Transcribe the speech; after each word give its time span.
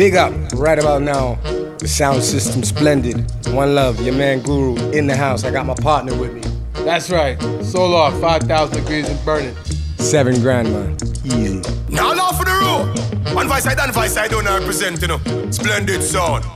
Big 0.00 0.16
up 0.16 0.32
right 0.54 0.78
about 0.78 1.02
now. 1.02 1.34
The 1.76 1.86
sound 1.86 2.22
system 2.22 2.62
splendid. 2.62 3.30
One 3.48 3.74
love, 3.74 4.00
your 4.00 4.14
man 4.14 4.40
Guru 4.40 4.74
in 4.92 5.06
the 5.06 5.14
house. 5.14 5.44
I 5.44 5.50
got 5.50 5.66
my 5.66 5.74
partner 5.74 6.18
with 6.18 6.32
me. 6.32 6.40
That's 6.72 7.10
right. 7.10 7.38
Solar, 7.62 8.10
5,000 8.18 8.82
degrees 8.82 9.10
and 9.10 9.22
burning. 9.26 9.54
Seven 9.98 10.40
grand, 10.40 10.72
man. 10.72 10.96
Easy. 11.22 11.60
Now, 11.90 12.14
now 12.14 12.32
for 12.32 12.46
the 12.46 12.58
road. 12.62 13.34
One 13.34 13.46
voice 13.46 13.64
side 13.64 13.78
and 13.78 13.92
voice 13.92 14.14
side 14.14 14.30
don't 14.30 14.46
represent, 14.46 15.02
you 15.02 15.08
know. 15.08 15.20
Splendid 15.50 16.02
sound. 16.02 16.46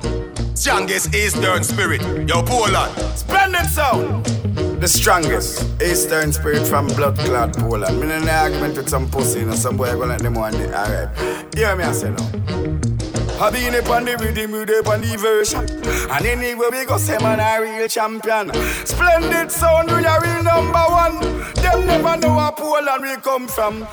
Strongest 0.57 1.15
Eastern 1.15 1.63
spirit. 1.65 2.01
Yo, 2.27 2.43
Poland. 2.43 2.97
Splendid 3.15 3.67
sound. 3.67 4.25
The 4.81 4.89
strongest 4.89 5.83
Eastern 5.83 6.33
spirit 6.33 6.67
from 6.67 6.87
blood 6.87 7.19
clot 7.19 7.53
Poland. 7.59 8.01
Me 8.01 8.05
in 8.05 8.11
an 8.11 8.27
argument 8.27 8.79
with 8.79 8.89
some 8.89 9.07
pussy, 9.11 9.41
you 9.41 9.45
know, 9.45 9.55
some 9.55 9.77
boy 9.77 9.93
gonna 9.93 10.07
let 10.07 10.21
them 10.23 10.33
one 10.33 10.55
day. 10.55 10.73
Alright. 10.73 11.55
Hear 11.55 11.77
me, 11.77 11.85
I 11.85 11.93
say 11.93 12.09
no. 12.09 12.94
I 13.37 13.51
been 13.51 13.75
up 13.75 13.91
on 13.91 14.05
the 14.05 14.17
rhythm, 14.17 14.53
we 14.53 14.63
up 14.63 14.87
on 14.87 15.01
the 15.01 15.17
version. 15.19 15.65
And 16.11 16.25
anyway, 16.27 16.69
we 16.71 16.85
go 16.85 16.97
say 16.99 17.19
man 17.19 17.41
a 17.41 17.61
real 17.61 17.89
champion. 17.89 18.53
Splendid 18.87 19.51
sound, 19.51 19.91
we 19.91 20.05
a 20.05 20.21
real 20.21 20.43
number 20.43 20.79
one. 20.79 21.21
Them 21.55 21.87
never 21.87 22.17
know 22.17 22.37
where 22.37 22.53
Poland 22.53 23.03
we 23.03 23.17
come 23.23 23.49
from. 23.49 23.87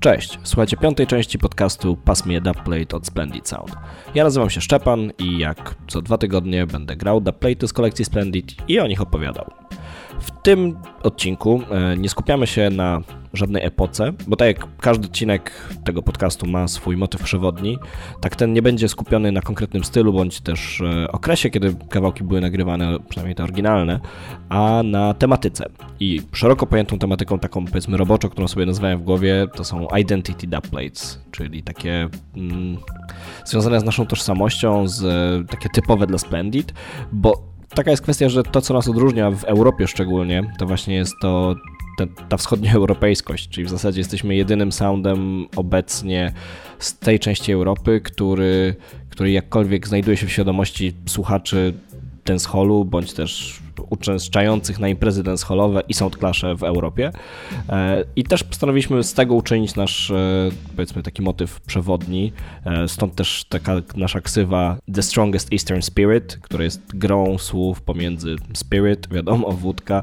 Cześć, 0.00 0.38
słuchajcie 0.42 0.76
piątej 0.76 1.06
części 1.06 1.38
podcastu 1.38 1.96
Pass 1.96 2.26
Me 2.26 2.36
a 2.36 2.40
Dubplate 2.40 2.96
od 2.96 3.06
Splendid 3.06 3.48
Sound. 3.48 3.72
Ja 4.14 4.24
nazywam 4.24 4.50
się 4.50 4.60
Szczepan 4.60 5.12
i 5.18 5.38
jak 5.38 5.74
co 5.88 6.02
dwa 6.02 6.18
tygodnie 6.18 6.66
będę 6.66 6.96
grał 6.96 7.20
dubplaty 7.20 7.68
z 7.68 7.72
kolekcji 7.72 8.04
Splendid 8.04 8.54
i 8.68 8.80
o 8.80 8.86
nich 8.86 9.00
opowiadał. 9.00 9.50
W 10.20 10.30
tym 10.42 10.78
odcinku 11.02 11.62
e, 11.70 11.96
nie 11.96 12.08
skupiamy 12.08 12.46
się 12.46 12.70
na 12.70 13.00
żadnej 13.36 13.64
epoce, 13.64 14.12
bo 14.26 14.36
tak 14.36 14.48
jak 14.48 14.68
każdy 14.80 15.06
odcinek 15.06 15.52
tego 15.84 16.02
podcastu 16.02 16.46
ma 16.46 16.68
swój 16.68 16.96
motyw 16.96 17.22
przewodni, 17.22 17.78
tak 18.20 18.36
ten 18.36 18.52
nie 18.52 18.62
będzie 18.62 18.88
skupiony 18.88 19.32
na 19.32 19.40
konkretnym 19.40 19.84
stylu 19.84 20.12
bądź 20.12 20.40
też 20.40 20.80
e, 20.80 21.12
okresie, 21.12 21.50
kiedy 21.50 21.74
kawałki 21.90 22.24
były 22.24 22.40
nagrywane, 22.40 22.98
przynajmniej 23.08 23.34
te 23.34 23.42
oryginalne, 23.42 24.00
a 24.48 24.82
na 24.84 25.14
tematyce. 25.14 25.68
I 26.00 26.22
szeroko 26.32 26.66
pojętą 26.66 26.98
tematyką, 26.98 27.38
taką 27.38 27.64
powiedzmy 27.64 27.96
roboczą, 27.96 28.28
którą 28.28 28.48
sobie 28.48 28.66
nazwałem 28.66 28.98
w 28.98 29.02
głowie, 29.02 29.46
to 29.54 29.64
są 29.64 29.86
identity 29.98 30.46
dubplates, 30.46 31.20
czyli 31.30 31.62
takie 31.62 32.08
mm, 32.36 32.76
związane 33.44 33.80
z 33.80 33.84
naszą 33.84 34.06
tożsamością, 34.06 34.88
z, 34.88 35.00
takie 35.50 35.68
typowe 35.68 36.06
dla 36.06 36.18
Splendid, 36.18 36.74
bo 37.12 37.56
taka 37.74 37.90
jest 37.90 38.02
kwestia, 38.02 38.28
że 38.28 38.42
to, 38.42 38.60
co 38.60 38.74
nas 38.74 38.88
odróżnia 38.88 39.30
w 39.30 39.44
Europie 39.44 39.86
szczególnie, 39.86 40.52
to 40.58 40.66
właśnie 40.66 40.94
jest 40.94 41.14
to 41.20 41.54
ta, 41.96 42.06
ta 42.28 42.36
wschodnioeuropejskość, 42.36 43.48
czyli 43.48 43.66
w 43.66 43.70
zasadzie 43.70 44.00
jesteśmy 44.00 44.36
jedynym 44.36 44.72
soundem 44.72 45.46
obecnie 45.56 46.32
z 46.78 46.98
tej 46.98 47.18
części 47.18 47.52
Europy, 47.52 48.00
który, 48.00 48.76
który 49.10 49.30
jakkolwiek 49.30 49.88
znajduje 49.88 50.16
się 50.16 50.26
w 50.26 50.32
świadomości 50.32 50.92
słuchaczy 51.06 51.74
dancehallu, 52.24 52.84
bądź 52.84 53.12
też 53.12 53.60
uczęszczających 53.90 54.78
na 54.78 54.88
imprezy 54.88 55.22
dancehallowe 55.22 55.82
i 55.88 55.94
soundclasze 55.94 56.56
w 56.56 56.62
Europie. 56.62 57.10
E, 57.68 58.04
I 58.16 58.24
też 58.24 58.44
postanowiliśmy 58.44 59.02
z 59.04 59.14
tego 59.14 59.34
uczynić 59.34 59.74
nasz, 59.74 60.10
e, 60.10 60.50
powiedzmy, 60.76 61.02
taki 61.02 61.22
motyw 61.22 61.60
przewodni. 61.60 62.32
E, 62.64 62.88
stąd 62.88 63.14
też 63.14 63.44
taka 63.48 63.74
nasza 63.96 64.20
ksywa 64.20 64.76
The 64.94 65.02
Strongest 65.02 65.52
Eastern 65.52 65.82
Spirit, 65.82 66.38
która 66.42 66.64
jest 66.64 66.96
grą 66.96 67.38
słów 67.38 67.82
pomiędzy 67.82 68.36
spirit, 68.54 69.08
wiadomo, 69.12 69.52
wódka, 69.52 70.02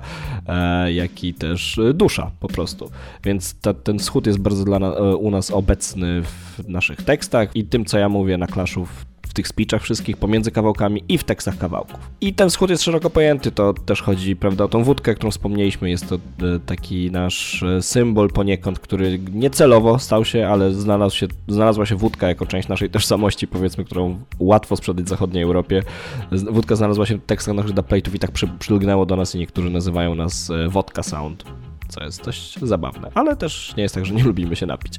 jak 0.88 1.23
i 1.23 1.33
też 1.33 1.79
dusza 1.94 2.31
po 2.39 2.47
prostu. 2.47 2.91
Więc 3.23 3.59
ta, 3.59 3.73
ten 3.73 4.00
wschód 4.00 4.28
jest 4.28 4.39
bardzo 4.39 4.66
dla 4.66 4.79
na, 4.79 4.89
u 5.00 5.31
nas 5.31 5.51
obecny 5.51 6.22
w 6.22 6.67
naszych 6.67 7.01
tekstach 7.01 7.56
i 7.56 7.66
tym, 7.66 7.85
co 7.85 7.97
ja 7.97 8.09
mówię 8.09 8.38
na 8.38 8.47
klaszów 8.47 9.06
w 9.33 9.35
tych 9.35 9.47
speechach 9.47 9.81
wszystkich 9.81 10.17
pomiędzy 10.17 10.51
kawałkami 10.51 11.03
i 11.09 11.17
w 11.17 11.23
tekstach 11.23 11.57
kawałków. 11.57 11.99
I 12.21 12.33
ten 12.33 12.49
wschód 12.49 12.69
jest 12.69 12.83
szeroko 12.83 13.09
pojęty, 13.09 13.51
to 13.51 13.73
też 13.73 14.01
chodzi 14.01 14.35
prawda, 14.35 14.63
o 14.63 14.67
tą 14.67 14.83
wódkę, 14.83 15.16
którą 15.16 15.31
wspomnieliśmy, 15.31 15.89
jest 15.89 16.09
to 16.09 16.16
e, 16.16 16.19
taki 16.66 17.11
nasz 17.11 17.63
e, 17.63 17.81
symbol 17.81 18.29
poniekąd, 18.29 18.79
który 18.79 19.19
niecelowo 19.33 19.99
stał 19.99 20.25
się, 20.25 20.47
ale 20.47 20.73
znalazł 20.73 21.16
się, 21.17 21.27
znalazła 21.47 21.85
się 21.85 21.95
wódka 21.95 22.27
jako 22.27 22.45
część 22.45 22.67
naszej 22.67 22.89
tożsamości, 22.89 23.47
powiedzmy, 23.47 23.83
którą 23.83 24.19
łatwo 24.39 24.75
sprzedać 24.75 25.05
w 25.05 25.09
zachodniej 25.09 25.44
Europie. 25.44 25.83
Wódka 26.31 26.75
znalazła 26.75 27.05
się 27.05 27.17
w 27.17 27.25
tekstach 27.25 27.55
naszych 27.55 27.71
dubplate'ów 27.71 28.15
i 28.15 28.19
tak 28.19 28.31
przy, 28.31 28.47
przylgnęło 28.47 29.05
do 29.05 29.15
nas 29.15 29.35
i 29.35 29.39
niektórzy 29.39 29.69
nazywają 29.69 30.15
nas 30.15 30.50
e, 30.50 30.69
wodka 30.69 31.03
sound 31.03 31.44
co 31.93 32.03
jest 32.03 32.25
dość 32.25 32.59
zabawne, 32.59 33.11
ale 33.13 33.35
też 33.35 33.73
nie 33.77 33.83
jest 33.83 33.95
tak, 33.95 34.05
że 34.05 34.13
nie 34.13 34.23
lubimy 34.23 34.55
się 34.55 34.65
napić. 34.65 34.93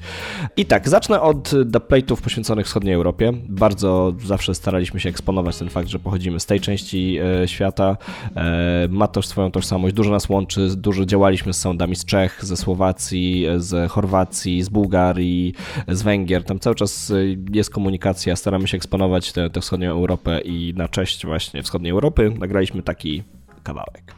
I 0.56 0.66
tak, 0.66 0.88
zacznę 0.88 1.20
od 1.20 1.48
dubplate'ów 1.48 2.22
poświęconych 2.22 2.66
wschodniej 2.66 2.94
Europie. 2.94 3.32
Bardzo 3.48 4.14
zawsze 4.24 4.54
staraliśmy 4.54 5.00
się 5.00 5.08
eksponować 5.08 5.58
ten 5.58 5.70
fakt, 5.70 5.88
że 5.88 5.98
pochodzimy 5.98 6.40
z 6.40 6.46
tej 6.46 6.60
części 6.60 7.18
e, 7.42 7.48
świata. 7.48 7.96
E, 8.36 8.88
ma 8.90 9.08
też 9.08 9.26
swoją 9.26 9.50
tożsamość, 9.50 9.94
dużo 9.94 10.10
nas 10.10 10.28
łączy, 10.28 10.68
dużo 10.76 11.04
działaliśmy 11.04 11.52
z 11.52 11.60
soundami 11.60 11.96
z 11.96 12.04
Czech, 12.04 12.44
ze 12.44 12.56
Słowacji, 12.56 13.46
z 13.56 13.90
Chorwacji, 13.90 14.62
z 14.62 14.68
Bułgarii, 14.68 15.54
z 15.88 16.02
Węgier. 16.02 16.44
Tam 16.44 16.58
cały 16.58 16.76
czas 16.76 17.10
e, 17.10 17.14
jest 17.52 17.70
komunikacja, 17.70 18.36
staramy 18.36 18.68
się 18.68 18.76
eksponować 18.76 19.32
tę 19.32 19.60
wschodnią 19.60 19.90
Europę 19.90 20.40
i 20.40 20.74
na 20.76 20.88
cześć 20.88 21.26
właśnie 21.26 21.62
wschodniej 21.62 21.92
Europy 21.92 22.32
nagraliśmy 22.38 22.82
taki 22.82 23.22
kawałek. 23.62 24.14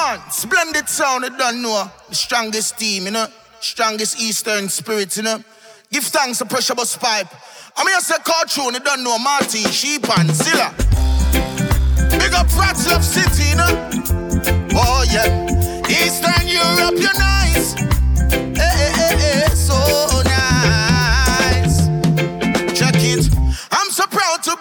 Man, 0.00 0.18
splendid 0.30 0.88
sound, 0.88 1.24
you 1.24 1.36
don't 1.36 1.60
know. 1.60 1.90
The 2.08 2.14
strongest 2.14 2.78
team, 2.78 3.04
you 3.04 3.10
know. 3.10 3.26
Strongest 3.60 4.18
Eastern 4.18 4.70
spirit, 4.70 5.14
you 5.16 5.24
know. 5.24 5.44
Give 5.92 6.02
thanks 6.02 6.38
to 6.38 6.46
Pressure 6.46 6.74
Bus 6.74 6.96
Pipe. 6.96 7.26
I'm 7.76 7.86
here 7.86 7.98
to 7.98 8.04
say 8.04 8.14
cartoon, 8.24 8.72
you 8.74 8.80
don't 8.80 9.04
know 9.04 9.18
Marty, 9.18 9.62
Sheep 9.64 10.08
and 10.18 10.30
Zilla. 10.30 10.72
Big 12.18 12.32
up 12.32 12.48
Rats 12.56 12.88
Love 12.88 13.04
City, 13.04 13.50
you 13.50 13.56
know. 13.56 13.90
Oh 14.72 15.04
yeah. 15.12 15.28
Eastern 15.86 16.48
Europe, 16.48 16.98
you're 16.98 17.12
nice. 17.12 17.19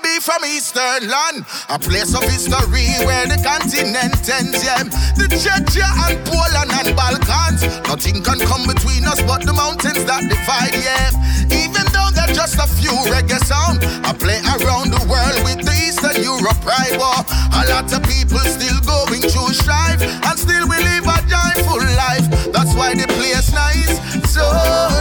Be 0.09 0.19
from 0.19 0.43
Eastern 0.45 1.07
land, 1.07 1.45
a 1.69 1.77
place 1.77 2.13
of 2.15 2.23
history 2.23 2.89
where 3.05 3.27
the 3.27 3.37
continent 3.45 4.17
ends. 4.25 4.63
Yeah, 4.63 4.83
the 5.17 5.27
Czechia 5.29 5.85
and 6.05 6.17
Poland 6.25 6.71
and 6.73 6.95
Balkans. 6.97 7.61
Nothing 7.85 8.23
can 8.23 8.39
come 8.41 8.65
between 8.65 9.05
us 9.05 9.21
but 9.21 9.45
the 9.45 9.53
mountains 9.53 10.05
that 10.09 10.23
divide. 10.25 10.73
Yeah, 10.73 11.13
even 11.53 11.85
though 11.93 12.09
they're 12.15 12.33
just 12.33 12.57
a 12.57 12.67
few 12.79 12.93
reggae 13.13 13.41
sound, 13.45 13.83
I 14.05 14.13
play 14.13 14.39
around 14.57 14.89
the 14.89 15.03
world 15.05 15.37
with 15.45 15.61
the 15.65 15.75
Eastern 15.85 16.17
Europe 16.23 16.57
pride. 16.65 16.97
War. 16.97 17.21
A 17.53 17.61
lot 17.69 17.91
of 17.93 18.01
people 18.09 18.41
still 18.49 18.79
going 18.81 19.21
through 19.21 19.53
strife, 19.53 20.01
and 20.01 20.35
still 20.39 20.65
we 20.69 20.77
live 20.81 21.05
a 21.05 21.17
joyful 21.29 21.83
life. 21.93 22.25
That's 22.49 22.73
why 22.73 22.95
the 22.95 23.05
place 23.13 23.51
nice, 23.53 23.93
so 24.25 24.45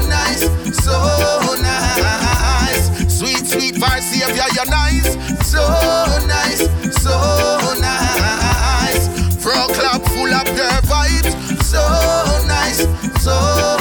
nice, 0.08 0.44
so 0.84 1.37
vibe, 4.28 4.36
savior, 4.36 4.48
you're 4.54 4.70
nice. 4.70 5.14
So 5.46 5.62
nice, 6.26 7.02
so 7.02 7.16
nice. 7.80 9.08
Fro 9.42 9.66
club 9.68 10.02
full 10.08 10.34
of 10.34 10.46
your 10.56 10.80
vibes. 10.82 11.62
So 11.62 11.82
nice, 12.46 12.86
so 13.22 13.77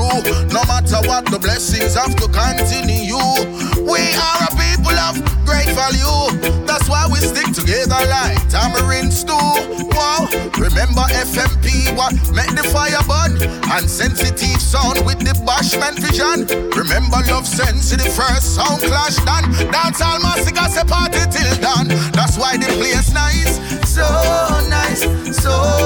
No 0.00 0.64
matter 0.64 0.96
what, 1.08 1.26
the 1.28 1.38
blessings 1.38 1.94
have 1.94 2.16
to 2.16 2.26
continue. 2.32 3.20
We 3.84 4.00
are 4.16 4.40
a 4.44 4.50
people 4.56 4.96
of 4.96 5.20
great 5.44 5.68
value. 5.76 6.64
That's 6.64 6.88
why 6.88 7.04
we 7.10 7.20
stick 7.20 7.52
together 7.52 8.00
like 8.08 8.40
tamarind 8.48 9.12
stew. 9.12 9.36
Wow, 9.92 10.24
remember 10.56 11.04
FMP, 11.20 11.92
what 11.96 12.16
make 12.32 12.48
the 12.56 12.64
fire 12.72 13.04
burn? 13.04 13.36
And 13.76 13.84
sensitive 13.88 14.60
sound 14.60 15.04
with 15.04 15.20
the 15.20 15.36
bashment 15.44 16.00
vision. 16.00 16.48
Remember 16.72 17.20
love 17.28 17.46
sense 17.46 17.90
the 17.90 18.08
first 18.08 18.56
sound 18.56 18.80
clash 18.80 19.16
done. 19.28 19.52
Dance 19.70 20.00
all 20.00 20.20
massacre, 20.20 20.68
say 20.72 20.84
party 20.88 21.20
till 21.28 21.54
done. 21.60 21.88
That's 22.16 22.38
why 22.38 22.56
the 22.56 22.72
place 22.80 23.12
nice, 23.12 23.60
so 23.84 24.08
nice, 24.68 25.04
so 25.36 25.80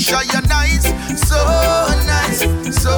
Keisha, 0.00 0.24
you're 0.32 0.40
nice, 0.48 0.88
so 1.28 1.36
nice, 2.06 2.40
so 2.82 2.96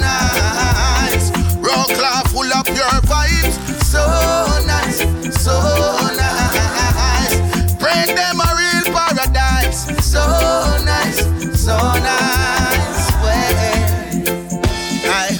nice. 0.00 1.30
Rock 1.58 1.88
cloth 1.88 2.32
full 2.32 2.50
of 2.50 2.66
your 2.68 3.00
vibes, 3.04 3.58
so 3.84 4.00
nice, 4.66 5.00
so 5.38 5.60
nice. 6.16 7.36
Bring 7.76 8.16
them 8.16 8.40
a 8.40 8.56
real 8.56 8.88
paradise, 8.90 9.84
so 10.02 10.24
nice, 10.86 11.20
so 11.60 11.76
nice. 12.00 13.10
Well, 13.20 13.54
I 15.12 15.36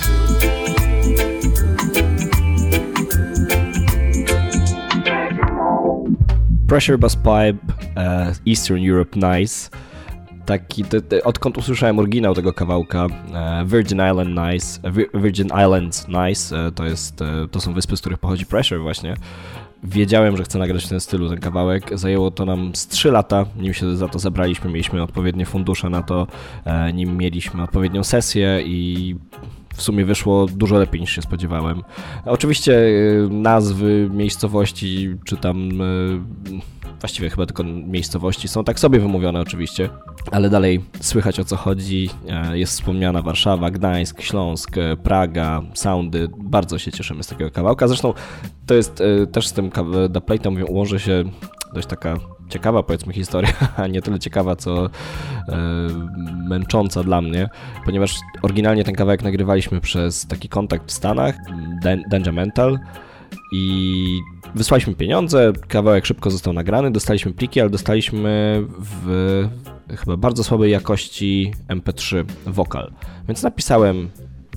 Pressure 6.68 6.98
Bus 6.98 7.14
Pipe, 7.14 7.56
uh, 7.96 8.34
Eastern 8.44 8.82
Europe 8.82 9.16
Nice. 9.16 9.70
Taki, 10.50 10.84
te, 10.84 11.00
te, 11.00 11.24
odkąd 11.24 11.58
usłyszałem 11.58 11.98
oryginał 11.98 12.34
tego 12.34 12.52
kawałka, 12.52 13.06
e, 13.34 13.64
Virgin 13.66 13.98
Island 14.10 14.30
Nice, 14.30 14.80
Virgin 15.14 15.46
Islands 15.46 16.06
Nice, 16.08 16.72
to, 16.72 16.84
jest, 16.84 17.18
to 17.50 17.60
są 17.60 17.72
wyspy, 17.72 17.96
z 17.96 18.00
których 18.00 18.18
pochodzi 18.18 18.46
Pressure 18.46 18.80
właśnie. 18.80 19.16
Wiedziałem, 19.82 20.36
że 20.36 20.44
chcę 20.44 20.58
nagrać 20.58 20.84
w 20.84 20.88
tym 20.88 21.00
stylu 21.00 21.28
ten 21.28 21.40
kawałek. 21.40 21.98
Zajęło 21.98 22.30
to 22.30 22.44
nam 22.44 22.74
z 22.74 22.88
3 22.88 23.10
lata, 23.10 23.46
nim 23.56 23.74
się 23.74 23.96
za 23.96 24.08
to 24.08 24.18
zabraliśmy. 24.18 24.70
Mieliśmy 24.70 25.02
odpowiednie 25.02 25.46
fundusze 25.46 25.90
na 25.90 26.02
to, 26.02 26.26
nim 26.94 27.16
mieliśmy 27.16 27.62
odpowiednią 27.62 28.04
sesję 28.04 28.62
i 28.64 29.16
w 29.80 29.82
sumie 29.82 30.04
wyszło 30.04 30.46
dużo 30.46 30.78
lepiej 30.78 31.00
niż 31.00 31.12
się 31.12 31.22
spodziewałem. 31.22 31.82
Oczywiście 32.24 32.72
y, 32.72 33.28
nazwy 33.30 34.10
miejscowości, 34.12 35.16
czy 35.24 35.36
tam 35.36 35.80
y, 35.80 36.20
właściwie 37.00 37.30
chyba 37.30 37.46
tylko 37.46 37.64
miejscowości 37.64 38.48
są 38.48 38.64
tak 38.64 38.80
sobie 38.80 39.00
wymówione 39.00 39.40
oczywiście, 39.40 39.88
ale 40.30 40.50
dalej 40.50 40.84
słychać 41.00 41.40
o 41.40 41.44
co 41.44 41.56
chodzi. 41.56 42.10
E, 42.28 42.58
jest 42.58 42.72
wspomniana 42.72 43.22
Warszawa, 43.22 43.70
Gdańsk, 43.70 44.20
Śląsk, 44.20 44.78
e, 44.78 44.96
Praga, 44.96 45.62
Soundy. 45.74 46.28
Bardzo 46.38 46.78
się 46.78 46.92
cieszymy 46.92 47.22
z 47.22 47.26
takiego 47.26 47.50
kawałka. 47.50 47.88
Zresztą 47.88 48.14
to 48.66 48.74
jest 48.74 49.00
e, 49.00 49.26
też 49.26 49.46
z 49.46 49.52
tym 49.52 49.70
The 50.12 50.20
Plate 50.20 50.50
ułoży 50.50 51.00
się 51.00 51.24
dość 51.74 51.88
taka 51.88 52.16
ciekawa 52.48 52.82
powiedzmy 52.82 53.12
historia, 53.12 53.52
a 53.76 53.86
nie 53.86 54.02
tyle 54.02 54.18
ciekawa, 54.18 54.56
co 54.56 54.86
e, 54.86 54.90
męcząca 56.48 57.02
dla 57.02 57.20
mnie, 57.20 57.48
ponieważ 57.84 58.14
oryginalnie 58.42 58.84
ten 58.84 58.94
kawałek 58.94 59.22
nagrywaliśmy 59.22 59.80
przez 59.80 60.26
taki 60.26 60.48
kontakt 60.48 60.88
w 60.88 60.92
Stanach, 60.92 61.34
Danger 62.10 62.32
Mental 62.32 62.78
i 63.52 64.20
wysłaliśmy 64.54 64.94
pieniądze, 64.94 65.52
kawałek 65.68 66.06
szybko 66.06 66.30
został 66.30 66.52
nagrany, 66.52 66.90
dostaliśmy 66.90 67.32
pliki, 67.32 67.60
ale 67.60 67.70
dostaliśmy 67.70 68.62
w 68.78 69.48
chyba 69.98 70.16
bardzo 70.16 70.44
słabej 70.44 70.70
jakości 70.70 71.52
MP3 71.68 72.24
wokal. 72.46 72.92
Więc 73.28 73.42
napisałem 73.42 74.10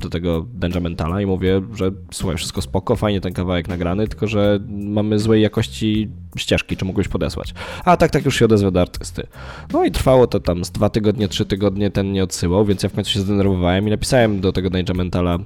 do 0.03 0.09
tego 0.09 0.45
Mentala 0.81 1.21
i 1.21 1.25
mówię, 1.25 1.61
że 1.75 1.91
słuchaj, 2.11 2.37
wszystko 2.37 2.61
spoko, 2.61 2.95
fajnie 2.95 3.21
ten 3.21 3.33
kawałek 3.33 3.67
nagrany, 3.67 4.07
tylko 4.07 4.27
że 4.27 4.59
mamy 4.69 5.19
złej 5.19 5.41
jakości 5.41 6.09
ścieżki, 6.37 6.77
czy 6.77 6.85
mógłbyś 6.85 7.07
podesłać? 7.07 7.53
A 7.85 7.97
tak, 7.97 8.11
tak, 8.11 8.25
już 8.25 8.39
się 8.39 8.45
odezwę 8.45 8.71
do 8.71 8.81
artysty. 8.81 9.27
No 9.73 9.85
i 9.85 9.91
trwało 9.91 10.27
to 10.27 10.39
tam 10.39 10.65
z 10.65 10.71
dwa 10.71 10.89
tygodnie, 10.89 11.27
trzy 11.27 11.45
tygodnie 11.45 11.91
ten 11.91 12.11
nie 12.11 12.23
odsyłał, 12.23 12.65
więc 12.65 12.83
ja 12.83 12.89
w 12.89 12.93
końcu 12.93 13.11
się 13.11 13.19
zdenerwowałem 13.19 13.87
i 13.87 13.91
napisałem 13.91 14.41
do 14.41 14.51
tego 14.51 14.69
Mentala, 14.93 15.39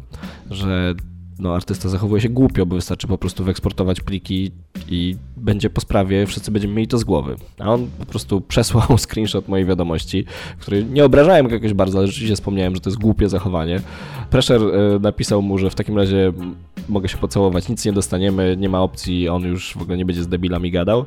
że 0.50 0.95
no, 1.39 1.55
artysta 1.55 1.89
zachowuje 1.89 2.21
się 2.21 2.29
głupio, 2.29 2.65
bo 2.65 2.75
wystarczy 2.75 3.07
po 3.07 3.17
prostu 3.17 3.43
wyeksportować 3.43 4.01
pliki 4.01 4.51
i 4.89 5.15
będzie 5.37 5.69
po 5.69 5.81
sprawie, 5.81 6.25
wszyscy 6.25 6.51
będziemy 6.51 6.73
mieli 6.73 6.87
to 6.87 6.97
z 6.97 7.03
głowy. 7.03 7.35
A 7.59 7.73
on 7.73 7.87
po 7.99 8.05
prostu 8.05 8.41
przesłał 8.41 8.97
screenshot 9.07 9.47
mojej 9.47 9.65
wiadomości, 9.65 10.25
w 10.57 10.61
której 10.61 10.85
nie 10.85 11.05
obrażałem 11.05 11.47
go 11.47 11.53
jakoś 11.53 11.73
bardzo, 11.73 11.97
ale 11.97 12.07
rzeczywiście 12.07 12.35
wspomniałem, 12.35 12.75
że 12.75 12.81
to 12.81 12.89
jest 12.89 13.01
głupie 13.01 13.29
zachowanie. 13.29 13.81
Pressure 14.29 14.61
e, 14.61 14.99
napisał 14.99 15.41
mu, 15.41 15.57
że 15.57 15.69
w 15.69 15.75
takim 15.75 15.97
razie 15.97 16.33
mogę 16.89 17.07
się 17.07 17.17
pocałować, 17.17 17.69
nic 17.69 17.85
nie 17.85 17.93
dostaniemy, 17.93 18.57
nie 18.57 18.69
ma 18.69 18.81
opcji, 18.81 19.29
on 19.29 19.43
już 19.43 19.73
w 19.73 19.81
ogóle 19.81 19.97
nie 19.97 20.05
będzie 20.05 20.23
z 20.23 20.27
debilami 20.27 20.71
gadał. 20.71 21.05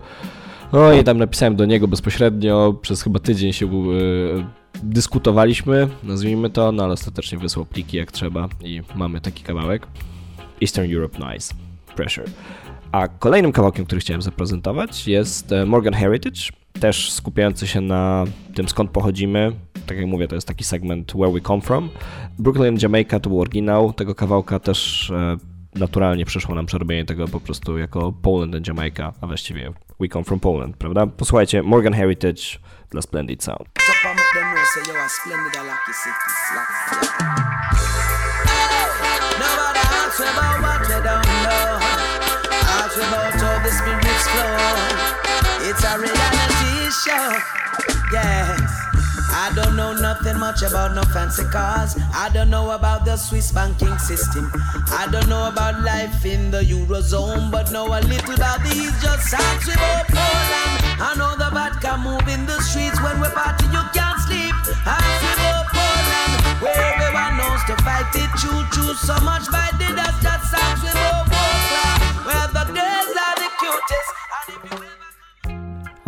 No 0.73 0.93
i 0.93 1.05
tam 1.05 1.19
napisałem 1.19 1.57
do 1.57 1.65
niego 1.65 1.89
bezpośrednio, 1.89 2.75
przez 2.83 3.03
chyba 3.03 3.19
tydzień 3.19 3.53
się 3.53 3.67
yy, 3.67 4.45
dyskutowaliśmy, 4.83 5.89
nazwijmy 6.03 6.51
to, 6.51 6.73
no 6.73 6.85
ale 6.85 6.93
ostatecznie 6.93 7.39
wysłał 7.39 7.67
pliki 7.67 7.97
jak 7.97 8.13
trzeba 8.13 8.49
i 8.65 8.83
mamy 8.95 9.21
taki 9.21 9.43
kawałek. 9.43 9.87
Eastern 10.63 10.95
Europe 10.95 11.19
Nice, 11.19 11.55
Pressure. 11.97 12.27
A 12.93 13.09
kolejnym 13.09 13.53
kawałkiem, 13.53 13.85
który 13.85 14.01
chciałem 14.01 14.23
zaprezentować 14.23 15.09
jest 15.09 15.53
e, 15.53 15.67
Morgan 15.67 15.95
Heritage, 15.95 16.41
też 16.81 17.13
skupiający 17.13 17.67
się 17.67 17.81
na 17.81 18.25
tym 18.55 18.69
skąd 18.69 18.91
pochodzimy. 18.91 19.53
Tak 19.87 19.97
jak 19.97 20.07
mówię, 20.07 20.29
to 20.29 20.35
jest 20.35 20.49
taki 20.49 20.65
segment 20.65 21.13
Where 21.13 21.33
We 21.33 21.41
Come 21.41 21.61
From. 21.61 21.91
Brooklyn, 22.39 22.79
Jamaica 22.83 23.21
to 23.21 23.31
był 23.31 23.41
oryginał 23.41 23.93
tego 23.93 24.15
kawałka, 24.15 24.59
też 24.59 25.11
e, 25.11 25.37
naturalnie 25.75 26.25
przyszło 26.25 26.55
nam 26.55 26.67
przerobienie 26.67 27.05
tego 27.05 27.29
po 27.29 27.41
prostu 27.41 27.79
jako 27.79 28.13
Poland 28.23 28.55
and 28.55 28.67
Jamaica, 28.67 29.13
a 29.21 29.27
właściwie 29.27 29.73
We 30.01 30.09
Come 30.09 30.25
From 30.25 30.41
Poland, 30.41 30.77
prawda? 30.77 31.07
Posłuchajcie, 31.07 31.63
Morgan 31.63 31.93
Heritage 31.93 32.43
dla 32.91 33.03
Splendid 33.03 33.45
Sound. 33.45 33.69
About 40.23 40.61
what 40.63 40.81
we 40.87 40.95
don't 41.03 41.31
know. 41.43 41.79
Ask 42.79 42.97
about 42.97 43.35
how 43.35 43.59
the 43.65 43.71
spirits 43.73 44.27
flow. 44.31 44.57
It's 45.69 45.83
a 45.85 45.99
reality 45.99 46.91
show. 47.03 47.27
Yes. 48.13 48.81
I 49.33 49.53
don't 49.55 49.77
know 49.77 49.95
nothing 49.95 50.39
much 50.39 50.63
about 50.63 50.95
no 50.95 51.03
fancy 51.03 51.45
cars. 51.45 51.97
I 52.13 52.31
don't 52.33 52.51
know 52.51 52.71
about 52.73 53.05
the 53.05 53.17
Swiss 53.17 53.53
banking 53.53 53.97
system. 53.99 54.51
I 54.91 55.09
don't 55.11 55.29
know 55.29 55.49
about 55.49 55.83
life 55.83 56.25
in 56.25 56.51
the 56.51 56.63
Eurozone, 56.63 57.51
but 57.51 57.71
know 57.71 57.87
a 57.87 58.01
little 58.03 58.35
about 58.35 58.63
these 58.65 58.93
just 59.01 59.31
sounds 59.31 59.69
about 59.69 60.07
Poland. 60.09 60.91
I 61.01 61.15
know 61.17 61.37
the 61.37 61.49
vodka 61.55 61.97
move 61.97 62.27
in 62.29 62.45
the 62.45 62.61
streets 62.61 63.01
when 63.01 63.21
we're 63.21 63.31
party, 63.31 63.70
so 69.01 69.19
much 69.21 69.51
by 69.51 69.70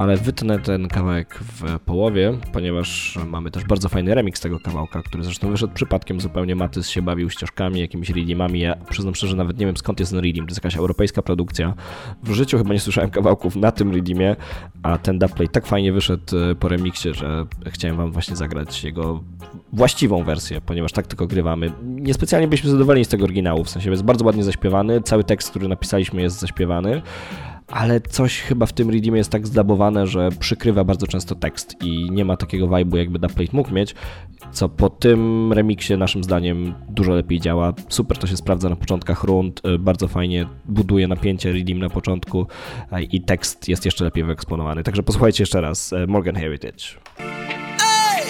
ale 0.02 0.16
wytnę 0.16 0.58
ten 0.58 0.88
kawałek 0.88 1.38
w 1.42 1.78
połowie, 1.80 2.38
ponieważ 2.52 3.18
mamy 3.26 3.50
też 3.50 3.64
bardzo 3.64 3.88
fajny 3.88 4.14
remix 4.14 4.40
tego 4.40 4.60
kawałka, 4.60 5.02
który 5.02 5.24
zresztą 5.24 5.50
wyszedł 5.50 5.74
przypadkiem 5.74 6.20
zupełnie. 6.20 6.54
Matys 6.54 6.88
się 6.88 7.02
bawił 7.02 7.30
ścieżkami, 7.30 7.80
jakimiś 7.80 8.10
redeemami. 8.10 8.60
Ja 8.60 8.76
przyznam 8.90 9.14
szczerze, 9.14 9.36
nawet 9.36 9.58
nie 9.58 9.66
wiem 9.66 9.76
skąd 9.76 10.00
jest 10.00 10.12
ten 10.12 10.20
redeem. 10.20 10.46
To 10.46 10.50
jest 10.50 10.64
jakaś 10.64 10.76
europejska 10.76 11.22
produkcja. 11.22 11.74
W 12.22 12.32
życiu 12.32 12.58
chyba 12.58 12.74
nie 12.74 12.80
słyszałem 12.80 13.10
kawałków 13.10 13.56
na 13.56 13.72
tym 13.72 13.94
redeemie, 13.94 14.36
a 14.82 14.98
ten 14.98 15.18
dubplay 15.18 15.48
tak 15.48 15.66
fajnie 15.66 15.92
wyszedł 15.92 16.36
e, 16.36 16.54
po 16.54 16.68
remixie, 16.68 17.14
że 17.14 17.46
chciałem 17.66 17.96
wam 17.96 18.12
właśnie 18.12 18.36
zagrać 18.36 18.84
jego 18.84 19.24
właściwą 19.72 20.24
wersję, 20.24 20.60
ponieważ 20.60 20.92
tak 20.92 21.06
tylko 21.06 21.26
grywamy. 21.26 21.72
Niespecjalnie 21.82 22.48
byliśmy 22.48 22.70
zadowoleni 22.70 23.04
z 23.04 23.08
tego 23.08 23.24
oryginału, 23.24 23.64
w 23.64 23.70
sensie 23.70 23.90
jest 23.90 24.04
bardzo 24.04 24.24
ładnie 24.24 24.44
zaśpiewany, 24.44 25.00
cały 25.00 25.24
tekst, 25.24 25.50
który 25.50 25.68
napisaliśmy 25.68 26.22
jest 26.22 26.40
zaśpiewany, 26.40 27.02
ale 27.72 28.00
coś 28.00 28.40
chyba 28.40 28.66
w 28.66 28.72
tym 28.72 28.90
redeemie 28.90 29.18
jest 29.18 29.30
tak 29.30 29.46
zdabowane, 29.46 30.06
że 30.06 30.28
przykrywa 30.38 30.84
bardzo 30.84 31.06
często 31.06 31.34
tekst 31.34 31.76
i 31.82 32.10
nie 32.10 32.24
ma 32.24 32.36
takiego 32.36 32.66
vibe'u, 32.66 32.96
jakby 32.96 33.18
Dubplate 33.18 33.50
mógł 33.52 33.74
mieć, 33.74 33.94
co 34.52 34.68
po 34.68 34.90
tym 34.90 35.52
remiksie 35.52 35.96
naszym 35.96 36.24
zdaniem 36.24 36.74
dużo 36.88 37.12
lepiej 37.12 37.40
działa. 37.40 37.72
Super 37.88 38.18
to 38.18 38.26
się 38.26 38.36
sprawdza 38.36 38.68
na 38.68 38.76
początkach 38.76 39.24
rund, 39.24 39.60
y, 39.66 39.78
bardzo 39.78 40.08
fajnie 40.08 40.46
buduje 40.64 41.08
napięcie 41.08 41.52
redeem 41.52 41.78
na 41.78 41.90
początku 41.90 42.46
i 43.10 43.20
tekst 43.20 43.68
jest 43.68 43.84
jeszcze 43.84 44.04
lepiej 44.04 44.24
wyeksponowany. 44.24 44.82
Także 44.82 45.02
posłuchajcie 45.02 45.42
jeszcze 45.42 45.60
raz 45.60 45.92
y, 45.92 46.06
Morgan 46.06 46.34
Heritage. 46.34 46.84
Hey, 47.78 48.24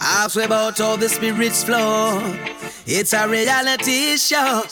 Ask 0.00 0.36
about 0.36 0.80
all 0.80 0.96
the 0.96 1.08
spirits 1.08 1.64
flow. 1.64 2.20
It's 2.86 3.12
a 3.12 3.28
reality 3.28 4.16
show. 4.16 4.64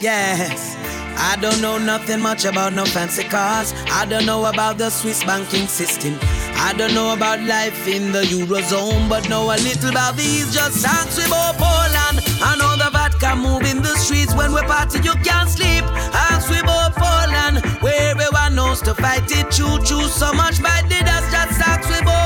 Yes. 0.00 0.76
I 1.18 1.36
don't 1.40 1.62
know 1.62 1.78
nothing 1.78 2.20
much 2.20 2.44
about 2.44 2.74
no 2.74 2.84
fancy 2.84 3.24
cars. 3.24 3.72
I 3.90 4.04
don't 4.04 4.26
know 4.26 4.44
about 4.44 4.76
the 4.76 4.90
Swiss 4.90 5.24
banking 5.24 5.66
system. 5.66 6.18
I 6.58 6.74
don't 6.76 6.94
know 6.94 7.14
about 7.14 7.40
life 7.40 7.88
in 7.88 8.12
the 8.12 8.22
Eurozone, 8.22 9.08
but 9.08 9.28
know 9.28 9.44
a 9.44 9.56
little 9.56 9.90
about 9.90 10.16
these 10.16 10.52
just 10.52 10.82
songs 10.82 11.18
about 11.26 11.56
Poland. 11.56 12.20
I 12.42 12.56
know 12.58 12.76
the 12.76 12.90
vodka 12.90 13.34
move 13.34 13.62
in 13.62 13.82
the 13.82 13.96
streets 13.96 14.34
when 14.34 14.52
we 14.52 14.60
party, 14.62 14.98
you 15.00 15.14
can't 15.24 15.48
sleep. 15.48 15.84
Ask 16.12 16.50
we 16.50 16.58
about 16.58 16.92
Poland, 16.94 17.64
where 17.82 18.10
everyone 18.10 18.54
knows 18.54 18.82
to 18.82 18.94
fight 18.94 19.30
it. 19.30 19.50
Choo 19.50 19.78
choo, 19.84 20.08
so 20.08 20.32
much 20.34 20.62
by 20.62 20.82
the 20.82 21.00
dust, 21.04 21.32
just 21.32 21.60
ask 21.66 21.88
we 21.88 21.98
about 21.98 22.25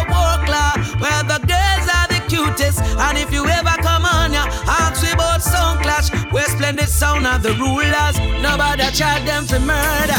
And 3.10 3.18
if 3.18 3.32
you 3.32 3.44
ever 3.44 3.74
come 3.82 4.04
on, 4.04 4.32
ya, 4.32 4.46
ask 4.68 5.02
we 5.02 5.10
about 5.10 5.42
Sound 5.42 5.80
Clash, 5.80 6.10
We're 6.32 6.44
splendid 6.44 6.88
sound 6.88 7.26
of 7.26 7.42
the 7.42 7.54
rulers. 7.54 8.16
Nobody 8.40 8.84
tried 8.96 9.26
them 9.26 9.46
for 9.46 9.58
murder. 9.58 10.14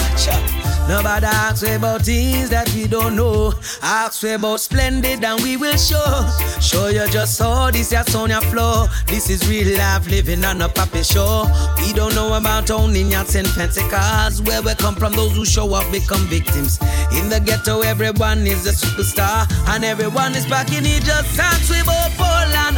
Nobody 0.89 1.25
asks 1.25 1.63
about 1.63 2.01
things 2.01 2.49
that 2.49 2.67
we 2.75 2.87
don't 2.87 3.15
know. 3.15 3.53
Ask 3.81 4.25
about 4.25 4.59
splendid 4.59 5.23
and 5.23 5.41
we 5.41 5.55
will 5.55 5.77
show. 5.77 6.27
Show 6.59 6.87
you 6.87 7.07
just 7.07 7.39
how 7.39 7.71
this 7.71 7.93
is 7.93 8.13
on 8.13 8.29
your 8.29 8.41
flow. 8.41 8.87
This 9.07 9.29
is 9.29 9.47
real 9.47 9.77
life 9.77 10.09
living 10.09 10.43
on 10.43 10.61
a 10.61 10.67
puppet 10.67 11.05
show. 11.05 11.45
We 11.77 11.93
don't 11.93 12.13
know 12.13 12.33
about 12.33 12.69
owning 12.71 13.11
yachts 13.11 13.35
and 13.35 13.47
fancy 13.47 13.87
cars. 13.89 14.41
Where 14.41 14.61
we 14.61 14.75
come 14.75 14.95
from, 14.95 15.13
those 15.13 15.33
who 15.33 15.45
show 15.45 15.73
up 15.73 15.89
become 15.93 16.25
victims. 16.27 16.77
In 17.15 17.29
the 17.29 17.39
ghetto, 17.39 17.81
everyone 17.81 18.45
is 18.45 18.67
a 18.67 18.73
superstar. 18.73 19.47
And 19.69 19.85
everyone 19.85 20.35
is 20.35 20.45
packing 20.45 20.85
it 20.85 21.03
just 21.03 21.39
ask 21.39 21.71
about 21.71 22.11
Poland. 22.17 22.70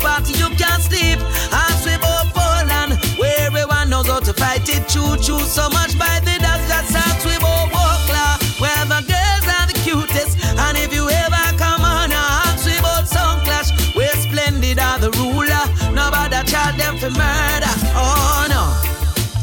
Party, 0.00 0.32
you 0.34 0.48
can't 0.56 0.82
sleep. 0.82 1.18
Ask 1.52 1.86
about 1.86 2.26
Poland, 2.34 2.98
where 3.18 3.36
everyone 3.40 3.90
knows 3.90 4.08
how 4.08 4.20
to 4.20 4.32
fight 4.32 4.68
it 4.68 4.88
choose 4.88 5.50
so 5.50 5.68
much 5.70 5.98
by 5.98 6.20
the 6.20 6.36
dust 6.40 6.64
that's 6.68 6.92
that 6.92 7.04
starts 7.04 7.24
with 7.24 7.40
Bobokla. 7.44 8.26
Where 8.60 8.84
the 8.92 9.00
girls 9.12 9.46
are 9.56 9.66
the 9.70 9.76
cutest. 9.84 10.38
And 10.64 10.76
if 10.78 10.92
you 10.92 11.08
ever 11.08 11.44
come 11.56 11.82
on, 11.82 12.12
ask 12.12 12.66
we 12.66 12.76
about 12.78 13.06
some 13.08 13.40
clash. 13.46 13.70
We're 13.94 14.08
splendid 14.26 14.78
are 14.78 14.98
the 14.98 15.10
ruler. 15.20 15.64
Nobody 15.94 16.36
charge 16.50 16.76
them 16.76 16.96
for 16.98 17.10
murder. 17.10 17.74
Oh 17.94 18.46
no. 18.48 18.62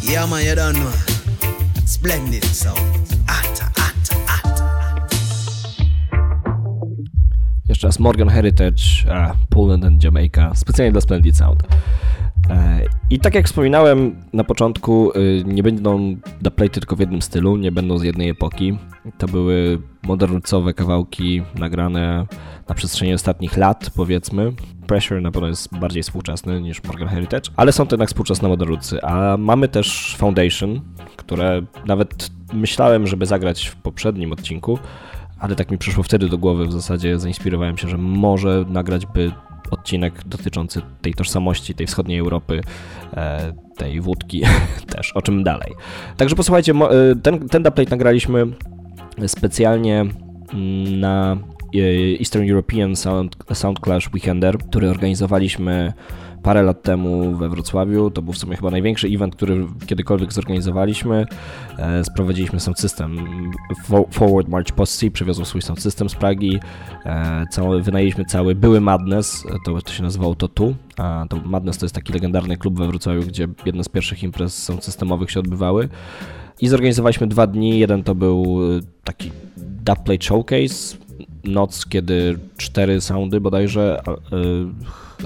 Yeah, 0.01 0.25
man, 0.25 0.45
you 0.45 0.55
don't 0.55 0.75
know. 0.75 0.93
Splendid 1.85 2.43
so. 2.45 2.73
Atta, 3.27 3.65
atta, 3.77 4.15
atta. 4.27 4.65
Jeszcze 7.69 7.87
raz 7.87 7.99
Morgan 7.99 8.29
Heritage, 8.29 9.05
uh, 9.07 9.35
Poland 9.57 9.85
and 9.85 10.03
Jamaica, 10.03 10.51
specjalnie 10.55 10.91
dla 10.91 11.01
Splendid 11.01 11.37
Sound. 11.37 11.63
E, 12.49 12.81
I 13.09 13.19
tak 13.19 13.35
jak 13.35 13.45
wspominałem 13.45 14.15
na 14.33 14.43
początku, 14.43 15.11
y, 15.11 15.43
nie 15.45 15.63
będą 15.63 16.15
dubplaty 16.41 16.69
tylko 16.69 16.95
w 16.95 16.99
jednym 16.99 17.21
stylu, 17.21 17.57
nie 17.57 17.71
będą 17.71 17.97
z 17.97 18.03
jednej 18.03 18.29
epoki. 18.29 18.77
To 19.17 19.27
były 19.27 19.81
modernicowe 20.03 20.73
kawałki 20.73 21.41
nagrane 21.55 22.25
na 22.69 22.75
przestrzeni 22.75 23.13
ostatnich 23.13 23.57
lat, 23.57 23.89
powiedzmy. 23.95 24.53
Pressure 24.87 25.21
na 25.21 25.31
pewno 25.31 25.47
jest 25.47 25.79
bardziej 25.79 26.03
współczesny 26.03 26.61
niż 26.61 26.83
Morgan 26.83 27.07
Heritage, 27.07 27.51
ale 27.55 27.71
są 27.71 27.87
to 27.87 27.95
jednak 27.95 28.09
współczesne 28.09 28.47
modernicy. 28.47 29.03
A 29.03 29.37
mamy 29.37 29.67
też 29.67 30.15
Foundation, 30.17 30.81
które 31.15 31.61
nawet 31.85 32.29
myślałem, 32.53 33.07
żeby 33.07 33.25
zagrać 33.25 33.67
w 33.67 33.75
poprzednim 33.75 34.31
odcinku, 34.31 34.79
ale 35.39 35.55
tak 35.55 35.71
mi 35.71 35.77
przyszło 35.77 36.03
wtedy 36.03 36.29
do 36.29 36.37
głowy, 36.37 36.65
w 36.65 36.71
zasadzie 36.71 37.19
zainspirowałem 37.19 37.77
się, 37.77 37.87
że 37.87 37.97
może 37.97 38.65
nagrać 38.69 39.05
by 39.05 39.31
odcinek 39.71 40.23
dotyczący 40.27 40.81
tej 41.01 41.13
tożsamości, 41.13 41.75
tej 41.75 41.87
wschodniej 41.87 42.19
Europy, 42.19 42.61
e, 43.13 43.53
tej 43.77 44.01
wódki 44.01 44.41
też, 44.95 45.11
o 45.11 45.21
czym 45.21 45.43
dalej. 45.43 45.73
Także 46.17 46.35
posłuchajcie, 46.35 46.73
e, 46.73 47.15
ten, 47.23 47.49
ten 47.49 47.63
nagraliśmy 47.89 48.47
specjalnie 49.27 49.99
mm, 50.01 50.99
na 50.99 51.37
e, 51.75 51.79
Eastern 52.19 52.49
European 52.49 52.95
Sound, 52.95 53.35
Sound 53.53 53.79
Clash 53.79 54.13
Weekender, 54.13 54.57
który 54.57 54.89
organizowaliśmy 54.89 55.93
parę 56.47 56.63
lat 56.63 56.81
temu 56.81 57.35
we 57.35 57.49
Wrocławiu. 57.49 58.11
To 58.11 58.21
był 58.21 58.33
w 58.33 58.37
sumie 58.37 58.55
chyba 58.55 58.71
największy 58.71 59.07
event, 59.07 59.35
który 59.35 59.65
kiedykolwiek 59.87 60.33
zorganizowaliśmy. 60.33 61.25
E, 61.77 62.03
sprowadziliśmy 62.03 62.59
sound 62.59 62.79
system. 62.79 63.17
Forward 64.11 64.47
March 64.47 64.71
Posse 64.71 65.11
przywiozł 65.11 65.45
swój 65.45 65.61
sound 65.61 65.81
system 65.81 66.09
z 66.09 66.15
Pragi. 66.15 66.59
E, 67.05 67.45
wynajęliśmy 67.81 68.25
cały 68.25 68.55
były 68.55 68.81
Madness, 68.81 69.43
to, 69.65 69.81
to 69.81 69.91
się 69.91 70.03
nazywało 70.03 70.35
to 70.35 70.47
tu. 70.47 70.75
A 70.97 71.25
to 71.29 71.37
Madness 71.45 71.77
to 71.77 71.85
jest 71.85 71.95
taki 71.95 72.13
legendarny 72.13 72.57
klub 72.57 72.77
we 72.77 72.87
Wrocławiu, 72.87 73.21
gdzie 73.21 73.47
jedne 73.65 73.83
z 73.83 73.89
pierwszych 73.89 74.23
imprez 74.23 74.63
sound 74.63 74.83
systemowych 74.83 75.31
się 75.31 75.39
odbywały. 75.39 75.89
I 76.61 76.67
zorganizowaliśmy 76.67 77.27
dwa 77.27 77.47
dni. 77.47 77.79
Jeden 77.79 78.03
to 78.03 78.15
był 78.15 78.59
taki 79.03 79.31
dubplate 79.57 80.25
showcase, 80.25 80.97
noc, 81.43 81.85
kiedy 81.85 82.39
cztery 82.57 83.01
soundy 83.01 83.41
bodajże, 83.41 84.01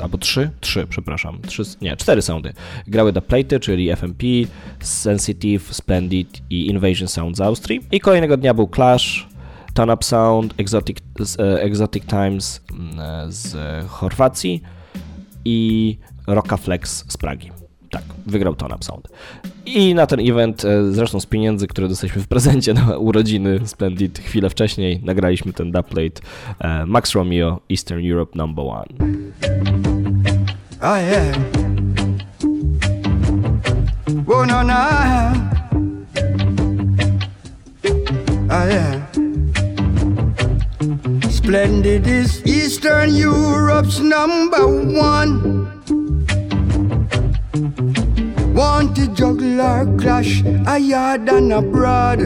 albo 0.02 0.18
trzy, 0.18 0.50
trzy, 0.60 0.88
przepraszam, 0.90 1.40
trzy, 1.48 1.64
nie, 1.82 1.98
cztery 1.98 2.22
soundy. 2.22 2.54
Grały 2.88 3.14
dubplaty, 3.14 3.60
czyli 3.60 3.90
FMP, 3.96 4.28
Sensitive, 4.80 5.74
Splendid 5.74 6.42
i 6.50 6.68
Invasion 6.68 7.08
Sound 7.08 7.38
z 7.38 7.42
Austrii. 7.42 7.80
I 7.92 8.00
kolejnego 8.00 8.38
dnia 8.38 8.54
był 8.54 8.70
Clash, 8.76 9.28
Turn 9.74 9.92
Up 9.92 10.04
Sound, 10.04 10.54
Exotic, 10.58 10.98
Exotic 11.38 12.06
Times 12.06 12.62
z 13.30 13.56
Chorwacji 13.88 14.62
i 15.46 15.98
Rockaflex 16.28 17.06
z 17.08 17.18
Pragi 17.18 17.52
wygrał 18.26 18.56
Tonap 18.56 18.84
Sound. 18.84 19.08
I 19.66 19.96
na 19.96 20.08
ten 20.08 20.20
event, 20.20 20.66
e, 20.66 20.92
zresztą 20.92 21.20
z 21.20 21.26
pieniędzy, 21.26 21.68
które 21.68 21.88
dostaliśmy 21.88 22.22
w 22.22 22.28
prezencie 22.28 22.74
na 22.74 22.98
urodziny 22.98 23.60
Splendid 23.66 24.20
chwilę 24.20 24.50
wcześniej, 24.50 25.02
nagraliśmy 25.04 25.54
ten 25.54 25.72
dubplate 25.72 26.22
e, 26.60 26.86
Max 26.86 27.12
Romeo 27.14 27.60
Eastern 27.70 28.12
Europe 28.12 28.38
Number 28.38 28.66
One. 28.66 28.86
Oh 30.82 30.98
yeah. 30.98 31.38
Oh 34.28 34.46
no 34.46 34.64
no. 34.64 34.74
Oh 38.50 38.66
yeah. 38.66 39.02
Splendid 41.30 42.08
is 42.08 42.42
Eastern 42.46 43.10
Europe's 43.10 44.00
number 44.00 44.66
one. 44.98 45.61
Want 48.54 48.96
to 48.98 49.08
juggle 49.14 49.62
or 49.62 49.86
clash 49.98 50.44
a 50.68 50.78
yard 50.78 51.30
and 51.30 51.54
abroad. 51.54 52.20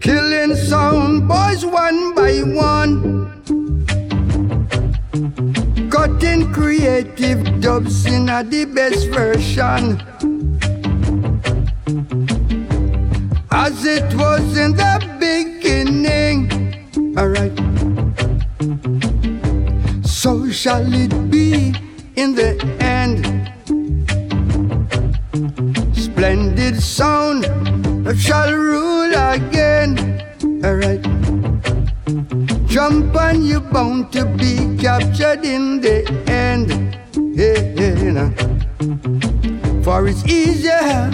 Killing 0.00 0.56
sound 0.56 1.28
boys 1.28 1.66
one 1.66 2.14
by 2.14 2.40
one. 2.40 3.30
Cutting 5.90 6.52
creative 6.52 7.60
dubs 7.60 8.06
in 8.06 8.30
a 8.30 8.42
the 8.42 8.64
best 8.64 9.08
version. 9.08 10.00
As 13.50 13.84
it 13.84 14.14
was 14.14 14.56
in 14.56 14.72
the 14.72 14.94
beginning. 15.20 16.50
Alright. 17.18 17.52
So 20.06 20.50
shall 20.50 20.92
it 20.94 21.30
be 21.30 21.74
in 22.16 22.34
the 22.34 22.50
end. 22.80 23.24
Splendid 25.94 26.82
sound 26.82 27.44
shall 28.18 28.52
rule 28.52 29.12
again. 29.14 30.22
Alright. 30.64 31.02
Jump 32.66 33.14
and 33.16 33.46
you're 33.46 33.60
bound 33.60 34.12
to 34.12 34.24
be 34.24 34.76
captured 34.78 35.44
in 35.44 35.80
the 35.80 36.04
end. 36.26 36.70
Hey, 37.36 37.74
hey, 37.76 38.10
nah. 38.10 38.30
For 39.82 40.06
it's 40.08 40.24
easier 40.24 41.10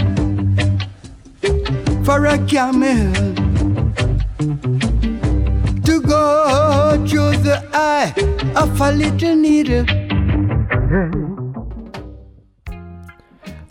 for 2.05 2.27
a 2.27 2.39
camel 2.47 3.13
to 5.85 6.01
go 6.01 7.05
through 7.07 7.37
the 7.39 7.63
eye 7.73 8.13
of 8.57 8.81
a 8.81 8.93
little 8.93 9.35
needle. 9.35 10.00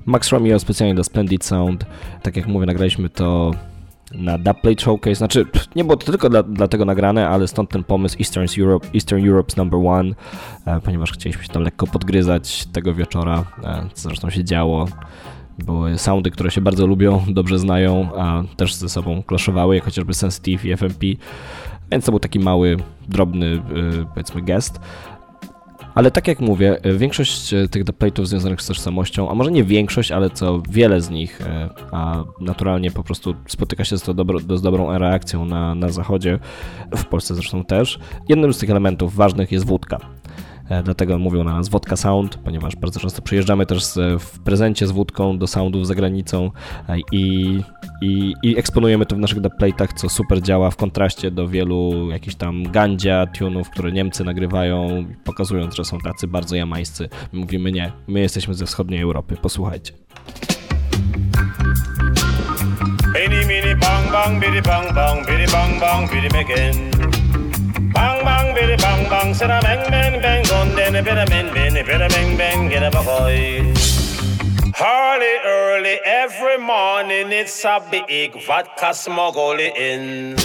Max 0.06 0.30
Romeo 0.32 0.60
specjalnie 0.60 0.96
dla 0.96 1.04
Splendid 1.04 1.46
Sound. 1.46 1.86
Tak 2.22 2.38
jak 2.38 2.48
mówię, 2.48 2.66
nagraliśmy 2.66 3.10
to 3.10 3.52
na 4.12 4.38
Dubplate 4.38 4.82
Showcase. 4.82 5.16
Znaczy, 5.16 5.46
nie 5.76 5.84
było 5.84 5.98
to 5.98 6.06
tylko 6.06 6.30
dla, 6.30 6.44
dlatego 6.44 6.86
nagrane, 6.86 7.30
ale 7.30 7.48
stąd 7.48 7.70
ten 7.70 7.84
pomysł 7.84 8.18
Eastern, 8.20 8.48
Europe, 8.60 8.88
Eastern 8.96 9.24
Europe's 9.24 9.58
Number 9.58 9.80
One, 9.88 10.16
e, 10.66 10.80
ponieważ 10.82 11.12
chcieliśmy 11.12 11.44
się 11.44 11.50
tam 11.50 11.64
lekko 11.64 11.88
podgryzać 11.88 12.66
tego 12.66 12.94
wieczora, 12.94 13.44
e, 13.64 13.86
co 13.94 14.10
zresztą 14.10 14.30
się 14.30 14.44
działo. 14.44 14.88
Były 15.66 15.98
soundy, 15.98 16.32
które 16.32 16.52
się 16.52 16.62
bardzo 16.62 16.88
lubią, 16.88 17.24
dobrze 17.28 17.60
znają, 17.60 18.10
a 18.18 18.44
też 18.58 18.76
ze 18.76 18.90
sobą 18.90 19.24
klaszowały, 19.24 19.76
jak 19.76 19.84
chociażby 19.84 20.14
Sensitive 20.14 20.66
i 20.66 20.72
FMP. 20.72 21.06
Więc 21.92 22.06
to 22.06 22.12
był 22.12 22.20
taki 22.20 22.40
mały, 22.40 22.78
drobny, 23.08 23.62
e, 24.02 24.06
powiedzmy, 24.14 24.42
gest. 24.42 24.80
Ale 25.96 26.12
tak 26.12 26.28
jak 26.28 26.40
mówię, 26.40 26.78
e, 26.84 26.94
większość 26.94 27.54
e, 27.54 27.68
tych 27.68 27.84
dubplate'ów 27.84 28.26
związanych 28.26 28.62
z 28.62 28.68
tożsamością, 28.68 29.30
a 29.30 29.36
może 29.36 29.52
nie 29.52 29.64
większość, 29.64 30.12
ale 30.12 30.30
co 30.30 30.62
wiele 30.70 31.02
z 31.02 31.10
nich, 31.10 31.42
e, 31.42 31.70
a 31.92 32.24
naturalnie 32.42 32.92
po 32.92 33.04
prostu 33.04 33.36
spotyka 33.48 33.84
się 33.84 33.98
z, 33.98 34.02
to 34.02 34.14
dobro, 34.14 34.40
z 34.40 34.62
dobrą 34.62 34.98
reakcją 34.98 35.46
na, 35.46 35.76
na 35.76 35.90
zachodzie, 35.90 36.40
w 36.96 37.06
Polsce 37.06 37.36
zresztą 37.36 37.64
też, 37.64 38.00
jednym 38.30 38.54
z 38.54 38.58
tych 38.58 38.70
elementów 38.70 39.16
ważnych 39.16 39.52
jest 39.52 39.66
wódka. 39.66 40.19
E, 40.70 40.84
dlatego 40.84 41.18
mówią 41.18 41.44
na 41.44 41.54
nas 41.54 41.70
Wodka 41.70 41.96
Sound, 41.96 42.38
ponieważ 42.38 42.76
bardzo 42.76 43.00
często 43.00 43.22
przyjeżdżamy 43.22 43.66
też 43.66 43.84
z, 43.84 44.22
w 44.22 44.40
prezencie 44.40 44.88
z 44.88 44.92
wódką 44.92 45.38
do 45.38 45.48
soundów 45.48 45.88
za 45.88 45.96
granicą 45.96 46.52
e, 46.90 46.98
i, 47.12 47.60
i, 48.02 48.34
i 48.44 48.58
eksponujemy 48.58 49.06
to 49.06 49.16
w 49.16 49.20
naszych 49.20 49.42
dubplate'ach, 49.42 49.94
co 49.96 50.10
super 50.10 50.42
działa 50.42 50.72
w 50.72 50.76
kontraście 50.76 51.32
do 51.32 51.48
wielu 51.48 52.10
jakichś 52.12 52.36
tam 52.36 52.64
gandzia, 52.64 53.26
tunów, 53.26 53.70
które 53.70 53.92
Niemcy 53.92 54.24
nagrywają, 54.24 55.06
pokazując, 55.24 55.76
że 55.76 55.86
są 55.86 55.98
tacy 56.00 56.28
bardzo 56.28 56.56
jamańscy. 56.56 57.10
My 57.34 57.40
mówimy 57.40 57.72
nie, 57.72 57.92
my 58.08 58.20
jesteśmy 58.20 58.54
ze 58.54 58.66
wschodniej 58.66 59.02
Europy, 59.02 59.36
posłuchajcie. 59.42 59.94
Bidi, 63.14 63.76
bang, 63.76 64.12
bang, 64.12 64.40
bidi, 64.40 64.62
bang, 64.62 64.94
bang, 64.94 65.28
bidi, 65.28 65.52
bang, 65.52 65.80
bang, 65.80 66.12
bidi, 66.12 66.99
Bang 67.94 68.24
bang 68.24 68.54
biddy 68.54 68.76
bang 68.78 69.10
bang, 69.10 69.34
said 69.34 69.50
a 69.50 69.60
bang 69.62 69.90
bang 69.90 70.22
bang, 70.22 70.44
gun 70.44 70.76
then 70.76 70.96
a 70.96 71.02
bit 71.02 71.18
of 71.18 71.30
men 71.30 71.48
a 71.78 71.84
bit 71.84 72.02
of 72.02 72.10
bang 72.10 72.38
bang, 72.38 72.70
get 72.70 72.84
up 72.84 72.94
a 72.94 73.04
boy. 73.04 73.74
Early, 74.82 75.36
early, 75.44 76.00
every 76.06 76.58
morning 76.58 77.32
it's 77.32 77.66
a 77.66 77.82
big 77.92 78.42
vodka 78.46 78.94
smuggle 78.94 79.60
in. 79.60 80.38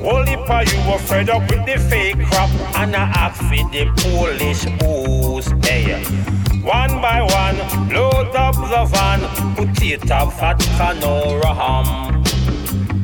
Holy 0.00 0.36
pa, 0.46 0.60
you 0.60 0.78
were 0.90 0.98
fed 0.98 1.30
up 1.30 1.42
with 1.50 1.64
the 1.64 1.78
fake 1.78 2.24
crap 2.26 2.50
and 2.76 2.94
I 2.94 3.10
act 3.14 3.40
with 3.50 3.70
the 3.72 3.86
Polish 4.02 4.64
booze. 4.78 5.48
Hey, 5.64 6.02
one 6.62 7.00
by 7.00 7.22
one, 7.22 7.58
load 7.92 8.32
the 8.32 8.52
the 8.52 8.84
van, 8.92 9.20
potato, 9.56 10.30
fat 10.30 10.58
canora 10.76 11.54
ham. 11.54 12.22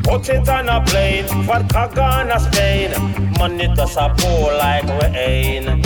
Put 0.09 0.31
it 0.31 0.49
on 0.49 0.71
a 0.71 0.81
plane, 0.87 1.27
vodka 1.45 1.91
gonna 1.95 2.41
Spain. 2.41 2.91
Money 3.39 3.69
does 3.75 3.95
a 3.99 4.09
pour 4.17 4.55
like 4.55 4.89
rain. 5.03 5.85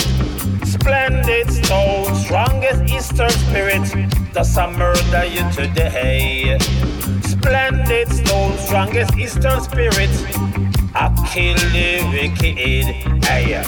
Splendid 0.65 1.51
stone, 1.51 2.15
strongest 2.15 2.85
Eastern 2.85 3.31
spirit, 3.31 3.83
does 4.33 4.57
a 4.57 4.71
murder 4.71 5.25
you 5.25 5.43
today. 5.51 6.57
Splendid 7.23 8.09
stone, 8.11 8.57
strongest 8.59 9.19
Eastern 9.19 9.61
spirit, 9.61 10.11
I 10.95 11.11
kill 11.27 11.59
the 11.75 12.09
wicked. 12.13 13.25
Hey. 13.25 13.61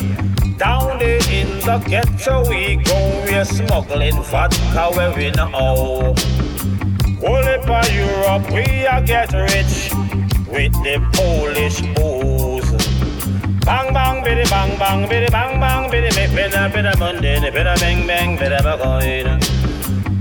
Down 0.56 1.00
there 1.00 1.18
in 1.32 1.48
the 1.66 1.82
ghetto 1.88 2.48
we 2.48 2.76
go, 2.76 3.24
we're 3.26 3.44
smuggling 3.44 4.22
vodka 4.22 4.90
where 4.94 5.12
we 5.16 5.32
know. 5.32 5.50
All 5.52 6.14
over 7.26 7.92
Europe 7.92 8.50
we 8.52 8.86
are 8.86 9.02
get 9.02 9.32
rich 9.32 9.90
with 10.54 10.72
the 10.86 11.02
Polish 11.12 11.82
booze. 11.94 12.70
Bang 13.66 13.92
bang 13.92 14.22
biddy 14.22 14.44
bang 14.48 14.78
bang 14.78 15.08
biddy 15.08 15.28
bang 15.28 15.58
bang 15.58 15.90
biddy 15.90 16.14
make 16.14 16.30
better 16.30 16.70
better 16.72 16.96
Monday 16.98 17.50
better 17.50 17.74
bang 17.80 18.06
bang 18.06 18.36
better 18.38 18.62
coin. 18.78 19.26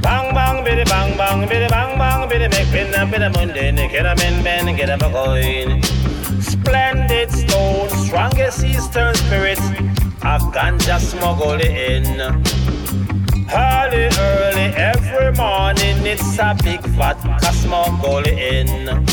Bang 0.01 0.33
bang 0.33 0.63
biddy 0.63 0.83
bang 0.85 1.15
bang 1.17 1.47
biddy 1.47 1.67
bang 1.69 1.97
bang 1.99 2.27
biddy 2.27 2.47
make 2.49 2.71
better 2.73 3.05
better 3.05 3.29
Monday 3.29 3.87
get 3.87 4.05
a 4.07 4.15
man 4.15 4.43
man 4.43 4.75
get 4.75 4.89
a 4.89 4.97
coin. 4.97 5.81
Splendid 6.41 7.29
stone, 7.29 7.89
strongest 7.89 8.63
Eastern 8.63 9.13
spirit, 9.13 9.59
a 10.23 10.39
ganja 10.55 10.97
smuggle 10.99 11.61
in. 11.61 12.19
Early, 13.53 14.09
early, 14.17 14.67
every 14.81 15.31
morning 15.33 15.97
it's 16.07 16.39
a 16.39 16.57
big 16.63 16.81
vodka 16.97 17.53
smuggle 17.53 18.25
in. 18.25 19.05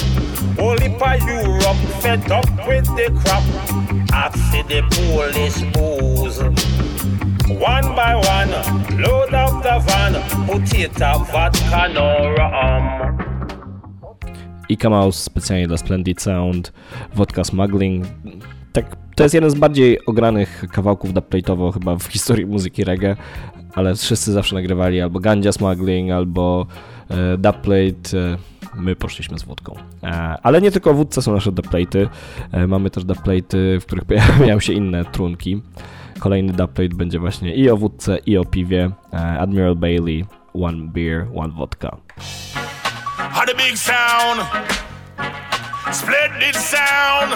Europe, 0.59 1.77
fed 2.01 2.31
up 2.31 2.47
with 2.67 2.87
the 2.97 3.11
crap, 3.21 3.43
ask 4.13 4.53
the 4.69 4.83
Polish 4.91 5.63
booze. 5.73 6.43
One 7.49 7.95
by 7.95 8.15
one, 8.15 8.51
load 9.01 9.35
up 9.35 9.63
the 9.63 9.81
van, 9.87 10.15
potato, 10.47 11.25
vodka, 11.33 11.89
no 11.95 12.35
rum. 12.37 13.01
Ika 14.69 14.91
Mouse 14.91 15.23
specjalnie 15.23 15.67
dla 15.67 15.77
Splendid 15.77 16.23
Sound, 16.23 16.73
Vodka 17.15 17.45
Smuggling. 17.45 18.07
Tak, 18.73 18.97
to 19.17 19.23
jest 19.23 19.35
jeden 19.35 19.51
z 19.51 19.55
bardziej 19.55 20.05
ogranych 20.07 20.65
kawałków 20.73 21.13
dubplate'owo 21.13 21.73
chyba 21.73 21.97
w 21.97 22.05
historii 22.05 22.47
muzyki 22.47 22.85
reggae, 22.85 23.17
ale 23.75 23.95
wszyscy 23.95 24.33
zawsze 24.33 24.55
nagrywali 24.55 25.01
albo 25.01 25.21
Ganja 25.21 25.53
Smuggling, 25.53 26.11
albo 26.11 26.67
dubplate. 27.39 28.19
E, 28.19 28.51
my 28.75 28.97
poszliśmy 28.97 29.39
z 29.39 29.43
wódką. 29.43 29.75
E, 30.03 30.09
ale 30.43 30.61
nie 30.63 30.71
tylko 30.71 30.95
wódce 30.95 31.23
są 31.23 31.35
nasze 31.35 31.53
dubplate'y, 31.53 32.09
e, 32.53 32.67
mamy 32.67 32.91
też 32.91 33.05
dubplate'y, 33.05 33.81
w 33.81 33.87
których 33.87 34.05
pojawiają 34.11 34.61
się 34.61 34.73
inne 34.73 35.05
trunki. 35.05 35.63
Kolejny 36.19 36.53
dubplate 36.53 36.95
będzie 36.95 37.19
właśnie 37.19 37.55
i 37.55 37.71
o 37.71 37.77
wódce, 37.77 38.19
i 38.19 38.39
o 38.39 38.45
piwie. 38.45 38.91
E, 39.13 39.17
Admiral 39.17 39.77
Bailey, 39.77 40.25
One 40.55 40.89
Beer, 40.89 41.27
One 41.35 41.53
Vodka. 41.53 41.97
How 43.17 43.47
the 43.47 43.55
big 43.55 43.79
sound, 43.79 44.41
splendid 45.93 46.57
sound. 46.57 47.35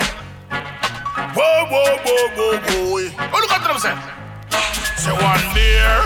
Whoa, 1.34 1.66
whoa, 1.70 1.96
whoa, 2.04 2.28
whoa, 2.36 2.58
whoa. 2.58 3.10
Oh, 3.32 3.40
look 3.40 3.52
at 3.52 3.66
them 3.66 3.78
say. 3.78 3.94
Say 4.96 5.12
one 5.12 5.54
beer, 5.54 6.00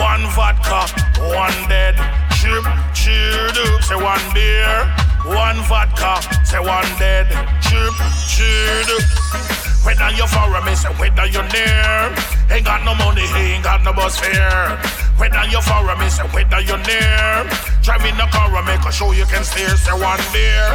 one 0.00 0.24
vodka, 0.34 0.86
one 1.34 1.68
dead. 1.68 2.29
Chew, 2.40 2.62
cheer, 2.94 3.52
do. 3.52 3.82
Say 3.82 3.96
one 3.96 4.18
beer, 4.32 4.88
one 5.26 5.60
vodka, 5.68 6.16
say 6.42 6.58
one 6.58 6.88
dead. 6.98 7.28
Chew, 7.60 7.90
cheer, 8.26 8.82
do. 8.84 8.96
Whether 9.84 10.10
you're 10.16 10.28
for 10.28 10.60
me, 10.62 10.74
say 10.74 10.92
whether 11.00 11.26
you're 11.26 11.48
near. 11.48 12.12
Ain't 12.50 12.64
got 12.64 12.84
no 12.84 12.94
money, 12.94 13.24
ain't 13.36 13.64
got 13.64 13.82
no 13.82 13.92
bus 13.92 14.18
fare. 14.20 14.76
Whether 15.16 15.44
you're 15.50 15.62
for 15.62 15.96
me, 15.96 16.08
say 16.08 16.24
whether 16.34 16.60
you're 16.60 16.84
near. 16.84 17.48
Drive 17.82 18.04
in 18.04 18.16
the 18.16 18.28
car 18.30 18.54
and 18.54 18.66
make 18.66 18.84
a 18.84 18.92
show 18.92 19.12
you 19.12 19.24
can 19.24 19.44
steer. 19.44 19.76
Say 19.76 19.92
one 19.92 20.20
beer, 20.32 20.68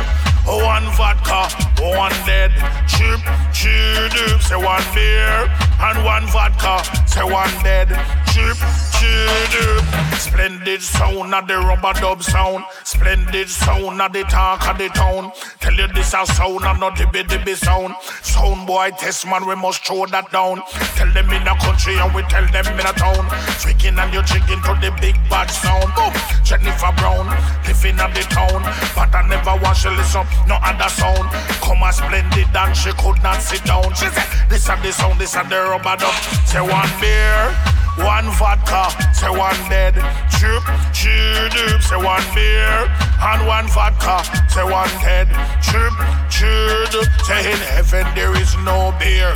oh, 0.47 0.63
one 0.65 0.85
vodka, 0.97 1.49
oh, 1.81 1.97
one 1.97 2.17
dead. 2.25 2.51
Chip, 2.89 3.21
cheered 3.53 4.13
up. 4.29 4.41
Say 4.41 4.55
one 4.55 4.83
beer 4.93 5.49
and 5.79 6.03
one 6.03 6.25
vodka. 6.27 6.81
Say 7.07 7.23
one 7.23 7.51
dead. 7.63 7.89
Chip, 8.33 8.57
cheered 8.97 9.55
up. 9.65 10.15
Splendid 10.17 10.81
sound 10.81 11.33
of 11.33 11.47
the 11.47 11.57
rubber 11.57 11.93
dub 11.99 12.23
sound. 12.23 12.63
Splendid 12.83 13.49
sound 13.49 14.01
of 14.01 14.13
the 14.13 14.23
talk 14.23 14.67
of 14.67 14.77
the 14.77 14.89
town. 14.89 15.31
Tell 15.59 15.73
you 15.73 15.87
this 15.93 16.13
a 16.13 16.25
sound 16.25 16.63
and 16.63 16.79
not 16.79 16.97
the 16.97 17.05
dibby 17.05 17.55
sound. 17.55 17.95
Sound 18.21 18.67
boy 18.67 18.91
test 18.97 19.25
man, 19.25 19.45
we 19.45 19.55
must 19.55 19.85
throw 19.85 20.05
that 20.07 20.31
down. 20.31 20.61
Tell 20.95 21.11
them 21.11 21.29
in 21.29 21.43
the 21.43 21.55
country 21.59 21.97
and 21.97 22.13
we 22.13 22.21
tell 22.31 22.45
them 22.47 22.65
in 22.65 22.85
a 22.85 22.93
town. 22.95 23.25
Freaking 23.59 23.97
and 23.99 24.13
you 24.13 24.23
chicken 24.23 24.59
to 24.63 24.73
the 24.81 24.91
big 25.01 25.15
bad 25.29 25.47
sound. 25.51 25.91
Boom. 25.95 26.13
Jennifer 26.43 26.93
Brown, 26.97 27.25
living 27.65 27.99
at 27.99 28.13
the 28.13 28.23
town. 28.29 28.61
But 28.93 29.13
I 29.13 29.27
never 29.27 29.55
want 29.61 29.77
she 29.77 29.89
listen, 29.89 30.25
no 30.47 30.57
other 30.61 30.89
sound. 30.89 31.29
Come 31.61 31.83
a 31.83 31.91
splendid 31.91 32.49
and 32.53 32.75
she 32.75 32.91
could 32.93 33.21
not 33.21 33.41
sit 33.41 33.63
down. 33.65 33.89
She 33.95 34.07
said, 34.09 34.27
this 34.49 34.69
and 34.69 34.81
the 34.83 34.91
sound, 34.91 35.19
this 35.19 35.35
and 35.35 35.49
the 35.49 35.57
rubber 35.57 35.97
dub. 35.97 36.15
Say 36.45 36.61
one 36.61 36.91
beer. 37.01 37.84
One 37.97 38.27
vodka, 38.35 38.91
say 39.13 39.29
one 39.29 39.55
dead. 39.69 39.95
Chip, 40.35 40.63
cheer 40.91 41.47
dip, 41.47 41.81
say 41.81 41.95
one 41.95 42.23
beer. 42.35 42.91
And 43.23 43.47
one 43.47 43.67
vodka, 43.67 44.19
say 44.51 44.63
one 44.63 44.91
dead. 44.99 45.31
Chip, 45.63 45.95
cheer 46.27 46.85
dip, 46.91 47.07
say 47.23 47.51
in 47.51 47.59
heaven 47.71 48.03
there 48.15 48.35
is 48.35 48.53
no 48.67 48.91
beer. 48.99 49.31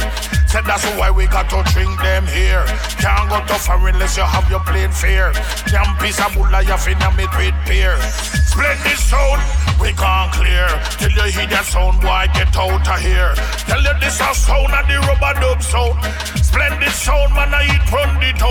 Say 0.47 0.59
that's 0.65 0.83
why 0.97 1.09
we 1.11 1.27
got 1.27 1.49
to 1.51 1.63
drink 1.71 2.01
them 2.01 2.25
here. 2.27 2.65
Can't 2.99 3.29
go 3.29 3.39
to 3.47 3.59
foreign 3.59 3.95
unless 3.95 4.17
you 4.17 4.23
have 4.23 4.49
your 4.49 4.59
plain 4.61 4.91
fare. 4.91 5.31
Damn 5.71 5.95
piece 5.97 6.19
of 6.19 6.33
bulla 6.33 6.63
you 6.63 6.75
finna 6.75 7.15
meet 7.15 7.31
with 7.37 7.55
beer. 7.63 7.95
Splendid 8.49 8.97
sound, 8.97 9.39
we 9.79 9.93
can't 9.93 10.33
clear. 10.33 10.67
Till 10.99 11.11
you 11.15 11.31
hear 11.31 11.47
that 11.47 11.63
sound, 11.63 12.01
boy, 12.01 12.27
get 12.33 12.51
out 12.57 12.81
of 12.81 12.99
here. 12.99 13.31
Tell 13.69 13.79
you 13.79 13.95
this 14.01 14.19
a 14.19 14.33
sound 14.33 14.73
of 14.73 14.83
the 14.89 14.99
rubber 15.07 15.39
dub 15.39 15.63
sound. 15.63 15.95
Splendid 16.43 16.91
sound, 16.91 17.31
man, 17.35 17.53
I 17.53 17.63
eat 17.63 17.87
from 17.87 18.19
the. 18.19 18.48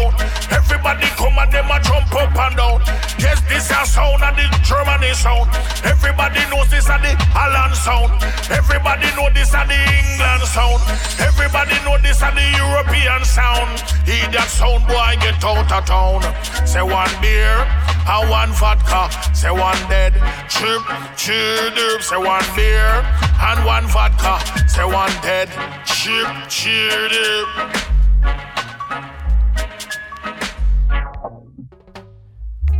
Everybody 0.51 1.07
come 1.19 1.39
and 1.39 1.51
them 1.53 1.71
a 1.71 1.79
jump 1.83 2.13
up 2.15 2.37
and 2.37 2.57
down. 2.57 2.81
Yes, 3.19 3.41
this 3.49 3.71
a 3.71 3.85
sound 3.85 4.23
of 4.23 4.35
the 4.37 4.47
Germany 4.63 5.13
sound. 5.15 5.51
Everybody 5.85 6.41
knows 6.51 6.71
this 6.71 6.87
a 6.87 6.97
the 7.03 7.13
Holland 7.35 7.75
sound. 7.75 8.13
Everybody 8.51 9.09
know 9.17 9.29
this 9.35 9.55
a 9.55 9.63
the 9.67 9.75
England 9.75 10.45
sound. 10.47 10.81
Everybody 11.19 11.77
know 11.85 11.99
this 11.99 12.23
a 12.23 12.31
the 12.31 12.47
European 12.57 13.25
sound. 13.25 13.81
Hear 14.07 14.29
that 14.33 14.49
sound, 14.49 14.87
boy, 14.87 15.19
get 15.21 15.43
out 15.45 15.71
of 15.71 15.85
town. 15.85 16.23
Say 16.67 16.83
one 16.83 17.13
beer 17.21 17.67
and 18.07 18.31
one 18.31 18.53
vodka. 18.55 19.11
Say 19.35 19.51
one 19.51 19.81
dead. 19.89 20.15
Chip, 20.49 20.83
cheer 21.17 21.71
dip. 21.75 22.03
Say 22.03 22.17
one 22.17 22.47
beer 22.57 23.05
and 23.51 23.65
one 23.67 23.87
vodka. 23.89 24.39
Say 24.69 24.85
one 24.85 25.13
dead. 25.23 25.49
Chip, 25.85 26.29
cheer 26.49 27.09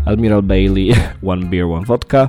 Admiral 0.09 0.43
Bailey, 0.43 0.95
One 1.33 1.47
Beer, 1.47 1.65
One 1.65 1.87
Vodka. 1.87 2.29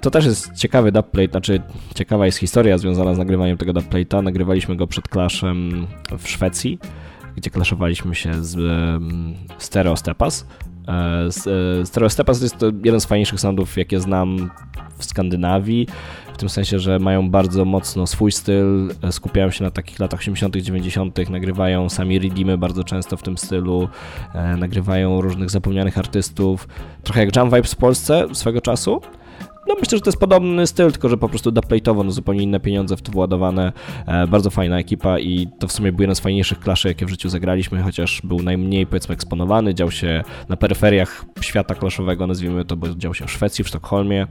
To 0.00 0.10
też 0.10 0.24
jest 0.24 0.54
ciekawy 0.54 0.92
dubplate, 0.92 1.30
znaczy 1.30 1.62
ciekawa 1.94 2.26
jest 2.26 2.38
historia 2.38 2.78
związana 2.78 3.14
z 3.14 3.18
nagrywaniem 3.18 3.56
tego 3.56 3.72
dubplate'a. 3.72 4.22
Nagrywaliśmy 4.22 4.76
go 4.76 4.86
przed 4.86 5.08
Clashem 5.08 5.86
w 6.18 6.28
Szwecji, 6.28 6.78
gdzie 7.36 7.50
klaszowaliśmy 7.50 8.14
się 8.14 8.44
z 8.44 8.56
um, 8.56 9.34
Stereo 9.58 9.96
Stepas. 9.96 10.46
E, 10.88 11.84
Stereo 11.84 12.10
Stepas 12.10 12.42
jest 12.42 12.58
to 12.58 12.66
jeden 12.84 13.00
z 13.00 13.04
fajniejszych 13.04 13.40
soundów, 13.40 13.76
jakie 13.76 14.00
znam 14.00 14.50
w 14.98 15.04
Skandynawii, 15.04 15.86
w 16.34 16.38
tym 16.38 16.48
sensie, 16.48 16.78
że 16.78 16.98
mają 16.98 17.30
bardzo 17.30 17.64
mocno 17.64 18.06
swój 18.06 18.32
styl, 18.32 18.90
e, 19.02 19.12
skupiają 19.12 19.50
się 19.50 19.64
na 19.64 19.70
takich 19.70 19.98
latach 19.98 20.20
80., 20.20 20.56
90., 20.56 21.30
nagrywają 21.30 21.88
sami 21.88 22.18
redeemy 22.18 22.58
bardzo 22.58 22.84
często 22.84 23.16
w 23.16 23.22
tym 23.22 23.38
stylu, 23.38 23.88
e, 24.34 24.56
nagrywają 24.56 25.20
różnych 25.20 25.50
zapomnianych 25.50 25.98
artystów, 25.98 26.68
trochę 27.02 27.24
jak 27.24 27.36
Jam 27.36 27.50
Vibes 27.50 27.72
w 27.72 27.76
Polsce 27.76 28.26
swego 28.32 28.60
czasu. 28.60 29.00
No 29.68 29.74
myślę, 29.80 29.98
że 29.98 30.02
to 30.02 30.10
jest 30.10 30.20
podobny 30.20 30.66
styl, 30.66 30.92
tylko 30.92 31.08
że 31.08 31.16
po 31.16 31.28
prostu 31.28 31.50
dubplate'owo, 31.50 32.04
no 32.04 32.10
zupełnie 32.10 32.42
inne 32.42 32.60
pieniądze 32.60 32.96
w 32.96 33.02
to 33.02 33.12
władowane. 33.12 33.72
E, 34.06 34.26
bardzo 34.26 34.50
fajna 34.50 34.78
ekipa 34.78 35.18
i 35.18 35.48
to 35.58 35.68
w 35.68 35.72
sumie 35.72 35.92
był 35.92 36.00
jeden 36.00 36.16
z 36.16 36.20
fajniejszych 36.20 36.60
klaszy, 36.60 36.88
jakie 36.88 37.06
w 37.06 37.08
życiu 37.08 37.28
zagraliśmy, 37.28 37.82
chociaż 37.82 38.22
był 38.24 38.42
najmniej 38.42 38.86
powiedzmy 38.86 39.14
eksponowany, 39.14 39.74
dział 39.74 39.90
się 39.90 40.24
na 40.48 40.56
peryferiach 40.56 41.24
świata 41.40 41.74
klaszowego, 41.74 42.26
nazwijmy 42.26 42.64
to, 42.64 42.76
bo 42.76 42.88
dział 42.88 43.14
się 43.14 43.26
w 43.26 43.30
Szwecji, 43.30 43.64
w 43.64 43.68
Sztokholmie. 43.68 44.26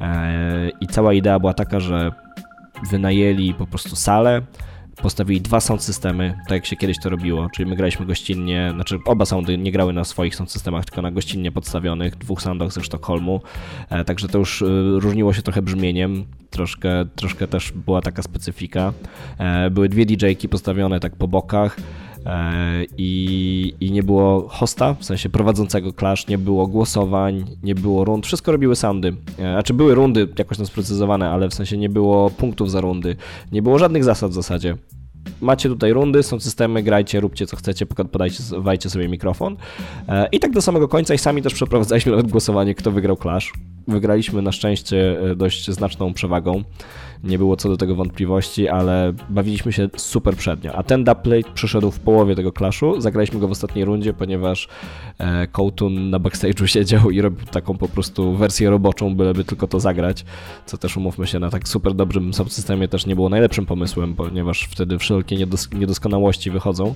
E, 0.00 0.70
i 0.80 0.86
cała 0.86 1.12
idea 1.12 1.38
była 1.38 1.54
taka, 1.54 1.80
że 1.80 2.12
wynajęli 2.90 3.54
po 3.54 3.66
prostu 3.66 3.96
salę, 3.96 4.42
postawili 5.02 5.40
dwa 5.40 5.60
sound 5.60 5.82
systemy, 5.82 6.34
tak 6.48 6.50
jak 6.50 6.66
się 6.66 6.76
kiedyś 6.76 6.98
to 7.00 7.10
robiło, 7.10 7.48
czyli 7.54 7.70
my 7.70 7.76
graliśmy 7.76 8.06
gościnnie, 8.06 8.70
znaczy 8.74 8.98
oba 9.04 9.24
soundy 9.24 9.58
nie 9.58 9.72
grały 9.72 9.92
na 9.92 10.04
swoich 10.04 10.34
sound 10.34 10.50
systemach, 10.50 10.84
tylko 10.84 11.02
na 11.02 11.10
gościnnie 11.10 11.52
podstawionych, 11.52 12.16
dwóch 12.16 12.42
soundach 12.42 12.72
ze 12.72 12.82
Sztokholmu, 12.82 13.40
e, 13.90 14.04
także 14.04 14.28
to 14.28 14.38
już 14.38 14.62
e, 14.62 14.66
różniło 15.00 15.32
się 15.32 15.42
trochę 15.42 15.62
brzmieniem, 15.62 16.24
troszkę, 16.50 17.06
troszkę 17.16 17.48
też 17.48 17.72
była 17.72 18.00
taka 18.00 18.22
specyfika. 18.22 18.92
E, 19.38 19.70
były 19.70 19.88
dwie 19.88 20.06
DJ-ki 20.06 20.48
postawione 20.48 21.00
tak 21.00 21.16
po 21.16 21.28
bokach, 21.28 21.76
i, 22.98 23.74
i 23.80 23.92
nie 23.92 24.02
było 24.02 24.48
hosta, 24.48 24.94
w 24.94 25.04
sensie 25.04 25.28
prowadzącego 25.28 25.92
clash, 25.92 26.28
nie 26.28 26.38
było 26.38 26.66
głosowań, 26.66 27.44
nie 27.62 27.74
było 27.74 28.04
rund, 28.04 28.26
wszystko 28.26 28.52
robiły 28.52 28.76
soundy. 28.76 29.14
Znaczy 29.36 29.74
były 29.74 29.94
rundy 29.94 30.28
jakoś 30.38 30.56
tam 30.56 30.66
sprecyzowane, 30.66 31.30
ale 31.30 31.48
w 31.48 31.54
sensie 31.54 31.76
nie 31.76 31.88
było 31.88 32.30
punktów 32.30 32.70
za 32.70 32.80
rundy, 32.80 33.16
nie 33.52 33.62
było 33.62 33.78
żadnych 33.78 34.04
zasad 34.04 34.30
w 34.30 34.34
zasadzie 34.34 34.76
macie 35.40 35.68
tutaj 35.68 35.92
rundy, 35.92 36.22
są 36.22 36.40
systemy, 36.40 36.82
grajcie, 36.82 37.20
róbcie 37.20 37.46
co 37.46 37.56
chcecie, 37.56 37.86
podajcie, 37.86 38.42
wajcie 38.58 38.90
sobie 38.90 39.08
mikrofon. 39.08 39.56
E, 40.08 40.28
I 40.32 40.40
tak 40.40 40.50
do 40.50 40.62
samego 40.62 40.88
końca 40.88 41.14
i 41.14 41.18
sami 41.18 41.42
też 41.42 41.54
przeprowadzaliśmy 41.54 42.12
nawet 42.12 42.30
głosowanie, 42.36 42.74
kto 42.74 42.90
wygrał 42.90 43.16
Clash. 43.16 43.52
Wygraliśmy 43.88 44.42
na 44.42 44.52
szczęście 44.52 45.20
e, 45.30 45.36
dość 45.36 45.70
znaczną 45.70 46.12
przewagą. 46.12 46.62
Nie 47.24 47.38
było 47.38 47.56
co 47.56 47.68
do 47.68 47.76
tego 47.76 47.94
wątpliwości, 47.94 48.68
ale 48.68 49.12
bawiliśmy 49.28 49.72
się 49.72 49.88
super 49.96 50.36
przednio. 50.36 50.72
A 50.72 50.82
ten 50.82 51.04
dubplate 51.04 51.52
przyszedł 51.54 51.90
w 51.90 52.00
połowie 52.00 52.34
tego 52.34 52.52
Clashu. 52.52 53.00
Zagraliśmy 53.00 53.40
go 53.40 53.48
w 53.48 53.50
ostatniej 53.50 53.84
rundzie, 53.84 54.12
ponieważ 54.12 54.68
e, 55.18 55.46
Kołtun 55.46 56.10
na 56.10 56.20
backstage'u 56.20 56.66
siedział 56.74 57.10
i 57.10 57.20
robił 57.20 57.46
taką 57.46 57.78
po 57.78 57.88
prostu 57.88 58.36
wersję 58.36 58.70
roboczą, 58.70 59.14
byleby 59.14 59.44
tylko 59.44 59.66
to 59.66 59.80
zagrać. 59.80 60.24
Co 60.66 60.78
też 60.78 60.96
umówmy 60.96 61.26
się, 61.26 61.38
na 61.38 61.50
tak 61.50 61.68
super 61.68 61.94
dobrym 61.94 62.34
subsystemie 62.34 62.88
też 62.88 63.06
nie 63.06 63.14
było 63.14 63.28
najlepszym 63.28 63.66
pomysłem, 63.66 64.14
ponieważ 64.14 64.68
wtedy 64.70 64.98
wszelkie 64.98 65.36
niedos 65.36 65.72
niedoskonałości 65.72 66.50
wychodzą. 66.50 66.94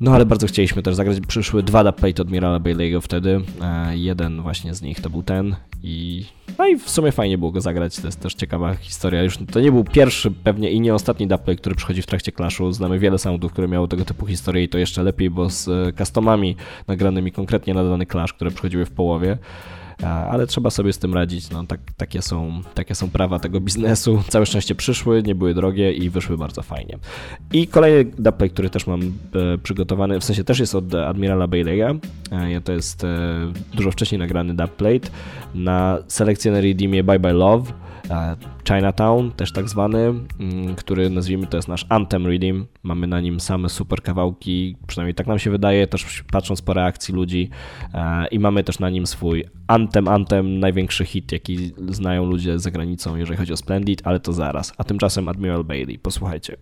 No 0.00 0.14
ale 0.14 0.26
bardzo 0.26 0.46
chcieliśmy 0.46 0.82
też 0.82 0.94
zagrać. 0.94 1.20
Przyszły 1.20 1.62
dwa 1.62 1.84
dubplate 1.84 2.22
Admirala 2.22 2.60
Bailey'ego 2.60 3.00
wtedy. 3.00 3.40
E, 3.62 3.96
jeden 3.96 4.42
właśnie 4.42 4.74
z 4.74 4.82
nich 4.82 5.00
to 5.00 5.10
był 5.10 5.22
ten 5.22 5.56
i 5.82 6.24
no 6.58 6.66
i 6.66 6.78
w 6.78 6.90
sumie 6.90 7.12
fajnie 7.12 7.38
było 7.38 7.50
go 7.50 7.60
zagrać. 7.60 7.96
To 7.96 8.06
jest 8.08 8.20
też 8.20 8.34
ciekawa 8.34 8.74
historia. 8.74 9.22
Już 9.22 9.38
to 9.52 9.60
nie 9.60 9.72
był 9.72 9.84
pierwszy 9.84 10.30
pewnie 10.30 10.70
i 10.70 10.80
nie 10.80 10.94
ostatni 10.94 11.26
dubplate, 11.26 11.56
który 11.56 11.74
przychodzi 11.74 12.02
w 12.02 12.06
trakcie 12.06 12.32
Clashu. 12.32 12.72
Znamy 12.72 12.98
wiele 12.98 13.18
soundów, 13.18 13.52
które 13.52 13.68
miały 13.68 13.88
tego 13.88 14.04
typu 14.04 14.26
historię 14.26 14.64
i 14.64 14.68
to 14.68 14.78
jeszcze 14.78 15.02
lepiej, 15.02 15.30
bo 15.30 15.50
z 15.50 15.68
e, 15.68 15.92
customami 15.92 16.56
nagranymi 16.88 17.32
konkretnie 17.32 17.74
na 17.74 17.84
dany 17.84 18.06
Clash, 18.06 18.32
które 18.32 18.50
przychodziły 18.50 18.84
w 18.86 18.90
połowie 18.90 19.38
ale 20.02 20.46
trzeba 20.46 20.70
sobie 20.70 20.92
z 20.92 20.98
tym 20.98 21.14
radzić. 21.14 21.50
No, 21.50 21.66
tak, 21.66 21.80
takie, 21.96 22.22
są, 22.22 22.62
takie 22.74 22.94
są 22.94 23.10
prawa 23.10 23.38
tego 23.38 23.60
biznesu. 23.60 24.22
Całe 24.28 24.46
szczęście 24.46 24.74
przyszły, 24.74 25.22
nie 25.22 25.34
były 25.34 25.54
drogie 25.54 25.92
i 25.92 26.10
wyszły 26.10 26.38
bardzo 26.38 26.62
fajnie. 26.62 26.98
I 27.52 27.66
kolejny 27.66 28.04
dubplate, 28.04 28.48
który 28.48 28.70
też 28.70 28.86
mam 28.86 29.00
e, 29.02 29.58
przygotowany, 29.62 30.20
w 30.20 30.24
sensie 30.24 30.44
też 30.44 30.58
jest 30.58 30.74
od 30.74 30.94
Admirala 30.94 31.46
Bailey'a. 31.46 31.98
E, 32.30 32.60
to 32.60 32.72
jest 32.72 33.04
e, 33.04 33.08
dużo 33.74 33.90
wcześniej 33.90 34.18
nagrany 34.18 34.54
dubplate 34.54 35.08
na 35.54 35.98
selekcję 36.08 36.52
na 36.52 36.60
Redeemie 36.60 37.04
Bye 37.04 37.18
Bye 37.18 37.32
Love. 37.32 37.83
Chinatown, 38.68 39.32
też 39.32 39.52
tak 39.52 39.68
zwany, 39.68 39.98
mm, 40.40 40.74
który 40.74 41.10
nazwijmy 41.10 41.46
to 41.46 41.56
jest 41.56 41.68
nasz 41.68 41.86
Anthem 41.88 42.26
Redeem. 42.26 42.66
Mamy 42.82 43.06
na 43.06 43.20
nim 43.20 43.40
same 43.40 43.68
super 43.68 44.02
kawałki, 44.02 44.76
przynajmniej 44.86 45.14
tak 45.14 45.26
nam 45.26 45.38
się 45.38 45.50
wydaje, 45.50 45.86
też 45.86 46.24
patrząc 46.32 46.62
po 46.62 46.72
reakcji 46.72 47.14
ludzi. 47.14 47.50
E, 47.94 48.26
I 48.26 48.38
mamy 48.38 48.64
też 48.64 48.78
na 48.78 48.90
nim 48.90 49.06
swój 49.06 49.44
Anthem, 49.66 50.08
Anthem, 50.08 50.60
największy 50.60 51.04
hit, 51.04 51.32
jaki 51.32 51.72
znają 51.88 52.24
ludzie 52.24 52.58
za 52.58 52.70
granicą, 52.70 53.16
jeżeli 53.16 53.38
chodzi 53.38 53.52
o 53.52 53.56
Splendid, 53.56 54.02
ale 54.04 54.20
to 54.20 54.32
zaraz. 54.32 54.72
A 54.78 54.84
tymczasem 54.84 55.28
Admiral 55.28 55.64
Bailey, 55.64 55.98
posłuchajcie. 55.98 56.56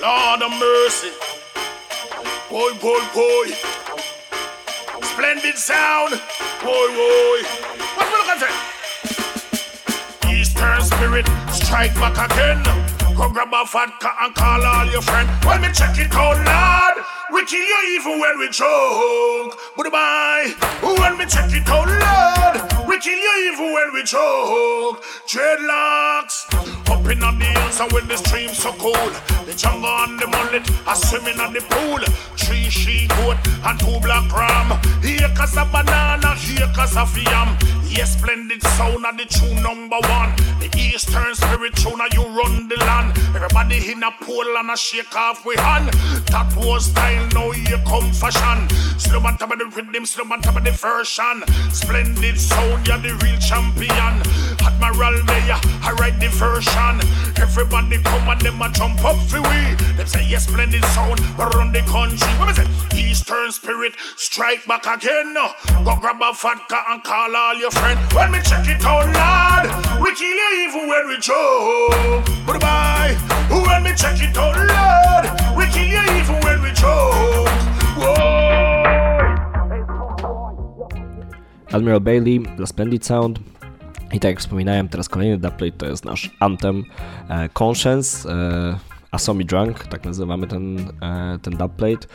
Lord 0.00 0.42
of 0.42 0.50
mercy. 0.50 1.06
Boy, 2.50 2.72
boy, 2.82 3.00
boy. 3.14 3.46
Splendid 5.02 5.58
sound. 5.58 6.10
Boy, 6.64 6.88
boy. 6.96 7.42
What 7.96 8.08
we 8.10 8.16
looking 8.18 8.42
at? 8.42 8.81
Eastern 10.62 10.82
spirit, 10.84 11.26
strike 11.50 11.92
back 11.94 12.30
again. 12.30 12.62
Go 13.16 13.28
grab 13.28 13.48
a 13.52 13.64
vodka 13.66 14.10
and 14.20 14.34
call 14.34 14.64
all 14.64 14.86
your 14.86 15.02
friends. 15.02 15.28
When 15.44 15.60
me 15.60 15.68
check 15.72 15.98
it 15.98 16.14
out, 16.14 16.36
lad, 16.46 16.94
we 17.32 17.44
kill 17.44 17.58
you 17.58 17.98
even 17.98 18.20
when 18.20 18.38
we 18.38 18.48
choke. 18.48 19.58
Goodbye. 19.76 20.54
When 20.82 21.18
me 21.18 21.26
check 21.26 21.52
it 21.52 21.68
out, 21.68 21.88
lad, 21.88 22.71
we 22.88 22.98
kill 22.98 23.18
you 23.18 23.52
even 23.52 23.72
when 23.72 23.92
we 23.94 24.02
choke. 24.04 25.02
Dreadlocks. 25.28 26.46
Up 26.90 27.10
in 27.10 27.20
the 27.20 27.52
and 27.80 27.92
when 27.92 28.06
the 28.08 28.16
streams 28.16 28.58
so 28.58 28.72
cold. 28.72 29.14
The 29.46 29.54
jungle 29.54 29.88
and 29.88 30.18
the 30.18 30.26
mullet 30.26 30.68
are 30.86 30.96
swimming 30.96 31.38
in 31.38 31.52
the 31.52 31.60
pool. 31.68 32.00
Three 32.36 32.70
she 32.70 33.06
goat 33.08 33.36
and 33.64 33.78
two 33.80 33.98
black 34.00 34.30
ram. 34.32 34.78
Acres 35.02 35.56
of 35.56 35.70
banana, 35.72 36.34
acres 36.34 36.96
of 36.96 37.16
yam. 37.16 37.56
Yes, 37.92 38.16
splendid 38.16 38.62
sound 38.62 39.04
of 39.04 39.18
the 39.18 39.26
true 39.26 39.52
number 39.60 40.00
one. 40.08 40.32
The 40.64 40.70
eastern 40.78 41.34
spirit 41.34 41.76
tune 41.76 42.00
you 42.14 42.24
run 42.24 42.66
the 42.66 42.76
land. 42.88 43.12
Everybody 43.36 43.92
in 43.92 44.02
a 44.02 44.10
pool 44.10 44.48
and 44.56 44.70
a 44.70 44.76
shake 44.76 45.14
off 45.14 45.44
hand. 45.44 45.92
That 46.32 46.48
was 46.56 46.86
style, 46.86 47.28
now 47.34 47.52
you 47.52 47.76
come 47.84 48.10
fashion. 48.12 48.68
Slow 48.98 49.20
on 49.20 49.36
top 49.36 49.52
of 49.52 49.58
the 49.58 49.66
rhythm, 49.66 50.06
slow 50.06 50.24
on 50.32 50.40
top 50.40 50.56
of 50.56 50.64
the 50.64 50.70
version. 50.70 51.44
Splendid 51.70 52.40
sound, 52.40 52.71
you're 52.86 52.98
the 52.98 53.12
real 53.22 53.38
champion. 53.38 54.14
Admiral 54.62 55.22
there, 55.26 55.58
I 55.82 55.94
write 55.98 56.18
the 56.20 56.28
version. 56.28 57.00
Everybody 57.40 57.98
come 58.02 58.28
and 58.28 58.40
them 58.40 58.62
a 58.62 58.70
jump 58.70 59.04
up 59.04 59.16
for 59.28 59.40
we. 59.42 59.74
Them 59.96 60.06
say 60.06 60.24
yes, 60.28 60.46
splendid 60.46 60.84
sound, 60.96 61.20
but 61.36 61.50
the 61.72 61.82
country. 61.88 62.28
What 62.38 62.50
is 62.50 62.58
it? 62.58 62.68
Eastern 62.94 63.50
spirit, 63.52 63.94
strike 64.16 64.64
back 64.66 64.86
again. 64.86 65.34
Go 65.34 65.96
grab 66.00 66.20
a 66.22 66.32
vodka 66.32 66.78
and 66.88 67.02
call 67.02 67.34
all 67.34 67.54
your 67.54 67.70
friends. 67.70 68.00
When 68.14 68.30
me 68.30 68.38
check 68.42 68.68
it 68.68 68.84
out, 68.84 69.06
lad, 69.06 70.00
we 70.00 70.14
kill 70.14 70.28
you 70.28 70.68
even 70.68 70.88
when 70.88 71.08
we 71.08 71.18
choke. 71.18 72.24
Goodbye. 72.46 73.16
When 73.50 73.82
me 73.82 73.92
check 73.94 74.20
it 74.20 74.36
out, 74.36 74.56
lad, 74.56 75.41
Admiral 81.72 82.00
Bailey, 82.00 82.42
The 82.56 82.66
Splendid 82.66 83.06
Sound, 83.06 83.38
I 84.12 84.20
tak 84.20 84.30
jak 84.30 84.40
wspominałem, 84.40 84.88
teraz 84.88 85.08
kolejny 85.08 85.38
dubplate 85.38 85.72
to 85.72 85.86
jest 85.86 86.04
nasz 86.04 86.30
Anthem 86.40 86.84
e, 87.28 87.48
Conscience. 87.48 88.32
E, 88.32 88.92
Asomi 89.10 89.44
Drunk, 89.44 89.86
tak 89.86 90.04
nazywamy 90.04 90.46
ten, 90.46 90.78
e, 90.78 91.38
ten 91.42 91.56
dubplate. 91.56 92.06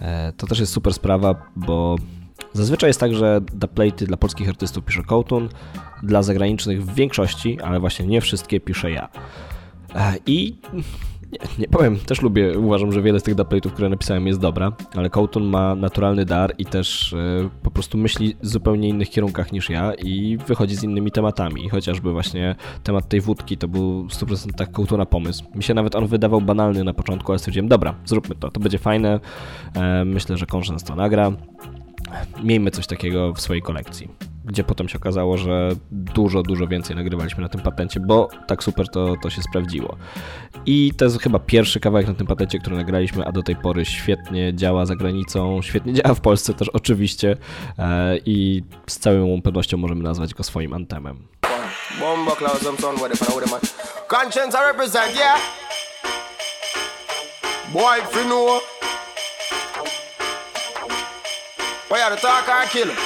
E, 0.00 0.32
to 0.36 0.46
też 0.46 0.60
jest 0.60 0.72
super 0.72 0.94
sprawa, 0.94 1.34
bo 1.56 1.96
zazwyczaj 2.52 2.90
jest 2.90 3.00
tak, 3.00 3.14
że 3.14 3.40
dubplaty 3.52 4.06
dla 4.06 4.16
polskich 4.16 4.48
artystów 4.48 4.84
pisze 4.84 5.02
Kołtun, 5.02 5.48
dla 6.02 6.22
zagranicznych 6.22 6.84
w 6.84 6.94
większości, 6.94 7.60
ale 7.60 7.80
właśnie 7.80 8.06
nie 8.06 8.20
wszystkie 8.20 8.60
piszę 8.60 8.90
ja. 8.90 9.08
E, 9.94 10.14
I 10.26 10.56
nie, 11.34 11.48
nie 11.58 11.68
powiem, 11.68 11.96
też 11.96 12.22
lubię, 12.22 12.58
uważam, 12.58 12.92
że 12.92 13.02
wiele 13.02 13.20
z 13.20 13.22
tych 13.22 13.34
dubplate'ów, 13.34 13.70
które 13.70 13.88
napisałem 13.88 14.26
jest 14.26 14.40
dobra, 14.40 14.72
ale 14.96 15.10
Kołtun 15.10 15.44
ma 15.44 15.74
naturalny 15.74 16.24
dar 16.24 16.54
i 16.58 16.64
też 16.64 17.12
y, 17.12 17.50
po 17.62 17.70
prostu 17.70 17.98
myśli 17.98 18.36
w 18.42 18.46
zupełnie 18.46 18.88
innych 18.88 19.10
kierunkach 19.10 19.52
niż 19.52 19.70
ja 19.70 19.94
i 19.94 20.38
wychodzi 20.46 20.76
z 20.76 20.82
innymi 20.82 21.10
tematami. 21.10 21.68
Chociażby 21.68 22.12
właśnie 22.12 22.56
temat 22.82 23.08
tej 23.08 23.20
wódki 23.20 23.56
to 23.56 23.68
był 23.68 24.08
w 24.08 24.12
100% 24.12 24.70
Kołtuna 24.72 25.06
pomysł. 25.06 25.44
Mi 25.54 25.62
się 25.62 25.74
nawet 25.74 25.94
on 25.94 26.06
wydawał 26.06 26.40
banalny 26.40 26.84
na 26.84 26.94
początku, 26.94 27.32
ale 27.32 27.38
stwierdziłem, 27.38 27.68
dobra, 27.68 27.94
zróbmy 28.04 28.34
to, 28.34 28.50
to 28.50 28.60
będzie 28.60 28.78
fajne, 28.78 29.20
e, 29.74 30.04
myślę, 30.04 30.36
że 30.36 30.46
Conscience 30.52 30.86
to 30.86 30.96
nagra. 30.96 31.32
Miejmy 32.42 32.70
coś 32.70 32.86
takiego 32.86 33.32
w 33.32 33.40
swojej 33.40 33.62
kolekcji 33.62 34.08
gdzie 34.44 34.64
potem 34.64 34.88
się 34.88 34.98
okazało, 34.98 35.36
że 35.36 35.70
dużo, 35.90 36.42
dużo 36.42 36.66
więcej 36.66 36.96
nagrywaliśmy 36.96 37.42
na 37.42 37.48
tym 37.48 37.60
patencie, 37.60 38.00
bo 38.00 38.28
tak 38.46 38.64
super 38.64 38.88
to, 38.88 39.14
to 39.22 39.30
się 39.30 39.42
sprawdziło. 39.42 39.96
I 40.66 40.92
to 40.96 41.04
jest 41.04 41.22
chyba 41.22 41.38
pierwszy 41.38 41.80
kawałek 41.80 42.06
na 42.06 42.14
tym 42.14 42.26
patencie, 42.26 42.58
który 42.58 42.76
nagraliśmy, 42.76 43.24
a 43.24 43.32
do 43.32 43.42
tej 43.42 43.56
pory 43.56 43.84
świetnie 43.84 44.54
działa 44.54 44.86
za 44.86 44.96
granicą, 44.96 45.62
świetnie 45.62 45.92
działa 45.92 46.14
w 46.14 46.20
Polsce 46.20 46.54
też 46.54 46.68
oczywiście 46.68 47.36
e, 47.78 48.18
i 48.26 48.62
z 48.86 48.98
całą 48.98 49.42
pewnością 49.42 49.76
możemy 49.76 50.02
nazwać 50.02 50.34
go 50.34 50.42
swoim 50.42 50.72
antemem. 50.72 51.26
Conscience 54.08 54.58
I 54.58 54.66
represent, 54.66 55.16
yeah. 55.16 55.40
Boy, 57.72 57.98
if 57.98 58.20
you 58.20 58.24
know. 58.24 58.83
Why 61.94 62.02
are 62.02 62.10
the 62.10 62.16
talk 62.16 62.48
I 62.48 62.66
kill 62.66 62.90
him? 62.90 62.98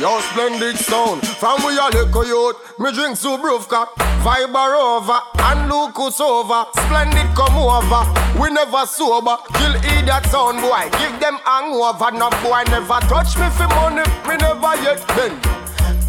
Yo, 0.00 0.18
splendid 0.32 0.78
sound. 0.78 1.20
From 1.36 1.60
we 1.60 1.76
a 1.76 1.84
little 1.92 2.24
youth, 2.24 2.56
me 2.80 2.88
drink 2.90 3.20
Subruvka. 3.20 3.92
Viber 4.24 4.72
over 4.80 5.20
and 5.44 5.68
Lucas 5.68 6.18
over. 6.18 6.64
Splendid 6.72 7.28
come 7.36 7.52
over. 7.60 8.00
We 8.40 8.48
never 8.48 8.86
sober. 8.86 9.36
Kill 9.60 9.76
idiot 9.92 10.24
sound 10.32 10.64
boy. 10.64 10.88
Give 10.96 11.20
them 11.20 11.36
hangover. 11.44 12.16
No 12.16 12.32
boy 12.40 12.64
never 12.72 12.96
touch 13.12 13.36
me 13.36 13.44
for 13.52 13.68
money. 13.76 14.08
Me 14.24 14.40
never 14.40 14.72
yet 14.80 15.04
been. 15.12 15.36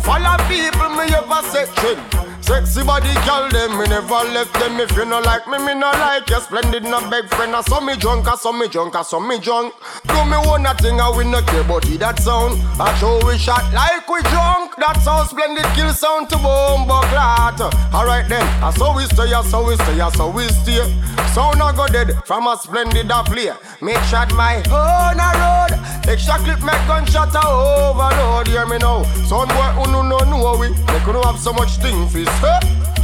Follow 0.08 0.40
people 0.48 0.88
me 0.96 1.12
ever 1.12 1.44
section. 1.52 2.17
Sexy 2.48 2.82
body 2.82 3.12
girl, 3.28 3.50
them 3.50 3.78
me 3.78 3.88
never 3.88 4.24
left 4.32 4.54
them. 4.54 4.80
If 4.80 4.96
you 4.96 5.04
no 5.04 5.20
like 5.20 5.46
me, 5.50 5.58
me 5.58 5.74
no 5.74 5.92
like 5.92 6.30
you. 6.30 6.40
Splendid, 6.40 6.84
no 6.84 7.02
beg 7.10 7.28
friend. 7.36 7.54
I 7.54 7.60
saw 7.60 7.82
me 7.82 7.98
drunk, 7.98 8.26
I 8.26 8.36
saw 8.36 8.54
me 8.54 8.70
drunk, 8.70 8.96
I 8.96 9.02
saw 9.02 9.20
me 9.20 9.38
drunk. 9.38 9.74
Do 10.08 10.16
me 10.24 10.38
one 10.48 10.66
a 10.66 10.74
thing, 10.76 11.02
I 11.02 11.10
win 11.10 11.30
no 11.30 11.42
care 11.42 11.60
about. 11.60 11.84
That 11.84 12.20
sound. 12.20 12.56
I 12.80 12.96
show 13.00 13.20
we 13.28 13.38
shot 13.38 13.68
like 13.74 14.08
we 14.08 14.22
drunk. 14.32 14.78
That's 14.78 15.04
how 15.04 15.26
splendid 15.26 15.66
kill 15.76 15.92
sound 15.92 16.30
to 16.30 16.38
bomb 16.38 16.88
clot. 16.88 17.60
Alright 17.94 18.30
then, 18.30 18.48
I 18.64 18.72
saw 18.72 18.96
we 18.96 19.04
stay, 19.04 19.34
I 19.34 19.44
saw 19.44 19.68
we 19.68 19.76
stay, 19.76 20.00
I 20.00 20.10
saw 20.12 20.32
we 20.32 20.48
stay. 20.48 20.88
Sound 21.36 21.62
I 21.62 21.76
go 21.76 21.86
dead 21.88 22.16
from 22.26 22.48
a 22.48 22.56
splendid 22.56 23.12
a 23.12 23.24
play. 23.24 23.52
Make 23.82 24.02
shot 24.08 24.34
my 24.34 24.64
own 24.72 25.20
a 25.20 25.30
road. 25.36 25.74
Extra 26.08 26.38
clip, 26.40 26.64
make 26.64 26.80
gunshot 26.88 27.36
a 27.36 27.44
overload. 27.44 28.48
Hear 28.48 28.66
me 28.66 28.78
now. 28.78 29.04
Some 29.28 29.50
boy 29.50 29.70
who 29.76 29.92
no 29.92 30.02
know 30.02 30.58
we. 30.58 30.70
They 30.70 31.00
could 31.04 31.20
have 31.26 31.38
so 31.38 31.52
much 31.52 31.76
thing 31.84 32.08
for 32.08 32.37
Huh? 32.40 32.60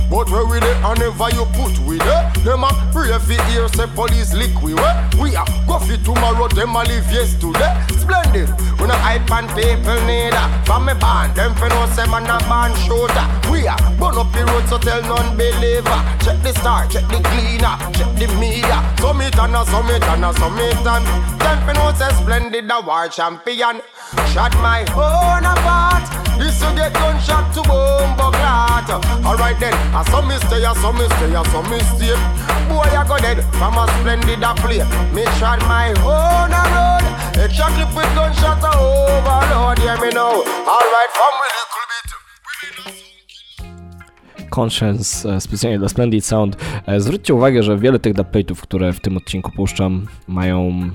But 0.09 0.29
where 0.29 0.45
we 0.45 0.59
dey 0.59 0.73
and 0.83 0.99
never 0.99 1.29
you 1.33 1.45
put 1.57 1.77
we 1.85 1.97
there 1.97 2.31
Them 2.43 2.63
a 2.63 2.69
pray 2.91 3.17
fi 3.19 3.35
hear 3.49 3.67
say 3.69 3.87
police 3.87 4.33
lick 4.33 4.53
we 4.61 4.73
where 4.73 4.95
We 5.19 5.35
a 5.35 5.43
go 5.67 5.79
fi 5.79 5.97
tomorrow 5.97 6.47
them 6.47 6.75
a 6.75 6.83
live 6.83 7.09
yesterday. 7.11 7.71
Splendid. 7.97 8.49
We 8.79 8.87
no 8.87 8.95
hype 8.99 9.31
and 9.31 9.47
people 9.55 9.97
neither 10.05 10.45
From 10.65 10.85
me 10.85 10.93
band 10.93 11.35
them 11.35 11.55
fi 11.55 11.67
know 11.69 11.85
say 11.95 12.05
man 12.11 12.29
a 12.29 12.37
band 12.45 12.77
shooter. 12.85 13.25
We 13.49 13.65
a 13.67 13.75
burn 13.97 14.17
up 14.21 14.31
the 14.33 14.45
road 14.45 14.67
so 14.69 14.77
tell 14.77 15.01
none 15.01 15.35
believer. 15.37 15.99
Check 16.23 16.41
the 16.43 16.53
star, 16.59 16.87
check 16.87 17.07
the 17.09 17.19
cleaner, 17.33 17.75
check 17.97 18.11
the 18.19 18.27
media. 18.39 18.79
Summit 18.99 19.37
and 19.39 19.55
a 19.55 19.65
summit 19.65 20.03
and 20.03 20.25
a 20.25 20.33
summit 20.33 20.77
and. 20.85 21.05
Them 21.41 21.57
fi 21.65 21.73
know 21.73 21.91
say 21.93 22.11
splendid 22.21 22.69
a 22.71 22.81
war 22.81 23.07
champion. 23.07 23.81
Shot 24.31 24.53
my 24.61 24.81
own 24.95 25.43
apart. 25.43 26.03
This 26.37 26.61
you 26.61 26.75
get 26.75 26.93
gunshot 26.93 27.53
to 27.53 27.61
bomb 27.63 28.13
Alright 29.25 29.59
then, 29.59 29.73
Saw 30.01 30.21
me 30.25 30.35
stay, 30.37 30.65
me 30.91 31.05
stay, 31.05 31.29
me 31.69 31.79
stay. 31.93 32.17
Boy 32.67 32.89
I 32.97 33.05
go 33.07 33.17
dead 33.17 33.43
from 33.53 33.77
a 33.77 33.85
splendid 33.99 34.41
a 34.41 34.53
Me 35.13 35.23
shot 35.37 35.61
my 35.67 35.93
own 36.01 36.49
a 36.49 37.67
clip 37.75 37.95
with 37.95 38.15
gunshot 38.15 38.63
a 38.63 38.71
overload. 38.77 39.77
Hear 39.79 39.97
me 40.01 40.09
now 40.13 40.41
from 41.13 41.33
we 41.39 41.47
little 41.57 41.81
bit 41.91 42.09
Conscience 44.49 45.29
e, 45.29 45.41
specjalnie 45.41 45.79
dla 45.79 45.89
Splendid 45.89 46.25
Sound. 46.25 46.57
E, 46.85 46.99
Zwróćcie 46.99 47.33
uwagę, 47.33 47.63
że 47.63 47.77
wiele 47.77 47.99
tych 47.99 48.13
dubplate'ów, 48.13 48.61
które 48.61 48.93
w 48.93 48.99
tym 48.99 49.17
odcinku 49.17 49.51
puszczam, 49.51 50.07
mają 50.27 50.89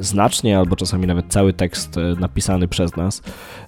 znacznie 0.00 0.58
albo 0.58 0.76
czasami 0.76 1.06
nawet 1.06 1.26
cały 1.28 1.52
tekst 1.52 1.98
e, 1.98 2.00
napisany 2.20 2.68
przez 2.68 2.96
nas. 2.96 3.22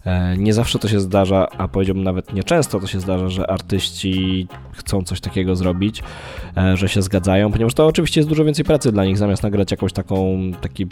E, 0.04 0.36
nie 0.36 0.52
zawsze 0.52 0.78
to 0.78 0.88
się 0.88 1.00
zdarza, 1.00 1.48
a 1.58 1.68
powiedziałbym 1.68 2.04
nawet 2.04 2.32
nieczęsto 2.32 2.80
to 2.80 2.86
się 2.86 3.00
zdarza, 3.00 3.28
że 3.28 3.50
artyści 3.50 4.48
chcą 4.72 5.02
coś 5.02 5.20
takiego 5.20 5.56
zrobić, 5.56 6.02
e, 6.56 6.76
że 6.76 6.88
się 6.88 7.02
zgadzają, 7.02 7.52
ponieważ 7.52 7.74
to 7.74 7.86
oczywiście 7.86 8.20
jest 8.20 8.28
dużo 8.28 8.44
więcej 8.44 8.64
pracy 8.64 8.92
dla 8.92 9.04
nich, 9.04 9.18
zamiast 9.18 9.42
nagrać 9.42 9.70
jakąś 9.70 9.92
taką, 9.92 10.38
taki 10.60 10.86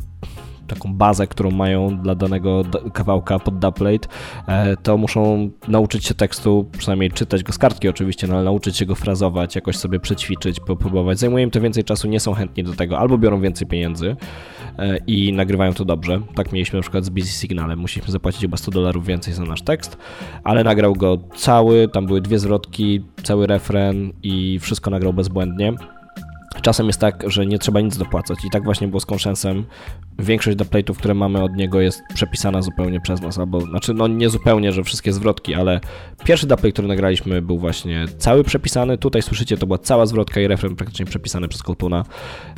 taką 0.66 0.94
bazę, 0.94 1.26
którą 1.26 1.50
mają 1.50 1.98
dla 1.98 2.14
danego 2.14 2.62
kawałka 2.92 3.38
pod 3.38 3.58
dubplate, 3.58 4.08
e, 4.46 4.76
to 4.76 4.96
muszą 4.96 5.50
nauczyć 5.68 6.04
się 6.04 6.14
tekstu, 6.14 6.66
przynajmniej 6.78 7.10
czytać 7.10 7.42
go 7.42 7.52
z 7.52 7.58
kartki 7.58 7.88
oczywiście, 7.88 8.26
no 8.26 8.34
ale 8.34 8.44
nauczyć 8.44 8.76
się 8.76 8.86
go 8.86 8.94
frazować, 8.94 9.54
jakoś 9.54 9.76
sobie 9.76 10.00
przećwiczyć, 10.00 10.60
popróbować. 10.60 11.18
Zajmuje 11.18 11.44
im 11.44 11.50
to 11.50 11.60
więcej 11.60 11.84
czasu, 11.84 12.08
nie 12.08 12.20
są 12.20 12.34
chętni 12.34 12.64
do 12.64 12.72
tego, 12.72 12.98
albo 12.98 13.18
biorą 13.18 13.40
więcej 13.40 13.66
pieniędzy 13.66 14.16
e, 14.78 14.96
i 15.06 15.32
nagrywają 15.32 15.72
to 15.74 15.84
dobrze. 15.84 16.20
Tak 16.34 16.52
mieliśmy 16.52 16.76
na 16.76 16.82
przykład 16.82 17.04
z 17.04 17.08
Busy 17.08 17.32
Signalem, 17.32 17.78
musieliśmy 17.78 18.12
zapłacić 18.12 18.40
chyba 18.40 18.56
100 18.56 18.70
dolarów 18.70 19.06
więcej 19.06 19.34
za 19.34 19.44
nasz 19.44 19.62
tekst, 19.62 19.98
ale 20.44 20.64
nagrał 20.64 20.94
go 20.94 21.18
cały, 21.36 21.88
tam 21.88 22.06
były 22.06 22.20
dwie 22.20 22.38
zwrotki, 22.38 23.04
cały 23.22 23.46
refren 23.46 24.12
i 24.22 24.58
wszystko 24.58 24.90
nagrał 24.90 25.12
bezbłędnie. 25.12 25.72
Czasem 26.64 26.86
jest 26.86 27.00
tak, 27.00 27.24
że 27.26 27.46
nie 27.46 27.58
trzeba 27.58 27.80
nic 27.80 27.96
dopłacać 27.96 28.44
i 28.44 28.50
tak 28.50 28.64
właśnie 28.64 28.88
było 28.88 29.00
z 29.00 29.06
Conscience'em. 29.06 29.62
Większość 30.18 30.56
dubplate'ów, 30.56 30.94
które 30.96 31.14
mamy 31.14 31.42
od 31.42 31.56
niego 31.56 31.80
jest 31.80 32.02
przepisana 32.14 32.62
zupełnie 32.62 33.00
przez 33.00 33.20
nas, 33.20 33.38
albo, 33.38 33.60
znaczy 33.60 33.94
no 33.94 34.08
nie 34.08 34.30
zupełnie, 34.30 34.72
że 34.72 34.84
wszystkie 34.84 35.12
zwrotki, 35.12 35.54
ale 35.54 35.80
pierwszy 36.24 36.46
dubplate, 36.46 36.72
który 36.72 36.88
nagraliśmy 36.88 37.42
był 37.42 37.58
właśnie 37.58 38.06
cały 38.18 38.44
przepisany, 38.44 38.98
tutaj 38.98 39.22
słyszycie, 39.22 39.56
to 39.56 39.66
była 39.66 39.78
cała 39.78 40.06
zwrotka 40.06 40.40
i 40.40 40.46
refren 40.46 40.76
praktycznie 40.76 41.06
przepisany 41.06 41.48
przez 41.48 41.62
Coltuna, 41.62 42.04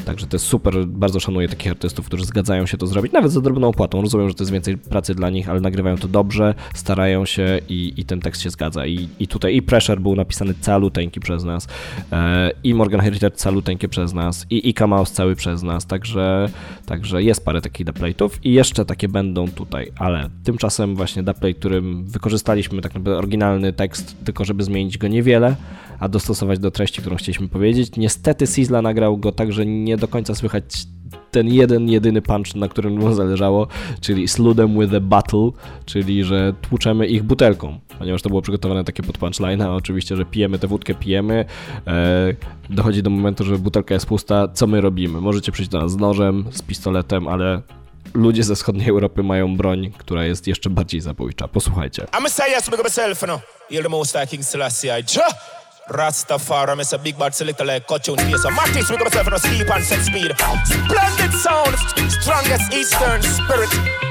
także 0.05 0.27
to 0.27 0.35
jest 0.35 0.47
super, 0.47 0.87
bardzo 0.87 1.21
szanuję 1.21 1.49
takich 1.49 1.71
artystów, 1.71 2.07
którzy 2.07 2.25
zgadzają 2.25 2.67
się 2.67 2.77
to 2.77 2.87
zrobić, 2.87 3.13
nawet 3.13 3.33
za 3.33 3.41
drobną 3.41 3.69
opłatą, 3.69 4.03
rozumiem, 4.03 4.29
że 4.29 4.35
to 4.35 4.43
jest 4.43 4.53
więcej 4.53 4.79
pracy 4.79 5.15
dla 5.15 5.31
nich, 5.31 5.49
ale 5.49 5.61
nagrywają 5.61 5.97
to 5.97 6.09
dobrze, 6.09 6.55
starają 6.75 7.27
się 7.27 7.59
i, 7.69 7.93
i 7.97 8.05
ten 8.05 8.21
tekst 8.21 8.43
się 8.43 8.51
zgadza. 8.51 8.87
I, 8.87 9.09
i 9.19 9.29
tutaj 9.29 9.57
i 9.57 9.63
Pressure 9.63 10.01
był 10.01 10.17
napisany 10.17 10.55
caluteńki 10.55 11.21
przez 11.21 11.45
nas, 11.45 11.69
e, 12.13 12.51
i 12.65 12.75
Morgan 12.75 13.01
Heritage 13.01 13.37
caluteńkie 13.37 13.89
przez 13.89 13.96
nas, 14.15 14.47
i 14.51 14.69
Ika 14.69 14.87
Mouse 14.87 15.15
cały 15.15 15.37
przez 15.37 15.63
nas, 15.63 15.87
także, 15.87 16.49
także 16.87 17.23
jest 17.23 17.45
parę 17.45 17.61
takich 17.61 17.87
dubplate'ów 17.87 18.31
i 18.45 18.53
jeszcze 18.53 18.85
takie 18.85 19.09
będą 19.09 19.49
tutaj, 19.49 19.93
ale 19.99 20.31
tymczasem 20.45 20.97
właśnie 20.97 21.23
dubplate, 21.23 21.55
którym 21.55 22.05
wykorzystaliśmy 22.05 22.83
tak 22.83 22.95
naprawdę 22.95 23.19
oryginalny 23.19 23.73
tekst, 23.73 24.17
tylko 24.25 24.45
żeby 24.45 24.65
zmienić 24.65 24.99
go 24.99 25.09
niewiele, 25.09 25.57
a 26.01 26.09
dostosować 26.09 26.59
do 26.59 26.71
treści, 26.71 27.01
którą 27.01 27.17
chcieliśmy 27.17 27.49
powiedzieć. 27.49 27.97
Niestety 27.97 28.47
Sizzla 28.47 28.83
nagrał 28.83 29.19
go 29.19 29.33
tak, 29.33 29.53
że 29.53 29.67
nie 29.67 29.97
do 29.97 30.09
końca 30.09 30.35
słychać 30.35 30.87
ten 31.31 31.49
jeden, 31.49 31.89
jedyny 31.89 32.23
punch, 32.23 32.55
na 32.55 32.69
którym 32.69 32.99
mu 32.99 33.15
zależało, 33.15 33.67
czyli 34.01 34.29
slew 34.29 34.57
them 34.57 34.81
with 34.81 34.95
a 34.95 35.01
battle, 35.01 35.51
czyli 35.85 36.25
że 36.25 36.53
tłuczemy 36.69 37.07
ich 37.07 37.23
butelką, 37.23 37.79
ponieważ 37.99 38.23
to 38.23 38.29
było 38.29 38.43
przygotowane 38.43 38.85
takie 38.85 39.03
pod 39.03 39.19
punchline, 39.19 39.63
oczywiście, 39.63 40.17
że 40.17 40.25
pijemy 40.25 40.59
tę 40.59 40.67
wódkę, 40.67 40.95
pijemy, 40.95 41.45
e, 41.87 42.35
dochodzi 42.71 43.03
do 43.03 43.11
momentu, 43.11 43.45
że 43.45 43.59
butelka 43.59 43.95
jest 43.95 44.07
pusta, 44.07 44.49
co 44.49 44.67
my 44.67 44.81
robimy? 44.81 45.21
Możecie 45.21 45.53
przyjść 45.53 45.71
do 45.71 45.81
nas 45.81 45.91
z 45.91 45.97
nożem, 45.97 46.45
z 46.51 46.63
pistoletem, 46.63 47.29
ale 47.29 47.63
ludzie 48.15 48.45
ze 48.45 48.55
wschodniej 48.55 48.89
Europy 48.89 49.23
mają 49.23 49.57
broń, 49.57 49.91
która 49.99 50.25
jest 50.25 50.47
jeszcze 50.47 50.71
bardziej 50.71 51.01
zabójcza. 51.01 51.49
Posłuchajcie. 51.49 52.03
I'm 52.03 52.27
a 52.27 52.29
say 52.29 52.51
yes, 52.51 52.71
myself, 52.85 53.19
know. 53.19 53.41
You're 53.71 53.83
the 53.83 53.89
most 53.89 54.17
I 54.25 54.29
King 54.29 54.45
Selassie, 54.45 54.89
I. 55.01 55.05
Rastafari, 55.89 56.69
I'm 56.71 56.81
a 56.81 56.99
big 56.99 57.19
bad 57.19 57.35
selector 57.35 57.65
like 57.65 57.87
in 58.15 58.19
face. 58.19 58.43
So 58.43 58.51
Mattis, 58.51 58.91
big 58.91 59.01
up 59.01 59.07
myself, 59.07 59.25
you 59.27 59.31
know, 59.31 59.37
sleep 59.39 59.71
and 59.71 59.85
set 59.85 60.03
speed. 60.03 60.33
Splendid 60.65 61.33
sound, 61.33 61.77
strongest 62.11 62.73
Eastern 62.73 63.23
spirit. 63.23 64.06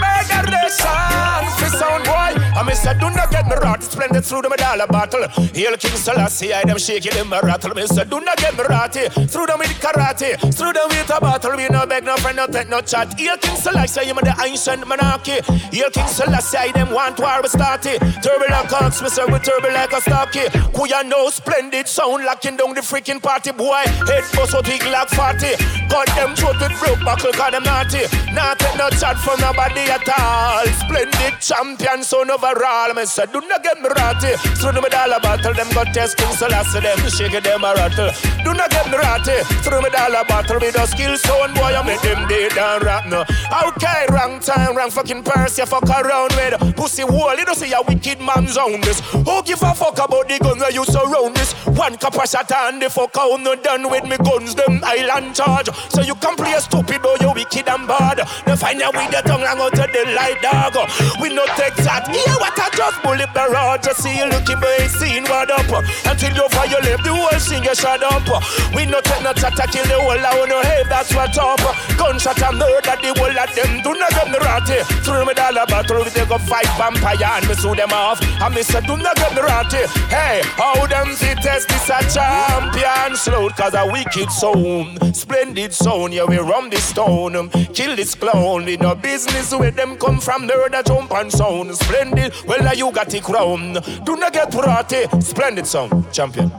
Murderation, 0.00 1.42
for 1.58 1.70
sound 1.76 2.04
boy. 2.04 2.32
I 2.56 2.62
miss 2.64 2.84
a 2.84 2.94
do 2.94 3.08
not 3.10 3.30
get 3.30 3.46
me 3.46 3.54
rot, 3.54 3.82
splendid 3.82 4.24
through 4.24 4.42
the 4.42 4.48
medalla 4.50 4.86
battle. 4.86 5.28
Hail 5.54 5.76
King 5.76 5.96
Selassie, 5.96 6.52
I 6.52 6.64
them 6.64 6.78
shaking 6.78 7.14
them 7.14 7.32
a 7.32 7.40
rattle. 7.40 7.74
Miss 7.74 7.96
a 7.96 8.04
do 8.04 8.20
not 8.20 8.36
get 8.38 8.56
me 8.56 8.64
ratty, 8.64 9.00
eh, 9.00 9.08
through 9.08 9.46
them 9.46 9.58
with 9.58 9.68
karate, 9.80 10.36
through 10.56 10.72
them 10.72 10.88
with 10.88 11.10
a 11.10 11.20
battle. 11.20 11.56
We 11.56 11.68
no 11.68 11.86
beg 11.86 12.04
no 12.04 12.16
friend, 12.16 12.36
no 12.36 12.46
take 12.46 12.68
no 12.68 12.80
chat. 12.80 13.18
Hail 13.18 13.36
King 13.38 13.56
Selassie, 13.56 14.10
I'm 14.10 14.16
the 14.16 14.34
ancient 14.44 14.86
monarchy. 14.86 15.40
Hail 15.72 15.90
King 15.90 16.08
Selassie, 16.08 16.58
I 16.58 16.72
them 16.72 16.90
want 16.92 17.18
war 17.18 17.40
we 17.42 17.48
start 17.48 17.86
it. 17.86 18.00
Turbo 18.22 18.46
like 18.50 18.72
ox, 18.72 19.02
miss 19.02 19.18
a 19.18 19.26
with 19.26 19.42
turbo 19.42 19.68
like 19.68 19.92
a 19.92 20.00
stocky. 20.00 20.48
Who 20.76 20.88
ya 20.88 21.02
know 21.02 21.30
splendid 21.30 21.88
sound 21.88 22.24
locking 22.24 22.56
down 22.56 22.74
the 22.74 22.80
freaking 22.80 23.22
party 23.22 23.52
boy. 23.52 23.84
Head 24.08 24.24
bust 24.34 24.54
out 24.54 24.64
big 24.64 24.82
like 24.86 25.08
40. 25.08 25.54
Got 25.88 26.06
them 26.16 26.34
throat 26.34 26.56
with 26.60 26.78
broke 26.80 27.00
buckle, 27.04 27.32
call 27.32 27.50
them 27.50 27.64
naughty. 27.64 28.04
Not 28.32 28.58
take 28.58 28.76
no 28.78 28.88
chat 28.90 29.18
from 29.18 29.40
nobody 29.40 29.89
at 29.90 30.08
all. 30.08 30.66
Splendid 30.86 31.40
champion, 31.40 32.02
son 32.02 32.30
overall. 32.30 32.94
Me 32.94 33.04
say, 33.04 33.26
do 33.26 33.40
not 33.42 33.62
get 33.62 33.80
me 33.82 33.88
ratty. 33.90 34.38
Through 34.62 34.72
the 34.72 34.80
medalla 34.80 35.18
battle, 35.20 35.52
them 35.52 35.68
got 35.74 35.92
test 35.92 36.16
King 36.16 36.32
Selassie, 36.32 36.80
them 36.80 36.98
shake 37.10 37.42
them 37.42 37.64
a 37.64 37.74
rattle. 37.74 38.10
Do 38.44 38.54
not 38.54 38.70
get 38.70 38.86
me 38.86 38.96
ratty. 38.96 39.42
Through 39.66 39.82
the 39.82 39.82
medalla 39.82 40.24
battle, 40.24 40.60
with 40.60 40.78
a 40.78 40.86
skill 40.86 41.16
sound 41.16 41.54
boy, 41.54 41.74
I 41.74 41.82
make 41.82 42.00
them 42.02 42.28
dead 42.28 42.56
and 42.56 42.84
rap. 42.84 43.00
Okay, 43.10 44.06
wrong 44.10 44.38
time, 44.40 44.76
wrong 44.76 44.90
fucking 44.90 45.22
person, 45.24 45.62
you 45.62 45.66
fuck 45.66 45.88
around 45.88 46.32
with. 46.36 46.76
Pussy 46.76 47.04
wall, 47.04 47.36
you 47.36 47.44
don't 47.44 47.56
see 47.56 47.72
a 47.72 47.82
wicked 47.82 48.20
man's 48.20 48.56
own 48.56 48.80
this. 48.82 49.00
Who 49.10 49.42
give 49.42 49.62
a 49.62 49.74
fuck 49.74 49.98
about 49.98 50.28
the 50.28 50.38
gun 50.38 50.58
where 50.58 50.70
you 50.70 50.84
surround 50.84 51.34
this? 51.34 51.52
One 51.66 51.96
cup 51.96 52.14
of 52.14 52.28
shot 52.28 52.52
and 52.52 52.80
the 52.80 52.90
fuck 52.90 53.16
out, 53.18 53.40
no 53.40 53.54
done 53.56 53.90
with 53.90 54.04
me 54.04 54.16
guns, 54.18 54.54
them 54.54 54.80
island 54.84 55.34
charge. 55.34 55.68
So 55.88 56.02
you 56.02 56.14
can 56.16 56.36
play 56.36 56.54
stupid, 56.58 57.00
but 57.02 57.20
you 57.20 57.32
wicked 57.32 57.68
and 57.68 57.88
bad. 57.88 58.20
Then 58.44 58.56
find 58.56 58.82
out 58.82 58.94
with 58.94 59.10
your 59.12 59.22
tongue 59.22 59.42
and 59.42 59.58
go 59.58 59.70
to 59.80 59.92
the 59.92 60.12
light 60.12 60.40
dog. 60.42 60.76
We 61.20 61.32
no 61.32 61.46
take 61.56 61.76
that. 61.86 62.08
Yeah, 62.10 62.36
what 62.36 62.58
I 62.58 62.68
just 62.76 63.02
bullet 63.02 63.32
barrage. 63.32 63.84
Just 63.84 64.02
see 64.02 64.16
you 64.16 64.26
looking, 64.28 64.60
ain't 64.60 64.92
seen 64.92 65.24
what 65.24 65.50
up. 65.50 65.70
Until 66.04 66.32
you 66.36 66.46
violate 66.52 67.00
the 67.00 67.12
whole 67.14 67.40
thing, 67.40 67.64
you 67.64 67.74
shut 67.74 68.02
up. 68.02 68.26
We 68.74 68.86
no 68.86 69.00
take 69.00 69.22
no 69.22 69.32
chat 69.32 69.56
kill 69.70 69.84
the 69.86 69.96
whole 70.00 70.18
I 70.18 70.32
wanna 70.36 70.60
hey, 70.66 70.82
that's 70.88 71.14
what 71.14 71.36
up. 71.38 71.60
Gunshot 71.96 72.42
and 72.42 72.58
murder 72.58 72.96
the 73.00 73.10
whole 73.16 73.38
of 73.38 73.50
them. 73.54 73.70
Do 73.82 73.94
not 73.96 74.10
get 74.10 74.28
me 74.28 74.38
ratty. 74.38 74.84
Through 75.04 75.24
me 75.26 75.34
dollar 75.34 75.66
battle, 75.66 76.04
we 76.04 76.10
take 76.10 76.30
a 76.30 76.38
fight 76.38 76.68
vampire 76.76 77.40
and 77.40 77.48
me 77.48 77.54
sue 77.54 77.74
them 77.74 77.92
off. 77.92 78.20
And 78.22 78.54
me 78.54 78.62
say, 78.62 78.80
do 78.82 78.96
not 78.96 79.16
get 79.16 79.32
me 79.34 79.42
ratty. 79.42 79.84
Hey, 80.08 80.42
how 80.56 80.86
them 80.86 81.14
fit 81.16 81.38
test 81.38 81.68
this 81.68 81.88
a 81.88 82.00
champion 82.12 83.16
slow 83.16 83.48
cause 83.50 83.74
a 83.74 83.86
wicked 83.86 84.30
sound. 84.30 84.98
Splendid 85.14 85.72
sound, 85.72 86.14
yeah, 86.14 86.24
we 86.24 86.38
run 86.38 86.70
this 86.70 86.84
stone. 86.84 87.48
Kill 87.74 87.96
this 87.96 88.14
clown. 88.14 88.64
We 88.64 88.76
no 88.76 88.94
business 88.94 89.52
them 89.76 89.96
come 89.96 90.20
from, 90.20 90.48
jump 90.86 91.12
and 91.12 91.32
sound. 91.32 91.74
Splendid, 91.76 92.32
well, 92.46 92.62
now 92.62 92.72
you 92.72 92.92
got 92.92 93.22
crown. 93.22 93.74
Do 94.04 94.16
not 94.16 94.32
get 94.32 94.54
ratty. 94.54 95.08
Splendid 95.20 95.66
champion. 96.12 96.50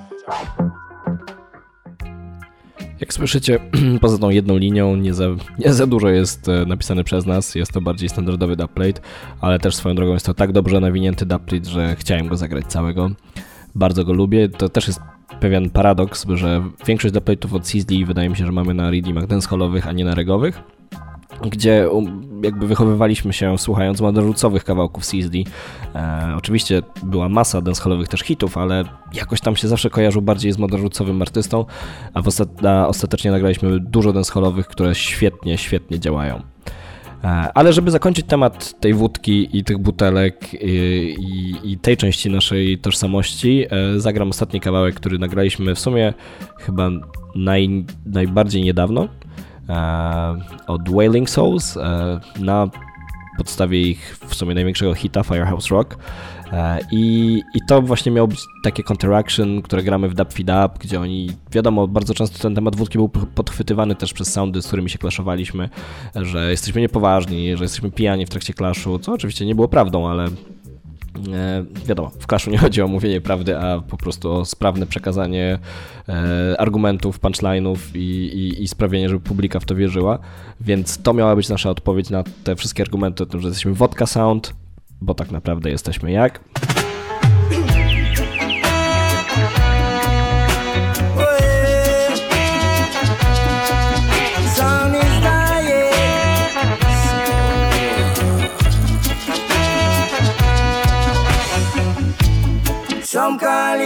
Jak 2.99 3.13
słyszycie, 3.13 3.59
poza 4.01 4.17
tą 4.17 4.29
jedną 4.29 4.57
linią 4.57 4.95
nie 4.95 5.13
za, 5.13 5.25
nie 5.59 5.73
za 5.73 5.87
dużo 5.87 6.09
jest 6.09 6.49
e, 6.49 6.65
napisane 6.65 7.03
przez 7.03 7.25
nas, 7.25 7.55
jest 7.55 7.71
to 7.71 7.81
bardziej 7.81 8.09
standardowy 8.09 8.55
dubplate, 8.55 9.01
ale 9.41 9.59
też 9.59 9.75
swoją 9.75 9.95
drogą 9.95 10.13
jest 10.13 10.25
to 10.25 10.33
tak 10.33 10.51
dobrze 10.51 10.79
nawinięty 10.79 11.25
dubplate, 11.25 11.69
że 11.69 11.95
chciałem 11.95 12.27
go 12.27 12.37
zagrać 12.37 12.65
całego. 12.65 13.11
Bardzo 13.75 14.05
go 14.05 14.13
lubię. 14.13 14.49
To 14.49 14.69
też 14.69 14.87
jest 14.87 14.99
pewien 15.39 15.69
paradoks, 15.69 16.25
że 16.33 16.63
większość 16.85 17.13
dubplate'ów 17.13 17.55
od 17.55 17.67
Sizzly 17.67 18.05
wydaje 18.05 18.29
mi 18.29 18.37
się, 18.37 18.45
że 18.45 18.51
mamy 18.51 18.73
na 18.73 18.91
redeemach 18.91 19.27
dancehallowych, 19.27 19.87
a 19.87 19.91
nie 19.91 20.05
na 20.05 20.15
regowych 20.15 20.80
gdzie 21.49 21.87
jakby 22.43 22.67
wychowywaliśmy 22.67 23.33
się 23.33 23.57
słuchając 23.57 24.01
moderucowych 24.01 24.63
kawałków 24.63 25.05
Sizzly. 25.05 25.43
E, 25.95 26.33
oczywiście 26.37 26.81
była 27.03 27.29
masa 27.29 27.61
dancehallowych 27.61 28.07
też 28.07 28.21
hitów, 28.21 28.57
ale 28.57 28.83
jakoś 29.13 29.41
tam 29.41 29.55
się 29.55 29.67
zawsze 29.67 29.89
kojarzył 29.89 30.21
bardziej 30.21 30.51
z 30.51 30.57
moderucowym 30.57 31.21
artystą, 31.21 31.65
a, 32.13 32.19
ostat 32.19 32.65
a 32.65 32.87
ostatecznie 32.87 33.31
nagraliśmy 33.31 33.79
dużo 33.79 34.13
dancehallowych, 34.13 34.67
które 34.67 34.95
świetnie, 34.95 35.57
świetnie 35.57 35.99
działają. 35.99 36.41
E, 37.23 37.27
ale 37.27 37.73
żeby 37.73 37.91
zakończyć 37.91 38.25
temat 38.25 38.79
tej 38.79 38.93
wódki 38.93 39.57
i 39.57 39.63
tych 39.63 39.77
butelek 39.77 40.53
i, 40.53 41.15
i, 41.19 41.71
i 41.71 41.77
tej 41.77 41.97
części 41.97 42.29
naszej 42.29 42.77
tożsamości, 42.77 43.65
e, 43.69 43.99
zagram 43.99 44.29
ostatni 44.29 44.59
kawałek, 44.59 44.95
który 44.95 45.19
nagraliśmy 45.19 45.75
w 45.75 45.79
sumie 45.79 46.13
chyba 46.59 46.89
naj, 47.35 47.85
najbardziej 48.05 48.63
niedawno. 48.63 49.07
Od 50.67 50.89
Wailing 50.89 51.29
Souls 51.29 51.77
e, 51.77 52.19
na 52.39 52.69
podstawie 53.37 53.81
ich 53.81 54.17
w 54.27 54.35
sumie 54.35 54.55
największego 54.55 54.93
hita 54.93 55.23
Firehouse 55.23 55.67
Rock. 55.67 55.97
E, 56.51 56.79
I, 56.91 57.41
I 57.53 57.59
to 57.67 57.81
właśnie 57.81 58.11
miało 58.11 58.27
być 58.27 58.39
takie 58.63 58.83
counteraction, 58.83 59.61
które 59.61 59.83
gramy 59.83 60.09
w 60.09 60.13
Dub 60.13 60.33
Feed 60.33 60.49
Up, 60.49 60.69
gdzie 60.79 60.99
oni, 60.99 61.29
wiadomo, 61.51 61.87
bardzo 61.87 62.13
często 62.13 62.39
ten 62.39 62.55
temat 62.55 62.75
wódki 62.75 62.97
był 62.97 63.09
podchwytywany 63.09 63.95
też 63.95 64.13
przez 64.13 64.33
soundy, 64.33 64.61
z 64.61 64.67
którymi 64.67 64.89
się 64.89 64.97
klaszowaliśmy, 64.97 65.69
że 66.15 66.51
jesteśmy 66.51 66.81
niepoważni, 66.81 67.57
że 67.57 67.63
jesteśmy 67.63 67.91
pijani 67.91 68.25
w 68.25 68.29
trakcie 68.29 68.53
klaszu, 68.53 68.99
co 68.99 69.13
oczywiście 69.13 69.45
nie 69.45 69.55
było 69.55 69.67
prawdą, 69.67 70.09
ale 70.09 70.27
wiadomo, 71.85 72.11
w 72.19 72.27
Clashu 72.27 72.51
nie 72.51 72.57
chodzi 72.65 72.81
o 72.81 72.87
mówienie 72.87 73.21
prawdy, 73.21 73.57
a 73.57 73.79
po 73.79 73.97
prostu 73.97 74.33
o 74.33 74.45
sprawne 74.45 74.85
przekazanie 74.85 75.59
e, 76.09 76.55
argumentów, 76.59 77.19
punchline'ów 77.19 77.77
i, 77.95 77.99
i, 77.99 78.63
i, 78.63 78.67
sprawienie, 78.67 79.09
żeby 79.09 79.21
publika 79.21 79.59
w 79.59 79.65
to 79.65 79.75
wierzyła. 79.75 80.19
Więc 80.61 80.97
to 80.97 81.13
miała 81.13 81.35
być 81.35 81.49
nasza 81.49 81.69
odpowiedź 81.69 82.09
na 82.09 82.23
te 82.43 82.55
wszystkie 82.55 82.83
argumenty 82.83 83.23
o 83.23 83.25
tym, 83.25 83.41
że 83.41 83.47
jesteśmy 83.47 83.73
vodka 83.73 84.05
sound, 84.05 84.53
bo 85.01 85.13
tak 85.13 85.31
naprawdę 85.31 85.69
jesteśmy 85.69 86.11
jak. 86.11 86.39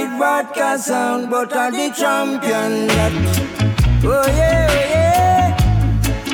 It 0.05 0.19
vodka 0.19 0.77
sound, 0.77 1.29
but 1.29 1.55
I'm 1.55 1.73
the 1.73 1.89
champion. 1.99 2.87
That. 2.87 3.13
Oh 4.03 4.27
yeah, 4.39 4.67
oh 4.69 4.93
yeah. 4.93 5.45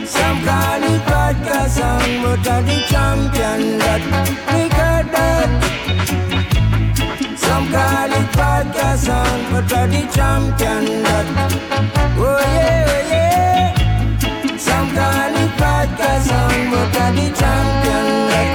Some 0.06 0.40
call 0.46 0.84
it 0.92 1.02
vodka 1.10 1.60
sound, 1.70 2.14
but 2.24 2.48
I'm 2.54 2.66
the 2.66 2.78
champion. 2.92 3.62
That. 3.84 4.04
Because 4.56 5.08
that. 5.16 5.50
Some 7.44 7.66
call 7.74 8.14
it 8.20 8.30
vodka 8.40 8.88
sound, 9.06 9.42
but 9.52 9.74
I'm 9.80 9.90
the 9.94 10.02
champion. 10.16 10.84
That. 11.06 11.28
Oh 12.18 12.40
yeah, 12.56 12.94
oh 12.96 13.02
yeah. 13.14 14.58
Some 14.58 14.90
call 14.98 15.36
it 15.44 15.52
vodka 15.62 16.12
sound, 16.28 16.62
but 16.72 16.96
I'm 17.04 17.16
the 17.16 17.28
champion. 17.40 18.08
That. 18.32 18.50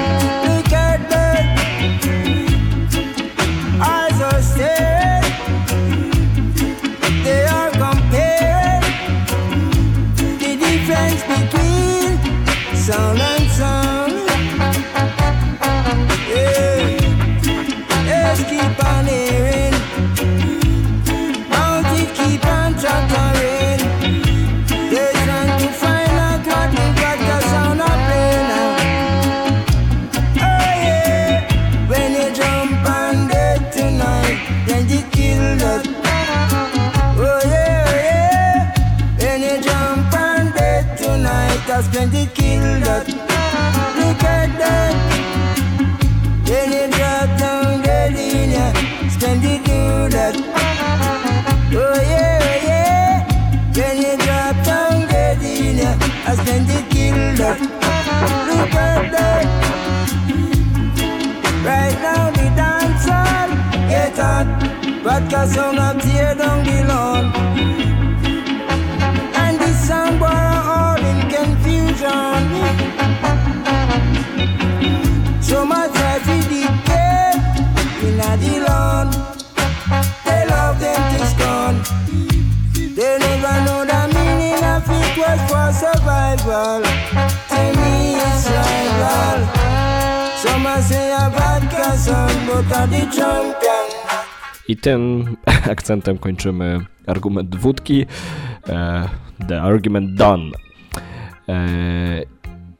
When 41.96 42.12
you 42.12 42.26
kill 42.26 42.80
that. 42.84 43.06
Look 43.98 44.22
at 44.36 44.50
that. 44.60 44.94
Then 46.44 46.68
you 46.76 46.86
drop 46.96 47.28
down 47.40 47.82
the 47.86 47.98
linear, 48.16 48.70
spend 49.14 49.44
it 49.44 49.64
do 49.64 49.80
that. 50.14 50.34
Oh 51.72 51.98
yeah, 52.12 52.48
oh 52.48 52.66
yeah. 52.68 53.14
Then 53.72 53.96
you 54.04 54.14
drop 54.24 54.56
down 54.68 54.96
the 55.10 55.24
linear, 55.40 55.94
I 56.28 56.32
spend 56.40 56.68
it 56.76 56.84
kill 56.92 57.20
that. 57.40 57.58
Look 58.48 58.74
at 58.74 59.04
that. 59.14 59.46
Right 61.64 61.98
now 62.06 62.30
the 62.36 62.46
dance 62.60 63.06
hall 63.08 63.50
get 63.88 64.18
hot, 64.18 64.46
vodka 65.02 65.46
song 65.48 65.78
up 65.78 65.98
tear 66.02 66.34
down 66.34 66.58
the 66.66 66.76
lawn. 66.88 67.95
Some 86.46 86.84
say 90.82 91.12
a 91.12 91.30
vodka 91.30 91.98
song, 91.98 92.30
but 92.46 92.90
the 92.90 93.00
champion. 93.16 93.86
I 94.68 94.76
tym 94.76 95.24
akcentem 95.72 96.18
kończymy 96.18 96.80
argument 97.06 97.56
wódki. 97.56 98.06
Uh, 98.68 99.08
the 99.48 99.62
argument 99.62 100.14
done. 100.14 100.50
Uh, 101.48 101.54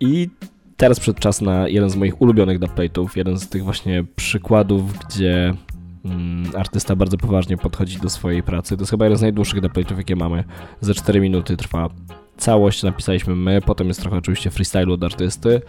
I 0.00 0.28
teraz 0.76 1.00
przed 1.00 1.20
czas 1.20 1.40
na 1.40 1.68
jeden 1.68 1.90
z 1.90 1.96
moich 1.96 2.20
ulubionych 2.20 2.58
dubplate'ów, 2.58 3.08
jeden 3.16 3.38
z 3.38 3.48
tych 3.48 3.64
właśnie 3.64 4.04
przykładów, 4.16 4.98
gdzie 4.98 5.54
mm, 6.04 6.56
artysta 6.56 6.96
bardzo 6.96 7.16
poważnie 7.16 7.56
podchodzi 7.56 7.98
do 7.98 8.10
swojej 8.10 8.42
pracy. 8.42 8.76
To 8.76 8.82
jest 8.82 8.90
chyba 8.90 9.04
jeden 9.04 9.18
z 9.18 9.22
najdłuższych 9.22 9.60
dubplate'ów, 9.60 9.98
jakie 9.98 10.16
mamy. 10.16 10.44
Za 10.80 10.94
4 10.94 11.20
minuty 11.20 11.56
trwa 11.56 11.88
całość, 12.37 12.82
napisaliśmy 12.82 13.37
my, 13.37 13.61
potem 13.66 13.89
jest 13.89 14.01
trochę 14.01 14.16
oczywiście 14.16 14.51
freestyle 14.51 14.93
od 14.93 15.05
artysty. 15.05 15.61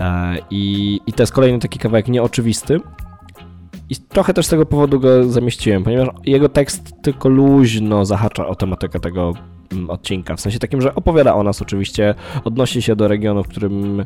E, 0.00 0.36
I, 0.50 1.00
I 1.06 1.12
to 1.12 1.22
jest 1.22 1.32
kolejny 1.32 1.58
taki 1.58 1.78
kawałek 1.78 2.08
nieoczywisty, 2.08 2.80
i 3.90 3.96
trochę 3.96 4.34
też 4.34 4.46
z 4.46 4.48
tego 4.48 4.66
powodu 4.66 5.00
go 5.00 5.24
zamieściłem, 5.24 5.84
ponieważ 5.84 6.08
jego 6.24 6.48
tekst 6.48 7.02
tylko 7.02 7.28
luźno 7.28 8.04
zahacza 8.04 8.46
o 8.46 8.54
tematykę 8.54 9.00
tego 9.00 9.34
Mm, 9.72 9.90
odcinka, 9.90 10.36
w 10.36 10.40
sensie 10.40 10.58
takim, 10.58 10.80
że 10.80 10.94
opowiada 10.94 11.34
o 11.34 11.42
nas 11.42 11.62
oczywiście, 11.62 12.14
odnosi 12.44 12.82
się 12.82 12.96
do 12.96 13.08
regionu, 13.08 13.44
w 13.44 13.48
którym, 13.48 14.00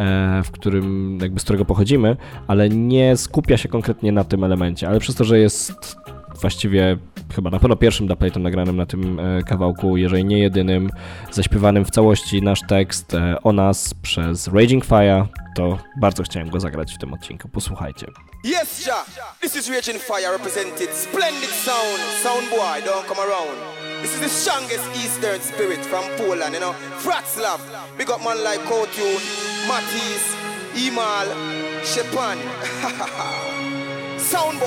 e, 0.00 0.42
w 0.44 0.50
którym 0.50 1.18
jakby 1.22 1.40
z 1.40 1.44
którego 1.44 1.64
pochodzimy, 1.64 2.16
ale 2.46 2.68
nie 2.68 3.16
skupia 3.16 3.56
się 3.56 3.68
konkretnie 3.68 4.12
na 4.12 4.24
tym 4.24 4.44
elemencie, 4.44 4.88
ale 4.88 5.00
przez 5.00 5.14
to, 5.14 5.24
że 5.24 5.38
jest 5.38 5.96
właściwie 6.40 6.96
chyba 7.34 7.50
na 7.50 7.58
pewno 7.58 7.76
pierwszym 7.76 8.08
dubplate'em 8.08 8.40
nagranym 8.40 8.76
na 8.76 8.86
tym 8.86 9.20
e, 9.20 9.42
kawałku, 9.42 9.96
jeżeli 9.96 10.24
nie 10.24 10.38
jedynym, 10.38 10.90
zaśpiewanym 11.30 11.84
w 11.84 11.90
całości 11.90 12.42
nasz 12.42 12.60
tekst 12.68 13.14
e, 13.14 13.42
o 13.42 13.52
nas 13.52 13.94
przez 13.94 14.48
Raging 14.48 14.84
Fire, 14.84 15.26
to 15.56 15.78
bardzo 16.00 16.22
chciałem 16.22 16.50
go 16.50 16.60
zagrać 16.60 16.94
w 16.94 16.98
tym 16.98 17.12
odcinku. 17.12 17.48
Posłuchajcie. 17.48 18.06
Yes, 18.44 18.86
Ja. 18.86 19.04
This 19.40 19.56
is 19.56 19.68
Raging 19.68 20.02
Fire 20.02 20.32
represented. 20.32 20.90
Splendid 20.96 21.50
sound. 21.50 22.00
Sound 22.22 22.50
boy, 22.50 22.82
don't 22.84 23.06
come 23.08 23.20
around. 23.20 23.56
This 24.02 24.14
is 24.14 24.20
the 24.20 24.28
strongest 24.28 24.84
Eastern 25.04 25.40
spirit 25.40 25.86
from 25.86 26.04
Poland, 26.18 26.54
you 26.54 26.60
know. 26.60 26.74
Fratslav. 26.98 27.60
Big 27.98 28.10
up 28.10 28.24
man 28.24 28.42
like 28.44 28.60
Kotun, 28.60 29.20
Matisse, 29.68 30.34
Imal, 30.74 31.28
Shepan. 31.84 32.38
sound 34.32 34.60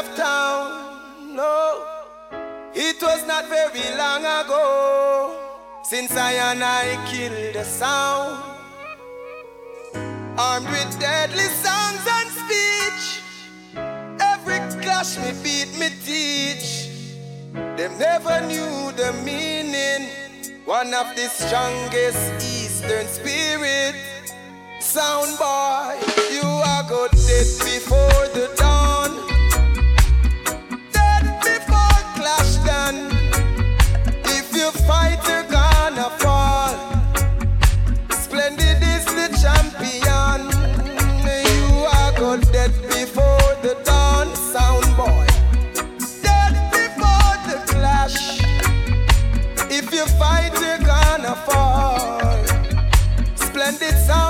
Wroclaw 0.00 0.16
town. 0.16 1.36
No, 1.36 1.84
it 2.74 3.02
was 3.02 3.26
not 3.26 3.46
very 3.48 3.96
long 3.96 4.20
ago 4.20 5.36
since 5.82 6.16
I 6.16 6.32
and 6.32 6.64
I 6.64 6.96
killed 7.10 7.54
the 7.54 7.64
sound. 7.64 8.42
Armed 10.38 10.66
with 10.68 10.98
deadly 10.98 11.48
songs 11.64 12.04
and 12.16 12.30
speech, 12.40 13.22
every 14.20 14.58
clash 14.82 15.18
me 15.18 15.32
beat 15.42 15.78
me 15.78 15.90
teach. 16.04 16.88
Them 17.52 17.98
never 17.98 18.40
knew 18.46 18.92
the 18.92 19.12
meaning. 19.24 20.08
One 20.64 20.94
of 20.94 21.14
the 21.14 21.28
strongest 21.28 22.32
Eastern 22.36 23.06
spirit. 23.06 23.96
Sound 24.80 25.36
boy, 25.38 25.98
you 26.30 26.42
are 26.42 26.84
good 26.88 27.10
dead 27.10 27.46
before 27.64 28.28
the 28.32 28.50
dawn. 28.56 28.79
Gonna 34.90 36.10
fall. 36.18 36.74
Splendid 38.10 38.82
is 38.82 39.04
the 39.04 39.28
champion. 39.40 40.40
You 41.46 41.86
are 41.96 42.12
dead 42.52 42.72
before 42.88 43.54
the 43.62 43.74
dawn. 43.84 44.34
Sound 44.34 44.86
boy, 44.96 45.26
dead 46.22 46.54
before 46.72 47.34
the 47.48 47.58
clash. 47.66 48.40
If 49.70 49.92
you 49.92 50.06
fight, 50.18 50.52
you're 50.60 50.84
gonna 50.84 51.34
fall. 51.46 52.20
Splendid 53.36 53.96
sound 54.06 54.29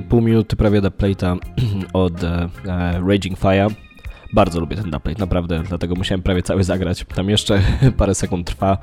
4,5 0.00 0.22
minuty 0.22 0.56
prawie 0.56 0.82
dubplate'a 0.82 1.38
od 1.92 2.24
e, 2.24 2.48
Raging 3.08 3.38
Fire. 3.38 3.68
Bardzo 4.32 4.60
lubię 4.60 4.76
ten 4.76 4.90
dubplate, 4.90 5.20
naprawdę, 5.20 5.62
dlatego 5.68 5.94
musiałem 5.94 6.22
prawie 6.22 6.42
cały 6.42 6.64
zagrać. 6.64 7.04
Tam 7.14 7.30
jeszcze 7.30 7.62
parę 7.98 8.14
sekund 8.14 8.46
trwa, 8.46 8.78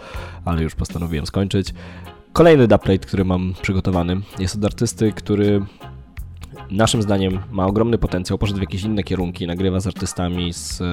ale 0.46 0.64
już 0.64 0.76
postanowiłem 0.76 1.26
skończyć. 1.26 1.74
Kolejny 2.34 2.68
dubplate, 2.68 3.00
który 3.00 3.26
mam 3.26 3.54
przygotowany, 3.62 4.22
jest 4.40 4.56
od 4.56 4.66
artysty, 4.66 5.12
który 5.12 5.62
naszym 6.72 7.02
zdaniem 7.02 7.40
ma 7.52 7.66
ogromny 7.66 7.98
potencjał, 7.98 8.38
poszedł 8.38 8.58
w 8.58 8.62
jakieś 8.62 8.84
inne 8.84 9.04
kierunki, 9.04 9.48
nagrywa 9.48 9.80
z 9.80 9.88
artystami 9.88 10.54
z 10.54 10.82
e, 10.82 10.86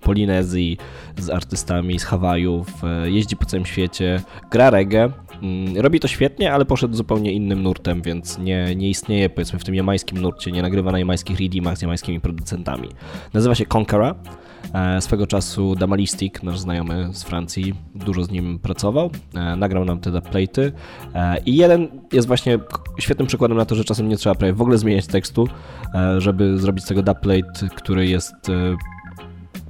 Polinezji, 0.00 0.78
z 1.18 1.30
artystami 1.30 1.98
z 1.98 2.04
Hawajów, 2.04 2.84
e, 2.84 3.10
jeździ 3.10 3.36
po 3.36 3.44
całym 3.44 3.66
świecie, 3.66 4.22
gra 4.50 4.70
reggae, 4.70 5.12
Robi 5.76 6.00
to 6.00 6.08
świetnie, 6.08 6.52
ale 6.52 6.64
poszedł 6.64 6.94
zupełnie 6.94 7.32
innym 7.32 7.62
nurtem, 7.62 8.02
więc 8.02 8.38
nie, 8.38 8.76
nie 8.76 8.90
istnieje 8.90 9.30
powiedzmy 9.30 9.58
w 9.58 9.64
tym 9.64 9.74
jamańskim 9.74 10.20
nurcie, 10.20 10.52
nie 10.52 10.62
nagrywa 10.62 10.92
na 10.92 10.98
jamańskich 10.98 11.40
redeemach 11.40 11.78
z 11.78 11.82
jamańskimi 11.82 12.20
producentami. 12.20 12.88
Nazywa 13.34 13.54
się 13.54 13.64
Conqueror. 13.74 14.14
E, 14.74 15.00
Swego 15.00 15.26
czasu 15.26 15.74
Damalistik, 15.74 16.42
nasz 16.42 16.58
znajomy 16.58 17.08
z 17.12 17.22
Francji, 17.22 17.74
dużo 17.94 18.24
z 18.24 18.30
nim 18.30 18.58
pracował, 18.58 19.10
e, 19.34 19.56
nagrał 19.56 19.84
nam 19.84 20.00
te 20.00 20.10
dubplate'y 20.10 20.72
e, 21.14 21.40
i 21.46 21.56
jeden 21.56 21.88
jest 22.12 22.28
właśnie 22.28 22.58
świetnym 22.98 23.26
przykładem 23.26 23.56
na 23.56 23.64
to, 23.64 23.74
że 23.74 23.84
czasem 23.84 24.08
nie 24.08 24.16
trzeba 24.16 24.34
prawie 24.34 24.52
w 24.52 24.62
ogóle 24.62 24.78
zmieniać 24.78 25.06
tekstu, 25.06 25.48
żeby 26.18 26.58
zrobić 26.58 26.84
z 26.84 26.88
tego 26.88 27.02
dubplate, 27.02 27.68
który 27.76 28.06
jest 28.06 28.34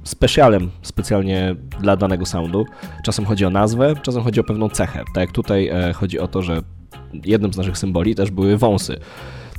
specjalem 0.03 0.71
specjalnie 0.81 1.55
dla 1.81 1.95
danego 1.95 2.25
soundu. 2.25 2.65
Czasem 3.03 3.25
chodzi 3.25 3.45
o 3.45 3.49
nazwę, 3.49 3.95
czasem 4.01 4.23
chodzi 4.23 4.39
o 4.39 4.43
pewną 4.43 4.69
cechę. 4.69 5.03
Tak 5.13 5.21
jak 5.21 5.31
tutaj 5.31 5.67
e, 5.67 5.93
chodzi 5.93 6.19
o 6.19 6.27
to, 6.27 6.41
że 6.41 6.61
jednym 7.25 7.53
z 7.53 7.57
naszych 7.57 7.77
symboli 7.77 8.15
też 8.15 8.31
były 8.31 8.57
wąsy. 8.57 8.99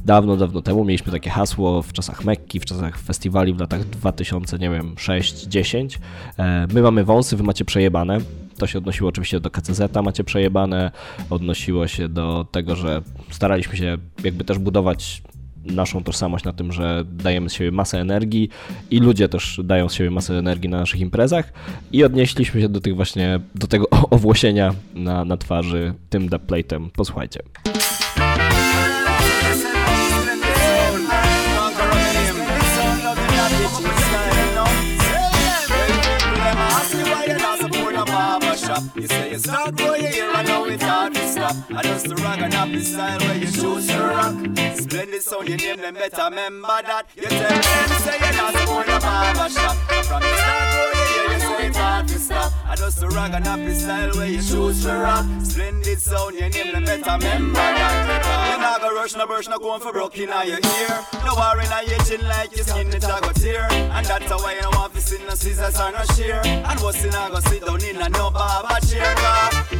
Dawno, 0.04 0.36
dawno 0.36 0.62
temu 0.62 0.84
mieliśmy 0.84 1.12
takie 1.12 1.30
hasło 1.30 1.82
w 1.82 1.92
czasach 1.92 2.24
Mekki, 2.24 2.60
w 2.60 2.64
czasach 2.64 2.98
festiwali 2.98 3.54
w 3.54 3.60
latach 3.60 3.84
2000, 3.84 4.58
nie 4.58 4.70
wiem, 4.70 4.94
6, 4.98 5.46
10. 5.46 5.98
E, 6.38 6.66
My 6.72 6.82
mamy 6.82 7.04
wąsy, 7.04 7.36
wy 7.36 7.42
macie 7.42 7.64
przejebane. 7.64 8.18
To 8.58 8.66
się 8.66 8.78
odnosiło 8.78 9.08
oczywiście 9.08 9.40
do 9.40 9.50
KCZ, 9.50 9.80
macie 10.04 10.24
przejebane. 10.24 10.90
Odnosiło 11.30 11.86
się 11.86 12.08
do 12.08 12.46
tego, 12.50 12.76
że 12.76 13.02
staraliśmy 13.30 13.76
się 13.76 13.98
jakby 14.24 14.44
też 14.44 14.58
budować 14.58 15.22
naszą 15.64 16.04
tożsamość 16.04 16.44
na 16.44 16.52
tym, 16.52 16.72
że 16.72 17.04
dajemy 17.12 17.50
z 17.50 17.52
siebie 17.52 17.70
masę 17.72 18.00
energii 18.00 18.48
i 18.90 19.00
ludzie 19.00 19.28
też 19.28 19.60
dają 19.64 19.88
z 19.88 19.94
siebie 19.94 20.10
masę 20.10 20.34
energii 20.34 20.68
na 20.68 20.78
naszych 20.78 21.00
imprezach 21.00 21.52
i 21.92 22.04
odnieśliśmy 22.04 22.60
się 22.60 22.68
do 22.68 22.80
tych 22.80 22.96
właśnie, 22.96 23.40
do 23.54 23.66
tego 23.66 23.86
owłosienia 24.10 24.74
na, 24.94 25.24
na 25.24 25.36
twarzy 25.36 25.94
tym 26.10 26.28
dubplate'em. 26.28 26.90
Posłuchajcie. 26.90 27.40
You 38.94 39.06
say 39.06 39.32
you 39.32 39.38
start 39.38 39.76
boy, 39.76 39.96
you 39.96 40.06
hear, 40.08 40.30
I 40.30 40.42
know 40.42 40.64
it's 40.64 40.82
hard 40.82 41.14
to 41.14 41.28
stop. 41.28 41.56
I 41.70 41.82
just 41.82 42.08
the 42.08 42.14
rag 42.16 42.40
and 42.40 42.54
happy 42.54 42.80
style 42.80 43.20
where 43.20 43.36
you 43.36 43.46
choose 43.46 43.86
to 43.88 43.98
rock. 43.98 44.34
Splendid 44.76 45.22
sound, 45.22 45.48
you 45.48 45.56
name 45.56 45.76
them 45.76 45.94
better, 45.94 46.24
remember 46.24 46.66
that. 46.66 47.06
You 47.14 47.24
tell 47.24 47.48
them, 47.48 48.00
say 48.00 48.16
you're 48.18 48.32
not 48.32 48.54
supposed 48.54 48.88
to 48.88 49.00
barber 49.00 49.48
shop. 49.50 49.76
From 50.08 50.22
the 50.22 50.36
start 50.36 50.66
boy, 50.72 50.90
you 50.96 51.04
hear, 51.12 51.32
you 51.32 51.40
say 51.40 51.66
it's 51.68 51.76
hard 51.76 52.08
to 52.08 52.18
stop. 52.18 52.52
I 52.66 52.76
just 52.76 53.00
the 53.00 53.08
rag 53.08 53.34
and 53.34 53.46
happy 53.46 53.74
style 53.74 54.12
where 54.16 54.26
you 54.26 54.42
choose 54.42 54.82
to 54.84 54.94
rock. 54.94 55.26
Splendid 55.42 56.00
sound, 56.00 56.34
you 56.34 56.48
name 56.48 56.72
them 56.72 56.84
better, 56.84 57.10
remember 57.10 57.54
that. 57.54 58.48
You're 58.50 58.60
not 58.60 58.80
go 58.80 58.94
rush, 58.94 59.14
no 59.14 59.26
brush, 59.26 59.48
no 59.48 59.58
going 59.58 59.80
for 59.80 59.92
broke 59.92 60.16
in 60.16 60.28
your 60.28 60.58
ear. 60.58 61.06
No 61.24 61.34
worry, 61.36 61.64
no 61.68 61.80
itching 61.84 62.26
like 62.26 62.56
your 62.56 62.64
skin, 62.64 62.88
it's 62.88 63.04
a 63.04 63.20
go 63.20 63.32
tear. 63.32 63.68
And 63.70 64.06
that's 64.06 64.42
why 64.42 64.54
you 64.54 64.62
don't 64.62 64.74
want 64.74 64.89
see 65.10 65.24
no 65.24 65.34
scissors 65.34 65.80
or 65.80 65.90
no 65.90 66.02
shear. 66.14 66.40
And 66.44 66.80
what's 66.80 67.02
in 67.04 67.10
a 67.10 67.28
go 67.30 67.40
sit 67.40 67.66
down 67.66 67.82
in 67.82 68.00
a 68.00 68.08
no 68.10 68.30
barber 68.30 68.78
chair. 68.86 69.14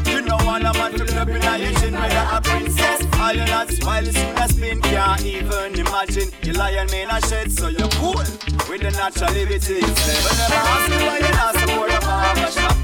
You 0.07 0.23
know 0.23 0.37
want 0.45 0.65
a 0.65 0.73
man 0.73 0.93
to 0.99 1.21
up 1.21 1.29
in 1.29 1.43
a 1.43 1.55
itching 1.59 1.95
whether 1.95 2.27
a 2.37 2.41
princess. 2.43 3.07
All 3.21 3.33
you 3.33 3.45
not 3.47 3.69
smile 3.71 4.09
as 4.09 4.15
soon 4.17 4.37
as 4.37 4.51
spin 4.51 4.81
can't 4.81 5.25
even 5.25 5.75
imagine. 5.79 6.31
You 6.43 6.53
lion 6.55 6.89
man 6.91 7.11
a 7.11 7.21
shed 7.29 7.53
so 7.53 7.69
you're 7.69 7.89
cool. 8.01 8.25
With 8.69 8.83
the 8.83 8.91
natural 8.91 9.33
liberty 9.33 9.79
instead. 9.79 10.21
Never 10.39 10.61
ask 10.75 10.91
me 10.91 10.97
why 11.07 11.19
you 11.25 11.33
not 11.39 11.55
support 11.55 11.91
a 11.91 12.01
barber 12.01 12.51
shop. 12.51 12.80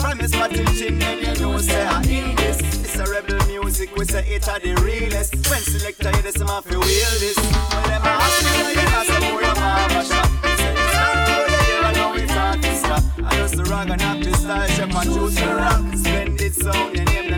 Promise 0.00 0.34
what 0.36 0.50
the 0.50 0.64
chin 0.76 1.02
and 1.02 1.20
you 1.20 1.34
know 1.42 1.58
say 1.58 1.86
I 1.86 2.02
need 2.02 2.36
this. 2.38 2.58
It's 2.60 2.96
a 2.96 3.04
rebel 3.04 3.46
music, 3.46 3.94
we 3.96 4.04
say 4.06 4.24
it 4.26 4.48
are 4.48 4.58
the 4.58 4.74
realest. 4.82 5.34
When 5.48 5.60
selector 5.60 6.10
you 6.10 6.22
this, 6.22 6.40
I'm 6.40 6.48
off 6.48 6.64
you 6.70 6.80
this 6.80 7.36
a 7.36 8.08
happy, 8.08 8.46
you 11.70 11.92
know, 11.98 12.14
it's 12.16 12.84
a 12.84 13.24
I 13.24 13.36
just 13.36 13.70
rock 13.70 13.88
and 13.90 14.00
have 14.00 14.24
this 14.24 14.40
style, 14.40 14.88
my 14.88 15.04
truth 15.04 15.38
and 15.42 15.56
rock 15.56 15.96
Spend 15.96 16.40
it 16.40 16.54
so 16.54 16.72
your 16.72 17.04
name 17.04 17.29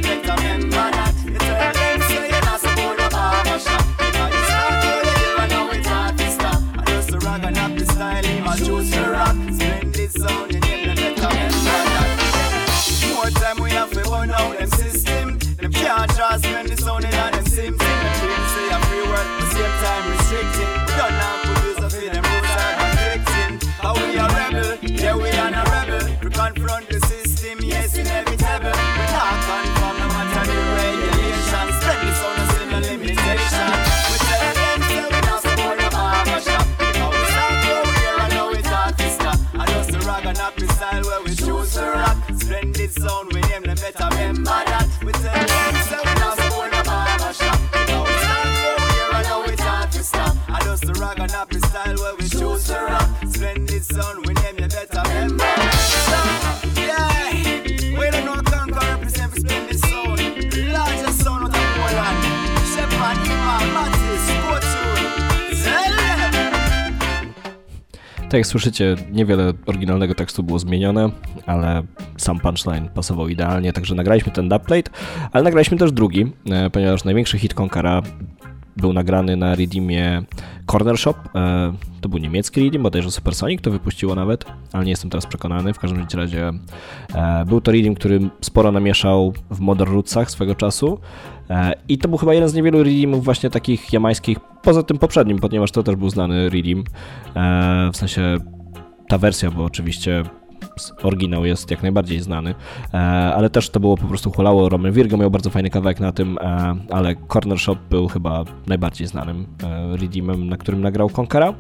Tak 68.33 68.39
jak 68.39 68.47
słyszycie, 68.47 68.97
niewiele 69.11 69.53
oryginalnego 69.67 70.15
tekstu 70.15 70.43
było 70.43 70.59
zmienione, 70.59 71.11
ale 71.47 71.83
sam 72.17 72.41
punchline 72.41 72.89
pasował 72.89 73.29
idealnie, 73.29 73.73
także 73.73 73.95
nagraliśmy 73.95 74.33
ten 74.33 74.49
dubplate, 74.49 74.91
ale 75.33 75.45
nagraliśmy 75.45 75.77
też 75.77 75.93
drugi, 75.93 76.33
e, 76.51 76.71
ponieważ 76.71 77.05
największy 77.05 77.39
hit 77.39 77.55
Konkara 77.55 78.03
był 78.77 78.93
nagrany 78.93 79.37
na 79.37 79.55
redeemie 79.55 80.23
Corner 80.67 80.99
Shop. 80.99 81.15
E, 81.35 81.73
To 82.01 82.09
był 82.09 82.19
niemiecki 82.19 82.65
redeem, 82.65 82.83
bodajże 82.83 83.11
Supersonic 83.11 83.61
to 83.63 83.71
wypuściło 83.71 84.15
nawet, 84.15 84.45
ale 84.73 84.85
nie 84.85 84.91
jestem 84.91 85.11
teraz 85.11 85.27
przekonany. 85.27 85.75
W 85.75 85.79
każdym 85.79 86.07
razie 86.15 86.53
e, 87.15 87.45
był 87.45 87.61
to 87.61 87.73
redeem, 87.73 87.95
który 87.95 88.21
sporo 88.41 88.73
namieszał 88.73 89.33
w 89.51 89.61
Modern 89.61 89.93
Rootsach 89.93 90.31
swego 90.31 90.55
czasu 90.55 90.99
i 91.89 91.99
to 91.99 92.09
był 92.09 92.19
chyba 92.19 92.35
jeden 92.35 92.49
z 92.49 92.55
niewielu 92.55 92.83
redeemów 92.83 93.25
właśnie 93.25 93.51
takich 93.51 93.93
jamańskich, 93.93 94.39
poza 94.63 94.83
tym 94.83 94.99
poprzednim, 94.99 95.39
ponieważ 95.39 95.71
to 95.71 95.83
też 95.83 95.97
był 95.97 96.11
znany 96.11 96.49
redeem. 96.49 96.85
E, 97.37 97.91
W 97.93 97.97
sensie 97.97 98.37
ta 99.09 99.19
wersja, 99.19 99.51
bo 99.51 99.65
oczywiście 99.65 100.23
oryginał 101.03 101.45
jest 101.47 101.71
jak 101.71 101.83
najbardziej 101.83 102.21
znany, 102.21 102.55
e, 102.95 102.99
ale 103.35 103.51
też 103.51 103.71
to 103.71 103.81
było 103.81 103.97
po 103.97 104.07
prostu 104.07 104.31
hulało. 104.31 104.69
Roman 104.69 104.93
Virgo 104.93 105.17
miał 105.17 105.31
bardzo 105.31 105.51
fajny 105.51 105.71
kawałek 105.71 106.01
na 106.01 106.13
tym, 106.13 106.39
e, 106.41 106.75
ale 106.91 107.15
Corner 107.29 107.59
Shop 107.59 107.77
był 107.91 108.09
chyba 108.09 108.45
najbardziej 108.67 109.07
znanym 109.07 109.47
e, 109.63 109.97
redeemem, 109.97 110.49
na 110.49 110.57
którym 110.57 110.81
nagrał 110.81 111.09
Konkara. 111.09 111.55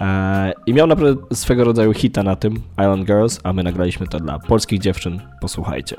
E, 0.00 0.52
I 0.66 0.74
miał 0.74 0.86
naprawdę 0.86 1.22
swego 1.36 1.64
rodzaju 1.64 1.92
hita 1.94 2.22
na 2.22 2.36
tym, 2.36 2.54
Island 2.72 3.04
Girls, 3.06 3.40
a 3.44 3.52
my 3.52 3.62
nagraliśmy 3.62 4.06
to 4.06 4.20
dla 4.20 4.38
polskich 4.38 4.80
dziewczyn. 4.80 5.20
Posłuchajcie. 5.40 5.96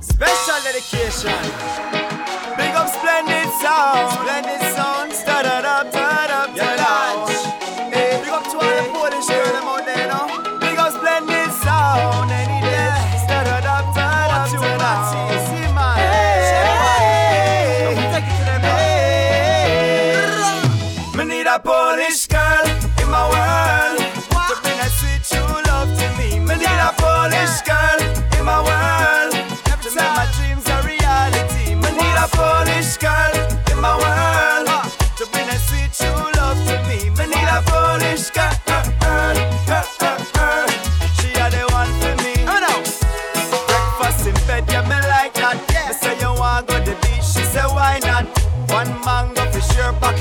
Special 0.00 0.62
dedication. 0.64 1.95
splendid 3.94 4.55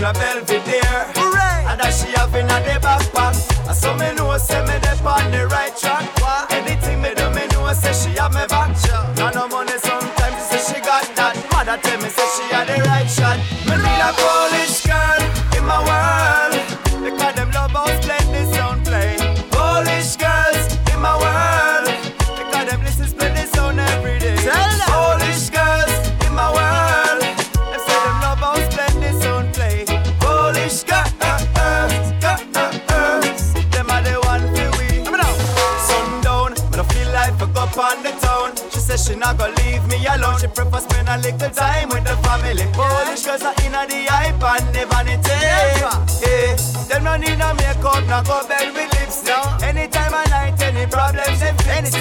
buckle 0.06 0.22
Belvedere. 0.22 1.06
Hooray! 1.16 1.66
And 1.72 1.80
that 1.80 1.94
she 1.94 2.12
have 2.18 2.36
in 2.36 2.46
a 2.46 2.58
the 2.62 2.78
backpack. 2.80 3.36
And 3.68 3.76
so 3.76 3.94
me 3.96 4.14
know 4.14 4.38
say 4.38 4.62
me 4.62 4.78
dey 4.82 4.98
on 5.06 5.32
the 5.32 5.48
right 5.48 5.76
track. 5.78 6.06
Anything 6.52 7.02
me 7.02 7.14
do, 7.16 7.30
me 7.32 7.48
know 7.48 7.72
say 7.74 7.94
she 7.94 8.18
have 8.18 8.34
me 8.34 8.46
little 41.26 41.50
time 41.50 41.90
with 41.90 42.04
the 42.04 42.16
family. 42.22 42.66
Polish 42.74 43.26
girls 43.26 43.42
are 43.42 43.58
in 43.66 43.74
the 43.74 44.06
hype 44.10 44.38
and 44.38 44.68
the 44.76 44.86
vanity. 44.86 45.38
Yeah, 45.42 46.56
them 46.88 47.04
no 47.04 47.18
need 47.18 47.38
no 47.40 47.54
makeup, 47.56 48.06
no 48.06 48.22
go 48.22 48.48
bed 48.48 48.74
with 48.74 48.94
lipstick. 48.94 49.64
Anytime 49.64 50.14
of 50.14 50.30
night, 50.30 50.62
any 50.62 50.86
problems, 50.86 51.40
them 51.40 51.58
fix. 51.66 51.96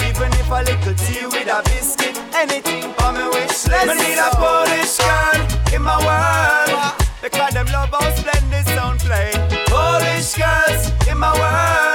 Even 0.00 0.32
if 0.40 0.50
a 0.50 0.60
little 0.64 0.94
tea 0.94 1.26
with 1.26 1.48
a 1.48 1.60
biscuit, 1.68 2.16
anything 2.34 2.92
for 2.96 3.12
me 3.12 3.24
wish 3.36 3.68
list. 3.68 3.86
Me 3.86 3.94
need 4.00 4.18
a 4.18 4.30
Polish 4.32 4.96
girl 4.96 5.40
in 5.74 5.82
my 5.82 5.98
world 6.00 6.94
because 7.20 7.52
them 7.52 7.66
love 7.66 7.90
how 7.92 8.08
splendid 8.16 8.64
sound 8.72 9.00
play. 9.00 9.32
Polish 9.68 10.34
girls 10.40 10.82
in 11.08 11.18
my 11.18 11.32
world 11.36 11.93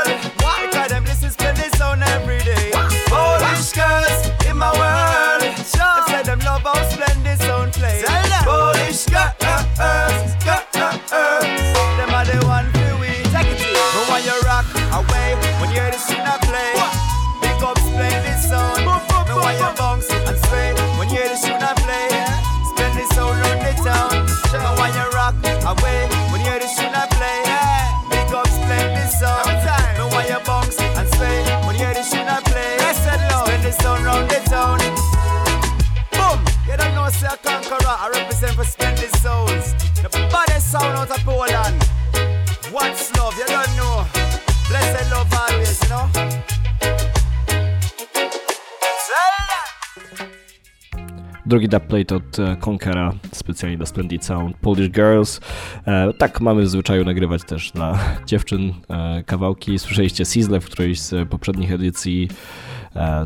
Drugi 51.50 51.70
dubplate 51.70 52.16
od 52.16 52.40
e, 52.40 52.58
Conquera, 52.66 53.14
specjalnie 53.32 53.78
dla 53.78 53.86
Splendid 53.86 54.26
Sound, 54.26 54.58
Polish 54.58 54.90
Girls. 54.90 55.42
E, 55.88 56.14
tak, 56.14 56.42
mamy 56.42 56.62
w 56.62 56.70
zwyczaju 56.70 57.06
nagrywać 57.06 57.44
też 57.44 57.72
dla 57.72 58.00
dziewczyn 58.28 58.74
e, 58.90 59.24
kawałki. 59.24 59.80
Słyszeliście 59.80 60.26
Sizzle 60.26 60.60
w 60.60 60.66
którejś 60.66 61.00
z 61.00 61.30
poprzednich 61.30 61.72
edycji, 61.72 62.30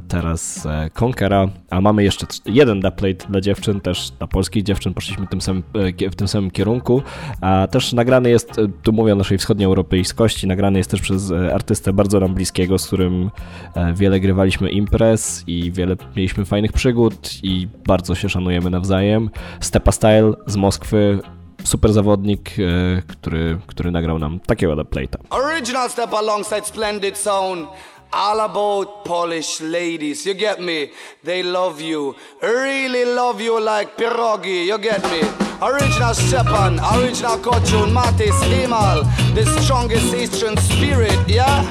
teraz 0.08 0.66
e, 0.66 0.90
Conquera, 1.00 1.48
a 1.70 1.82
mamy 1.82 2.04
jeszcze 2.04 2.26
jeden 2.46 2.80
dubplate 2.80 3.28
dla 3.30 3.42
dziewczyn, 3.42 3.82
też 3.82 4.12
dla 4.12 4.28
polskich 4.28 4.64
dziewczyn, 4.64 4.94
poszliśmy 4.94 5.28
tym 5.28 5.42
samym, 5.42 5.64
e, 6.02 6.10
w 6.10 6.16
tym 6.16 6.28
samym 6.28 6.52
kierunku, 6.52 7.02
a 7.42 7.68
też 7.72 7.94
nagrany 7.94 8.30
jest, 8.30 8.60
e, 8.60 8.68
tu 8.84 8.94
mówię 8.94 9.14
o 9.14 9.16
naszej 9.16 9.38
wschodnioeuropejskości, 9.38 10.48
nagrany 10.48 10.78
jest 10.78 10.92
też 10.92 11.02
przez 11.02 11.32
e, 11.32 11.54
artystę 11.54 11.94
bardzo 11.94 12.20
nam 12.20 12.34
bliskiego, 12.34 12.80
z 12.80 12.88
którym 12.88 13.32
e, 13.76 13.94
wiele 13.94 14.20
grywaliśmy 14.20 14.70
imprez 14.70 15.44
i 15.48 15.72
wiele 15.72 15.96
mieliśmy 16.16 16.46
fajnych 16.46 16.72
przygód 16.72 17.30
i 17.44 17.68
bardzo 17.88 18.16
się 18.16 18.30
szanujemy 18.30 18.70
nawzajem. 18.70 19.30
Stepa 19.60 19.92
Style 19.92 20.34
z 20.48 20.56
Moskwy, 20.56 21.20
super 21.64 21.94
zawodnik, 21.94 22.50
e, 22.50 23.02
który, 23.08 23.58
który 23.68 23.92
nagrał 23.92 24.20
nam 24.20 24.40
takiego 24.40 24.76
dubplate'a. 24.76 25.18
Original 25.30 25.90
step 25.90 26.14
alongside 26.14 26.66
splendid 26.66 27.18
sound. 27.18 27.68
All 28.16 28.42
about 28.42 29.06
Polish 29.06 29.60
ladies, 29.60 30.24
you 30.24 30.36
get 30.36 30.62
me? 30.62 30.92
They 31.24 31.42
love 31.42 31.82
you, 31.82 32.16
really 32.44 33.06
love 33.06 33.42
you 33.42 33.60
like 33.60 33.98
pierogi, 33.98 34.68
you 34.68 34.78
get 34.78 35.02
me? 35.10 35.22
Original 35.60 36.14
Stepan, 36.14 36.80
original 36.94 37.40
Kochun, 37.40 37.92
Matis, 37.92 38.38
Imal, 38.62 39.02
the 39.34 39.44
strongest 39.62 40.14
Eastern 40.14 40.56
spirit, 40.58 41.18
yeah? 41.28 41.66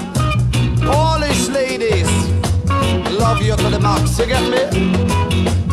Polish 0.83 1.47
ladies, 1.47 2.11
love 3.21 3.41
you 3.41 3.55
to 3.55 3.71
the 3.71 3.79
max, 3.81 4.19
you 4.19 4.27
get 4.27 4.43
me? 4.51 4.63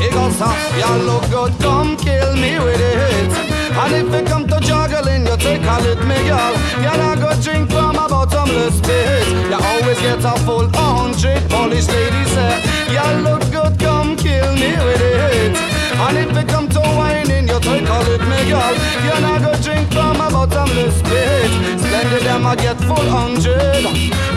It 0.06 0.14
goes 0.14 0.40
up, 0.40 0.56
y'all 0.78 1.00
look 1.00 1.24
good, 1.32 1.60
come 1.62 1.98
kill 1.98 2.36
me 2.36 2.60
with 2.60 2.80
it. 2.80 3.50
And 3.74 3.94
if 3.96 4.14
it 4.14 4.28
come 4.28 4.48
to 4.48 4.60
you 4.64 4.79
take 5.40 5.64
a 5.64 5.76
lit 5.82 6.00
me, 6.06 6.20
girl. 6.28 6.54
You 6.84 6.94
not 7.02 7.18
go 7.20 7.32
drink 7.42 7.72
from 7.72 7.96
a 7.96 8.08
bottomless 8.08 8.80
pit. 8.82 9.28
You 9.50 9.60
always 9.72 10.00
get 10.00 10.24
a 10.24 10.36
full 10.46 10.68
hundred. 10.74 11.42
Polish 11.50 11.88
ladies 11.88 12.32
say, 12.32 12.62
you 12.96 13.08
look 13.24 13.44
good, 13.52 13.80
come 13.80 14.16
kill 14.16 14.54
me 14.56 14.72
with 14.86 15.02
it. 15.02 15.79
And 15.92 16.18
if 16.18 16.38
it 16.38 16.48
come 16.48 16.70
to 16.70 16.80
whining, 16.80 17.48
you 17.48 17.60
take 17.60 17.88
a 17.88 18.00
lit 18.06 18.22
me, 18.22 18.40
girl. 18.50 18.76
You're 19.06 19.22
not 19.22 19.42
go 19.42 19.54
drink 19.62 19.92
from 19.92 20.22
a 20.22 20.30
bottomless 20.30 21.02
pit. 21.02 21.50
Splendid 21.80 22.24
them 22.24 22.46
I 22.46 22.56
get 22.56 22.78
full 22.78 23.10
hundred. 23.10 23.84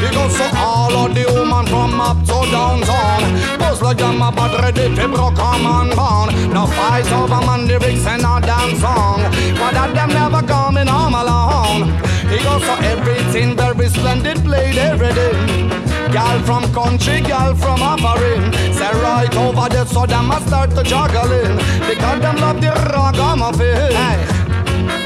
Because 0.00 0.36
so 0.36 0.48
all 0.56 0.92
of 0.92 1.14
the 1.14 1.24
woman 1.32 1.66
from 1.66 2.00
up 2.00 2.18
to 2.26 2.38
downtown. 2.50 3.58
Buzz 3.58 3.82
like 3.82 3.98
them 3.98 4.22
about 4.22 4.58
ready 4.62 4.94
to 4.94 5.08
broke 5.08 5.38
a 5.38 5.52
man 5.62 5.94
born. 5.94 6.28
No 6.52 6.66
fight 6.66 7.10
over 7.12 7.44
man 7.46 7.68
lyrics 7.68 8.06
and 8.06 8.22
a 8.22 8.40
dance 8.40 8.80
song. 8.80 9.22
But 9.58 9.72
that 9.74 9.94
them 9.94 10.08
never 10.08 10.46
coming 10.46 10.88
home 10.88 11.14
alone. 11.14 12.02
Goes 12.42 12.64
so 12.64 12.74
everything 12.82 13.54
very 13.56 13.88
splendid 13.88 14.38
played 14.38 14.76
every 14.76 15.12
day. 15.12 15.91
Gal 16.12 16.42
from 16.42 16.70
country, 16.74 17.20
gal 17.22 17.54
from 17.54 17.80
offering. 17.80 18.52
Say 18.74 18.92
right 19.00 19.34
over 19.34 19.68
there, 19.70 19.86
so 19.86 20.04
them 20.04 20.30
a 20.30 20.40
start 20.46 20.70
to 20.70 20.82
juggling. 20.82 21.56
Because 21.88 22.20
them 22.20 22.36
love 22.36 22.60
the 22.60 22.68
ragamuffin. 22.68 23.92
Hey. 23.96 24.41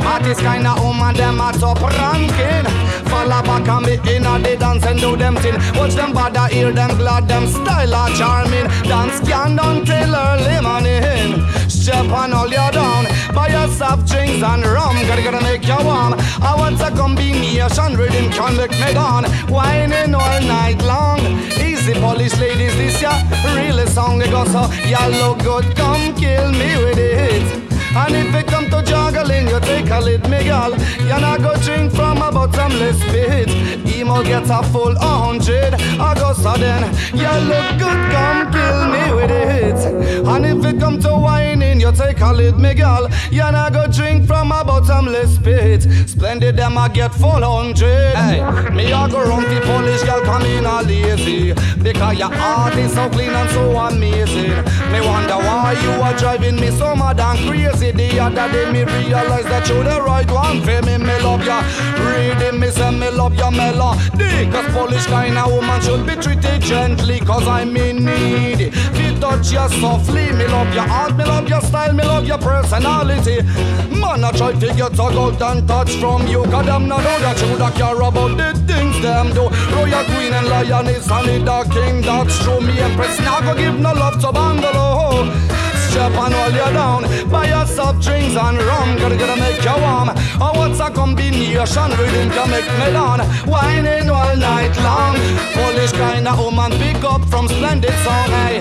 Marty's 0.07 0.39
kinda 0.39 0.73
woman, 0.81 1.15
them 1.17 1.41
a 1.41 1.53
top 1.53 1.83
ranking. 1.83 2.67
Follow 3.11 3.43
back 3.43 3.69
and 3.69 3.87
be 3.87 3.95
inna 4.15 4.39
the 4.39 4.57
dance 4.57 4.87
and 4.87 5.01
do 5.01 5.17
them 5.17 5.35
thing. 5.43 5.59
Watch 5.77 5.95
them 5.95 6.13
bother, 6.13 6.47
hear 6.55 6.71
them 6.73 6.97
glad, 6.97 7.27
them 7.27 7.45
style 7.49 7.95
are 7.95 8.11
charming. 8.19 8.69
Dance 8.91 9.19
can 9.29 9.57
done 9.57 9.85
till 9.85 10.15
early 10.15 10.61
morning. 10.67 11.31
Step 11.69 12.09
on 12.21 12.33
all 12.33 12.49
you 12.49 12.69
down, 12.79 13.05
buy 13.35 13.49
yourself 13.49 13.99
drinks 14.11 14.43
and 14.43 14.65
rum. 14.75 14.97
Gotta 15.09 15.23
gotta 15.23 15.43
make 15.43 15.67
you 15.67 15.81
warm. 15.85 16.15
I 16.41 16.55
want 16.57 16.81
a 16.81 16.91
combination 17.01 17.97
rhythm 17.97 18.31
can 18.31 18.57
make 18.57 18.77
me 18.83 18.91
gone. 18.95 19.25
Whining 19.55 20.15
all 20.15 20.41
night 20.43 20.81
long. 20.83 21.21
Easy 21.67 21.95
Polish 21.95 22.37
ladies, 22.39 22.75
this 22.77 23.03
ya 23.03 23.13
really 23.55 23.87
song 23.87 24.19
they 24.21 24.31
go 24.31 24.45
so. 24.45 24.63
Ya 24.93 25.07
look 25.07 25.39
good, 25.43 25.67
come 25.77 26.15
kill 26.15 26.51
me 26.53 26.71
with 26.83 26.99
it. 26.99 27.76
And 27.97 28.15
if 28.15 28.35
it 28.35 28.47
come 28.47 28.69
to 28.71 28.83
juggling, 28.83 29.49
you 29.49 29.61
take 29.61 29.91
a 29.91 30.01
lit 30.01 30.29
me 30.29 30.45
girl. 30.45 30.73
You 31.01 31.19
not 31.21 31.41
go 31.41 31.57
drink 31.63 31.93
from 31.93 32.19
a 32.19 32.31
bottom 32.31 32.57
bottomless 32.57 33.03
pit. 33.05 33.49
Emo 33.95 34.23
get 34.23 34.49
a 34.51 34.63
full 34.71 34.95
hundred. 34.99 35.75
I 35.75 36.15
go 36.15 36.33
sudden, 36.33 36.85
you 37.15 37.33
look 37.49 37.79
good, 37.79 38.01
come 38.13 38.53
kill 38.53 38.81
me 38.93 39.15
with 39.15 39.31
it. 39.31 40.27
And 40.27 40.47
if 40.47 40.65
it 40.65 40.81
come 40.81 40.99
to 41.01 41.15
whining, 41.15 41.81
you 41.81 41.93
take 41.93 42.21
a 42.21 42.33
lid, 42.33 42.59
me 42.59 42.75
girl. 42.75 43.09
You 43.31 43.51
not 43.51 43.73
go 43.73 43.87
drink 43.87 44.27
from 44.27 44.53
a 44.53 44.65
bottomless 44.65 45.39
pit. 45.39 45.83
Splendid, 46.09 46.57
them 46.57 46.79
I 46.79 46.89
get 46.89 47.15
full 47.15 47.31
hundred. 47.31 48.15
Hey, 48.15 48.41
me 48.71 48.93
I 48.93 49.09
go 49.09 49.23
run 49.23 49.43
the 49.43 49.61
polish 49.65 50.03
girl, 50.03 50.23
come 50.23 50.43
in 50.43 50.67
a 50.67 50.83
lazy. 50.83 51.55
Because 51.83 52.19
your 52.19 52.33
heart 52.33 52.75
is 52.77 52.93
so 52.93 53.09
clean 53.11 53.31
and 53.31 53.51
so 53.51 53.77
amazing. 53.77 54.57
Me 54.93 55.01
wonder 55.01 55.37
why 55.37 55.77
you 55.83 56.03
are 56.03 56.17
driving 56.17 56.57
me 56.57 56.71
so 56.71 56.95
mad 56.97 57.21
and 57.21 57.39
crazy. 57.49 57.86
The 57.93 58.19
other 58.19 58.51
day 58.53 58.71
me 58.73 58.85
realize 58.85 59.45
that 59.45 59.69
you're 59.69 59.85
the 59.85 60.01
right 60.03 60.31
one 60.31 60.61
for 60.63 60.83
me. 60.83 60.99
Me 60.99 61.17
love 61.23 61.45
ya. 61.45 61.63
Reading 62.03 62.59
me 62.61 62.69
say 62.71 62.91
me 62.91 63.11
love 63.11 63.35
your 63.35 63.51
melody. 63.51 64.51
Cause 64.51 64.73
Polish 64.73 65.07
kind 65.07 65.39
of 65.39 65.53
woman 65.53 65.81
should 65.81 66.07
be 66.07 66.15
treated 66.17 66.61
gently. 66.63 67.21
Cause 67.21 67.47
I'm 67.47 67.77
in 67.77 68.05
need. 68.05 68.75
Fi 68.75 69.17
touch 69.21 69.53
you 69.53 69.69
softly. 69.81 70.33
Me 70.33 70.47
love 70.49 70.73
your 70.75 70.83
heart, 70.83 71.17
me 71.17 71.25
love 71.25 71.49
your 71.49 71.61
style, 71.61 71.93
me 71.93 72.05
love 72.05 72.27
your 72.27 72.39
personality. 72.39 73.43
Man, 73.91 74.25
I 74.25 74.33
try 74.33 74.53
to 74.53 74.67
get 74.75 74.93
a 74.93 74.97
golden 74.97 75.67
touch 75.67 75.93
from 75.97 76.27
you. 76.27 76.43
Cause 76.45 76.67
them 76.67 76.89
not 76.89 77.03
know 77.05 77.19
that 77.21 77.41
you 77.41 77.57
that 77.57 77.75
care 77.75 78.01
about 78.01 78.37
the 78.37 78.59
things 78.67 79.01
them 79.01 79.33
do. 79.33 79.49
Royal 79.75 80.05
queen 80.05 80.33
and 80.33 80.49
lioness 80.49 81.11
and 81.11 81.47
the 81.47 81.59
king. 81.73 82.03
That's 82.03 82.43
true. 82.43 82.61
Me 82.61 82.79
empress 82.81 83.19
now 83.21 83.41
go 83.41 83.55
give 83.55 83.79
no 83.79 83.93
love 83.93 84.21
to 84.21 84.33
bungalow. 84.33 85.56
Step 85.97 86.13
and 86.13 86.35
hold 86.35 86.53
you 86.53 86.73
down. 86.75 87.03
Buy 87.31 87.65
soft 87.65 88.05
drinks 88.05 88.37
and 88.37 88.59
rum. 88.69 88.99
Gotta 88.99 89.17
gotta 89.17 89.41
make 89.41 89.65
you 89.65 89.77
warm. 89.81 90.11
Oh, 90.45 90.53
what's 90.59 90.79
a 90.79 90.91
combination? 90.91 91.89
Rhythm 91.97 92.29
can 92.37 92.51
make 92.51 92.69
me 92.81 92.93
down. 92.93 93.21
Whining 93.49 94.11
all 94.11 94.37
night 94.37 94.77
long. 94.85 95.17
Polish 95.57 95.93
kind 95.93 96.29
of 96.29 96.39
woman 96.39 96.73
pick 96.73 97.03
up 97.03 97.23
from 97.31 97.49
splendid 97.49 97.97
song. 98.05 98.29
Hey. 98.29 98.61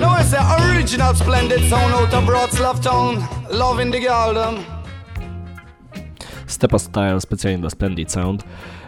No, 0.00 0.16
it's 0.16 0.30
the 0.30 0.40
original 0.64 1.14
splendid 1.14 1.60
sound 1.68 1.92
out 1.92 2.14
of 2.14 2.24
Wrocław 2.24 2.80
town. 2.80 3.22
Loving 3.50 3.92
the 3.92 4.00
them. 4.34 4.64
Stepa 6.46 6.78
Style 6.78 7.20
specjalnie 7.20 7.58
dla 7.58 7.70
Splendid 7.70 8.12
Sound. 8.12 8.44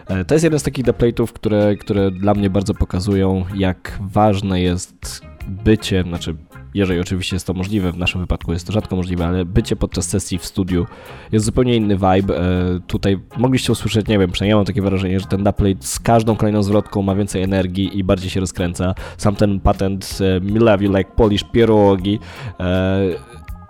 E, 0.09 0.25
To 0.25 0.35
jest 0.35 0.45
jeden 0.45 0.59
z 0.61 0.63
takich 0.63 0.85
dubplate'ów, 0.85 1.33
które, 1.33 1.77
które 1.77 2.11
dla 2.11 2.35
mnie 2.35 2.51
bardzo 2.51 2.75
pokazują, 2.75 3.45
jak 3.55 3.99
ważne 4.01 4.61
jest 4.61 5.21
bycie, 5.49 6.03
znaczy 6.03 6.37
jeżeli 6.75 7.01
oczywiście 7.01 7.37
jest 7.37 7.47
to 7.47 7.55
możliwe, 7.55 7.93
w 7.93 7.97
naszym 7.97 8.21
wypadku 8.21 8.53
jest 8.53 8.67
to 8.67 8.73
rzadko 8.73 8.97
możliwe, 8.97 9.27
ale 9.27 9.45
bycie 9.45 9.77
podczas 9.77 10.09
sesji 10.09 10.39
w 10.39 10.45
studiu 10.47 10.87
jest 11.33 11.45
zupełnie 11.47 11.77
inny 11.77 11.97
vibe. 11.97 12.41
E, 12.41 12.81
Tutaj 12.87 13.19
mogliście 13.37 13.73
usłyszeć, 13.73 14.07
nie 14.09 14.19
wiem, 14.19 14.31
przynajmniej 14.31 14.51
ja 14.51 14.57
mam 14.57 14.65
takie 14.65 14.83
wrażenie, 14.83 15.21
że 15.21 15.27
ten 15.27 15.45
dubplate 15.45 15.77
z 15.81 16.01
każdą 16.01 16.37
kolejną 16.37 16.63
zwrotką 16.63 17.03
ma 17.03 17.15
więcej 17.15 17.43
energii 17.43 17.99
i 17.99 18.05
bardziej 18.05 18.31
się 18.31 18.41
rozkręca. 18.41 18.95
Sam 19.17 19.37
ten 19.37 19.61
patent 19.61 20.19
Me 20.41 20.61
Love 20.61 20.85
You 20.85 20.97
Like 20.97 21.11
Polish 21.17 21.45
Pierogi 21.45 22.19
e, 22.61 23.01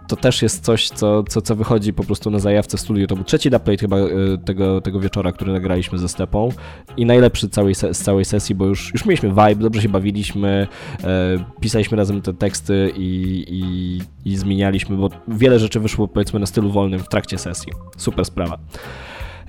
to 0.08 0.16
też 0.16 0.42
jest 0.42 0.64
coś, 0.64 0.88
co, 0.88 1.22
co, 1.22 1.42
co 1.42 1.56
wychodzi 1.56 1.92
po 1.92 2.04
prostu 2.04 2.30
na 2.30 2.38
zajawce 2.38 2.76
w 2.76 2.80
studiu. 2.80 3.06
To 3.06 3.14
był 3.14 3.24
trzeci 3.24 3.50
dubplate 3.50 3.78
chyba 3.78 3.96
e, 3.98 4.08
tego, 4.44 4.80
tego 4.80 5.00
wieczora, 5.00 5.32
który 5.32 5.52
nagraliśmy 5.52 5.98
ze 5.98 6.08
Stepą 6.08 6.48
i 6.96 7.06
najlepszy 7.06 7.48
całej 7.48 7.74
z 7.74 7.98
całej 7.98 8.24
sesji, 8.24 8.54
bo 8.54 8.66
już, 8.66 8.92
już 8.92 9.04
mieliśmy 9.04 9.28
vibe, 9.28 9.54
dobrze 9.54 9.82
się 9.82 9.88
bawiliśmy, 9.88 10.66
e, 11.04 11.44
pisaliśmy 11.60 11.96
razem 11.96 12.22
te 12.22 12.34
teksty 12.34 12.92
i, 12.96 13.44
i, 13.48 14.00
i 14.30 14.36
zmienialiśmy, 14.36 14.96
bo 14.96 15.10
wiele 15.28 15.58
rzeczy 15.58 15.80
wyszło 15.80 16.08
powiedzmy 16.08 16.40
na 16.40 16.46
stylu 16.46 16.70
wolnym 16.70 17.00
w 17.00 17.08
trakcie 17.08 17.38
sesji. 17.38 17.72
Super 17.96 18.24
sprawa. 18.24 18.58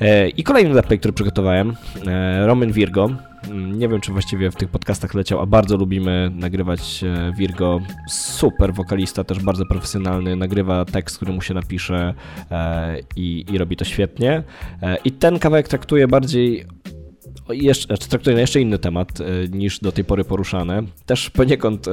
E, 0.01 0.29
I 0.29 0.43
kolejny 0.43 0.69
dubplate, 0.69 0.97
który 0.97 1.13
przygotowałem, 1.13 1.73
e, 2.07 2.45
Roman 2.47 2.71
Virgo. 2.71 3.09
Mm, 3.49 3.79
Nie 3.79 3.89
wiem, 3.89 4.01
czy 4.01 4.11
właściwie 4.11 4.51
w 4.51 4.55
tych 4.55 4.69
podcastach 4.69 5.13
leciał, 5.13 5.41
a 5.41 5.45
bardzo 5.45 5.77
lubimy 5.77 6.31
nagrywać 6.35 7.03
e, 7.03 7.33
Virgo. 7.37 7.81
Super 8.09 8.73
wokalista, 8.73 9.23
też 9.23 9.39
bardzo 9.39 9.65
profesjonalny. 9.65 10.35
Nagrywa 10.35 10.85
tekst, 10.85 11.15
który 11.17 11.33
mu 11.33 11.41
się 11.41 11.53
napisze 11.53 12.13
i, 13.15 13.45
i 13.51 13.57
robi 13.57 13.75
to 13.75 13.85
świetnie. 13.85 14.43
I 15.05 15.11
ten 15.11 15.39
kawałek 15.39 15.67
traktuje 15.67 16.07
bardziej 16.07 16.65
jeszcze, 17.49 17.87
znaczy 17.87 18.09
traktuje 18.09 18.35
na 18.35 18.41
jeszcze 18.41 18.61
inny 18.61 18.79
temat 18.79 19.21
e, 19.21 19.23
niż 19.49 19.79
do 19.79 19.91
tej 19.91 20.03
pory 20.03 20.23
poruszane. 20.23 20.83
Też 21.05 21.29
poniekąd 21.29 21.87
e, 21.87 21.91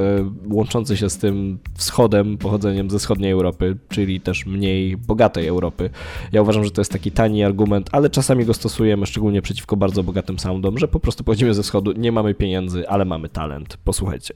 łączący 0.50 0.96
się 0.96 1.10
z 1.10 1.18
tym 1.18 1.58
wschodem, 1.74 2.38
pochodzeniem 2.38 2.90
ze 2.90 2.98
wschodniej 2.98 3.32
Europy, 3.32 3.76
czyli 3.88 4.20
też 4.20 4.46
mniej 4.46 4.96
bogatej 4.96 5.46
Europy. 5.46 5.90
Ja 6.32 6.42
uważam, 6.42 6.64
że 6.64 6.70
to 6.70 6.80
jest 6.80 6.92
taki 6.92 7.12
tani 7.12 7.44
argument, 7.44 7.88
ale 7.92 8.10
czasami 8.10 8.44
go 8.44 8.54
stosujemy, 8.54 9.06
szczególnie 9.06 9.42
przeciwko 9.42 9.76
bardzo 9.76 10.02
bogatym 10.02 10.38
soundom, 10.38 10.78
że 10.78 10.88
po 10.88 11.00
prostu 11.00 11.24
pochodzimy 11.24 11.54
ze 11.54 11.62
wschodu, 11.62 11.92
nie 11.92 12.12
mamy 12.12 12.34
pieniędzy, 12.34 12.88
ale 12.88 13.04
mamy 13.04 13.28
talent. 13.28 13.76
Posłuchajcie. 13.84 14.34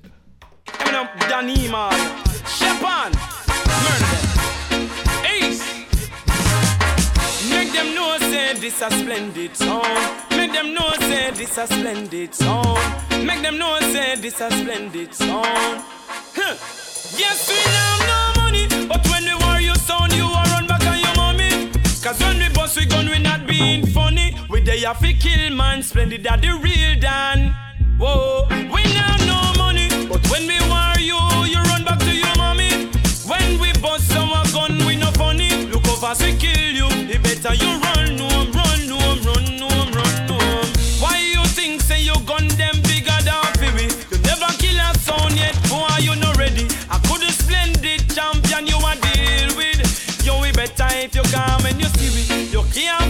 This 8.66 8.82
a 8.82 8.90
splendid 8.90 9.56
song. 9.56 10.25
Make 10.46 10.54
them 10.54 10.74
know 10.74 10.92
say 11.00 11.32
this 11.32 11.58
a 11.58 11.66
splendid 11.66 12.32
song. 12.32 12.78
Make 13.24 13.42
them 13.42 13.58
know 13.58 13.80
say 13.80 14.14
this 14.14 14.40
a 14.40 14.48
splendid 14.48 15.12
song. 15.12 15.42
Huh. 15.44 16.54
Yes, 17.18 17.48
we 17.50 17.58
have 17.74 18.00
no 18.06 18.42
money, 18.42 18.68
but 18.86 19.04
when 19.08 19.24
we 19.24 19.34
war 19.44 19.60
you 19.60 19.74
sound, 19.74 20.12
you 20.12 20.22
are 20.22 20.44
run 20.54 20.68
back 20.68 20.86
on 20.86 21.00
your 21.00 21.16
mommy. 21.16 21.72
Cause 22.00 22.20
when 22.20 22.38
we 22.38 22.48
bust 22.50 22.76
we 22.78 22.86
gun, 22.86 23.10
we 23.10 23.18
not 23.18 23.44
being 23.48 23.84
funny. 23.86 24.36
We 24.48 24.60
they 24.60 24.78
have 24.82 25.00
to 25.00 25.12
kill 25.14 25.50
man, 25.52 25.82
splendid 25.82 26.22
that 26.22 26.42
the 26.42 26.52
real 26.62 26.94
Dan. 27.00 27.52
Whoa, 27.98 28.46
we 28.72 28.84
not 28.94 29.18
no 29.26 29.52
money, 29.58 29.88
but 30.06 30.22
when 30.30 30.46
we 30.46 30.60
war 30.70 30.94
you, 31.00 31.18
you 31.50 31.60
run 31.74 31.82
back 31.82 31.98
to 31.98 32.14
your 32.14 32.36
mommy. 32.36 32.70
When 33.26 33.58
we 33.58 33.72
bust 33.82 34.14
our 34.14 34.44
gun, 34.54 34.78
we 34.86 34.94
no 34.94 35.10
funny. 35.10 35.50
Look 35.66 35.88
over, 35.88 36.14
we 36.20 36.36
kill 36.38 36.70
you. 36.70 36.86
It 37.10 37.20
better 37.20 37.52
you 37.52 37.80
run, 37.82 38.14
no, 38.14 38.35
Because 51.36 51.64
when 51.64 51.78
you 51.78 51.86
see 51.96 52.10
me, 52.16 52.48
you 52.50 52.62
can't 52.72 53.05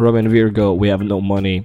Robin 0.00 0.28
Virgo, 0.28 0.76
We 0.76 0.90
Have 0.90 1.04
No 1.04 1.20
Money. 1.20 1.64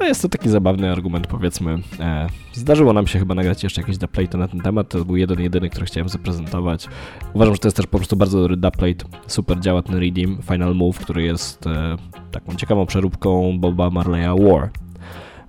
No 0.00 0.06
jest 0.06 0.22
to 0.22 0.28
taki 0.28 0.48
zabawny 0.48 0.92
argument, 0.92 1.26
powiedzmy. 1.26 1.78
E, 2.00 2.26
zdarzyło 2.52 2.92
nam 2.92 3.06
się 3.06 3.18
chyba 3.18 3.34
nagrać 3.34 3.62
jeszcze 3.62 3.80
jakieś 3.80 3.98
dubplate 3.98 4.38
na 4.38 4.48
ten 4.48 4.60
temat. 4.60 4.88
To 4.88 5.04
był 5.04 5.16
jeden, 5.16 5.40
jedyny, 5.40 5.70
który 5.70 5.86
chciałem 5.86 6.08
zaprezentować. 6.08 6.88
Uważam, 7.34 7.54
że 7.54 7.60
to 7.60 7.68
jest 7.68 7.76
też 7.76 7.86
po 7.86 7.98
prostu 7.98 8.16
bardzo 8.16 8.40
dobry 8.40 8.56
dubplate. 8.56 9.04
Super 9.26 9.60
działa 9.60 9.82
ten 9.82 9.96
Redeem, 9.96 10.38
Final 10.42 10.74
Move, 10.74 10.98
który 10.98 11.22
jest 11.22 11.66
e, 11.66 11.96
taką 12.30 12.54
ciekawą 12.54 12.86
przeróbką 12.86 13.58
Boba 13.58 13.90
Marleya 13.90 14.42
War. 14.42 14.70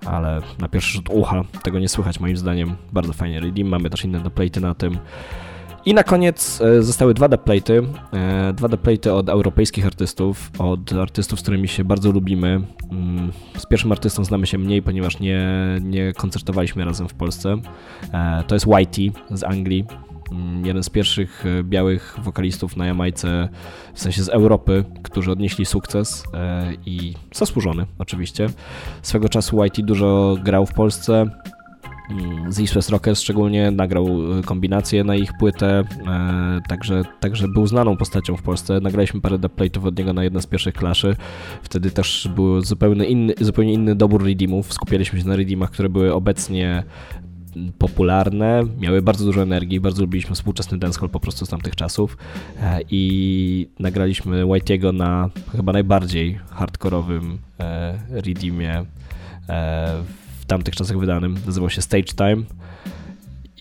Ale 0.05 0.41
na 0.59 0.67
pierwszy 0.67 0.93
rzut 0.93 1.09
ucha 1.09 1.43
tego 1.63 1.79
nie 1.79 1.89
słychać 1.89 2.19
moim 2.19 2.37
zdaniem. 2.37 2.75
Bardzo 2.93 3.13
fajnie 3.13 3.39
Redeem. 3.39 3.67
Mamy 3.67 3.89
też 3.89 4.05
inne 4.05 4.19
dubplaty 4.19 4.61
na 4.61 4.75
tym. 4.75 4.97
I 5.85 5.93
na 5.93 6.03
koniec 6.03 6.61
e, 6.61 6.83
zostały 6.83 7.13
dwa 7.13 7.29
dubplaty, 7.29 7.83
e, 8.13 8.53
dwa 8.53 8.67
dubplaty 8.67 9.13
od 9.13 9.29
europejskich 9.29 9.85
artystów, 9.85 10.51
od 10.59 10.93
artystów, 10.93 11.39
z 11.39 11.41
którymi 11.41 11.67
się 11.67 11.83
bardzo 11.83 12.11
lubimy. 12.11 12.61
Mm, 12.91 13.31
z 13.57 13.65
pierwszym 13.65 13.91
artystą 13.91 14.23
znamy 14.23 14.47
się 14.47 14.57
mniej, 14.57 14.81
ponieważ 14.81 15.19
nie, 15.19 15.47
nie 15.81 16.13
koncertowaliśmy 16.13 16.85
razem 16.85 17.09
w 17.09 17.13
Polsce. 17.13 17.57
E, 18.13 18.43
to 18.47 18.55
jest 18.55 18.67
Whitey 18.67 19.11
z 19.31 19.43
Anglii, 19.43 19.85
mm, 20.31 20.65
jeden 20.65 20.83
z 20.83 20.89
pierwszych 20.89 21.43
białych 21.63 22.17
wokalistów 22.23 22.77
na 22.77 22.85
Jamajce, 22.85 23.49
w 23.93 24.01
sensie 24.01 24.23
z 24.23 24.29
Europy, 24.29 24.83
którzy 25.03 25.31
odnieśli 25.31 25.65
sukces 25.65 26.23
i 26.85 27.13
zasłużony 27.33 27.85
oczywiście. 27.99 28.47
Swego 29.01 29.29
czasu 29.29 29.57
Whitey 29.57 29.85
dużo 29.85 30.37
grał 30.43 30.65
w 30.65 30.73
Polsce, 30.73 31.29
z 32.49 32.59
East 32.59 32.89
Rockers 32.89 33.21
szczególnie 33.21 33.71
nagrał 33.71 34.37
y, 34.39 34.43
kombinację 34.43 35.03
na 35.03 35.15
ich 35.15 35.33
płytę, 35.39 35.83
e, 36.07 36.61
także, 36.67 37.03
także 37.19 37.47
był 37.47 37.67
znaną 37.67 37.97
postacią 37.97 38.37
w 38.37 38.41
Polsce. 38.41 38.79
Nagraliśmy 38.79 39.21
parę 39.21 39.37
dubplate'ów 39.37 39.87
od 39.87 39.97
niego 39.97 40.13
na 40.13 40.23
jedno 40.23 40.41
z 40.41 40.47
pierwszych 40.47 40.73
klaszy. 40.73 41.15
Wtedy 41.63 41.91
też 41.91 42.29
był 42.35 42.61
zupełnie 42.61 43.05
inny, 43.05 43.33
zupełnie 43.41 43.73
inny 43.73 43.95
dobór 43.95 44.23
redeemów. 44.23 44.73
Skupialiśmy 44.73 45.21
się 45.21 45.27
na 45.27 45.35
redeemach, 45.35 45.71
które 45.71 45.89
były 45.89 46.13
obecnie 46.13 46.83
popularne, 47.77 48.63
miały 48.79 49.01
bardzo 49.01 49.25
dużo 49.25 49.41
energii, 49.41 49.79
bardzo 49.79 50.01
lubiliśmy 50.01 50.35
współczesny 50.35 50.77
dancehall 50.77 51.09
po 51.09 51.19
prostu 51.19 51.45
z 51.45 51.49
tamtych 51.49 51.75
czasów 51.75 52.17
e, 52.61 52.79
i 52.91 53.69
nagraliśmy 53.79 54.43
Whitey'ego 54.43 54.93
na 54.93 55.29
chyba 55.51 55.73
najbardziej 55.73 56.39
hardkorowym 56.49 57.37
e, 57.59 57.99
redeemie 58.09 58.85
w 60.03 60.24
tamtych 60.47 60.75
czasach 60.75 60.99
wydanym. 60.99 61.35
Nazywał 61.45 61.69
się 61.69 61.81
Stage 61.81 62.03
Time. 62.03 62.43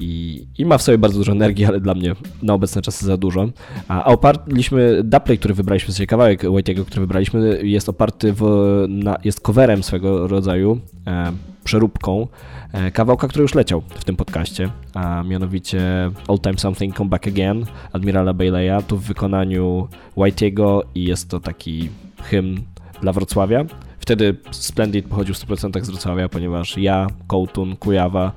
I, 0.01 0.47
I, 0.59 0.66
ma 0.66 0.78
w 0.78 0.82
sobie 0.82 0.99
bardzo 0.99 1.18
dużo 1.18 1.32
energii, 1.32 1.64
ale 1.64 1.80
dla 1.80 1.95
mnie 1.95 2.14
na 2.43 2.55
obecne 2.55 2.82
czasy 2.82 3.07
za 3.07 3.16
dużo. 3.16 3.49
A, 3.89 4.05
oparliśmy, 4.05 5.03
Duplay, 5.05 5.39
który 5.39 5.55
wybraliśmy, 5.55 5.93
w 5.93 5.97
sensie 5.97 6.07
kawałek 6.07 6.43
Whitey'ego, 6.43 6.85
który 6.85 7.01
wybraliśmy, 7.01 7.61
jest 7.62 7.89
oparty 7.89 8.32
w, 8.32 8.45
na, 8.89 9.18
jest 9.24 9.41
coverem 9.41 9.82
swego 9.82 10.28
rodzaju, 10.28 10.80
e, 11.07 11.32
przeróbką 11.64 12.26
e, 12.72 12.91
kawałka, 12.91 13.28
który 13.28 13.43
już 13.43 13.55
leciał 13.55 13.82
w 13.95 14.05
tym 14.05 14.16
podcaście, 14.16 14.70
a 14.95 15.22
mianowicie 15.22 16.11
All 16.28 16.39
Time 16.39 16.59
Something 16.59 16.97
Come 16.97 17.11
Back 17.11 17.28
Again 17.28 17.66
Admirala 17.93 18.35
Bayleya, 18.35 18.82
tu 18.87 18.97
w 18.97 19.03
wykonaniu 19.03 19.89
Whitey'ego 20.16 20.80
i 20.95 21.05
jest 21.05 21.30
to 21.30 21.41
taki 21.41 21.89
hymn 22.22 22.61
dla 23.01 23.12
Wrocławia. 23.12 23.64
Wtedy 23.99 24.36
Splendid 24.51 25.07
pochodził 25.07 25.34
w 25.34 25.38
100% 25.38 25.84
z 25.84 25.90
Wrocławia, 25.90 26.28
ponieważ 26.28 26.78
ja, 26.78 27.07
Kołtun, 27.26 27.76
Kujawa 27.76 28.32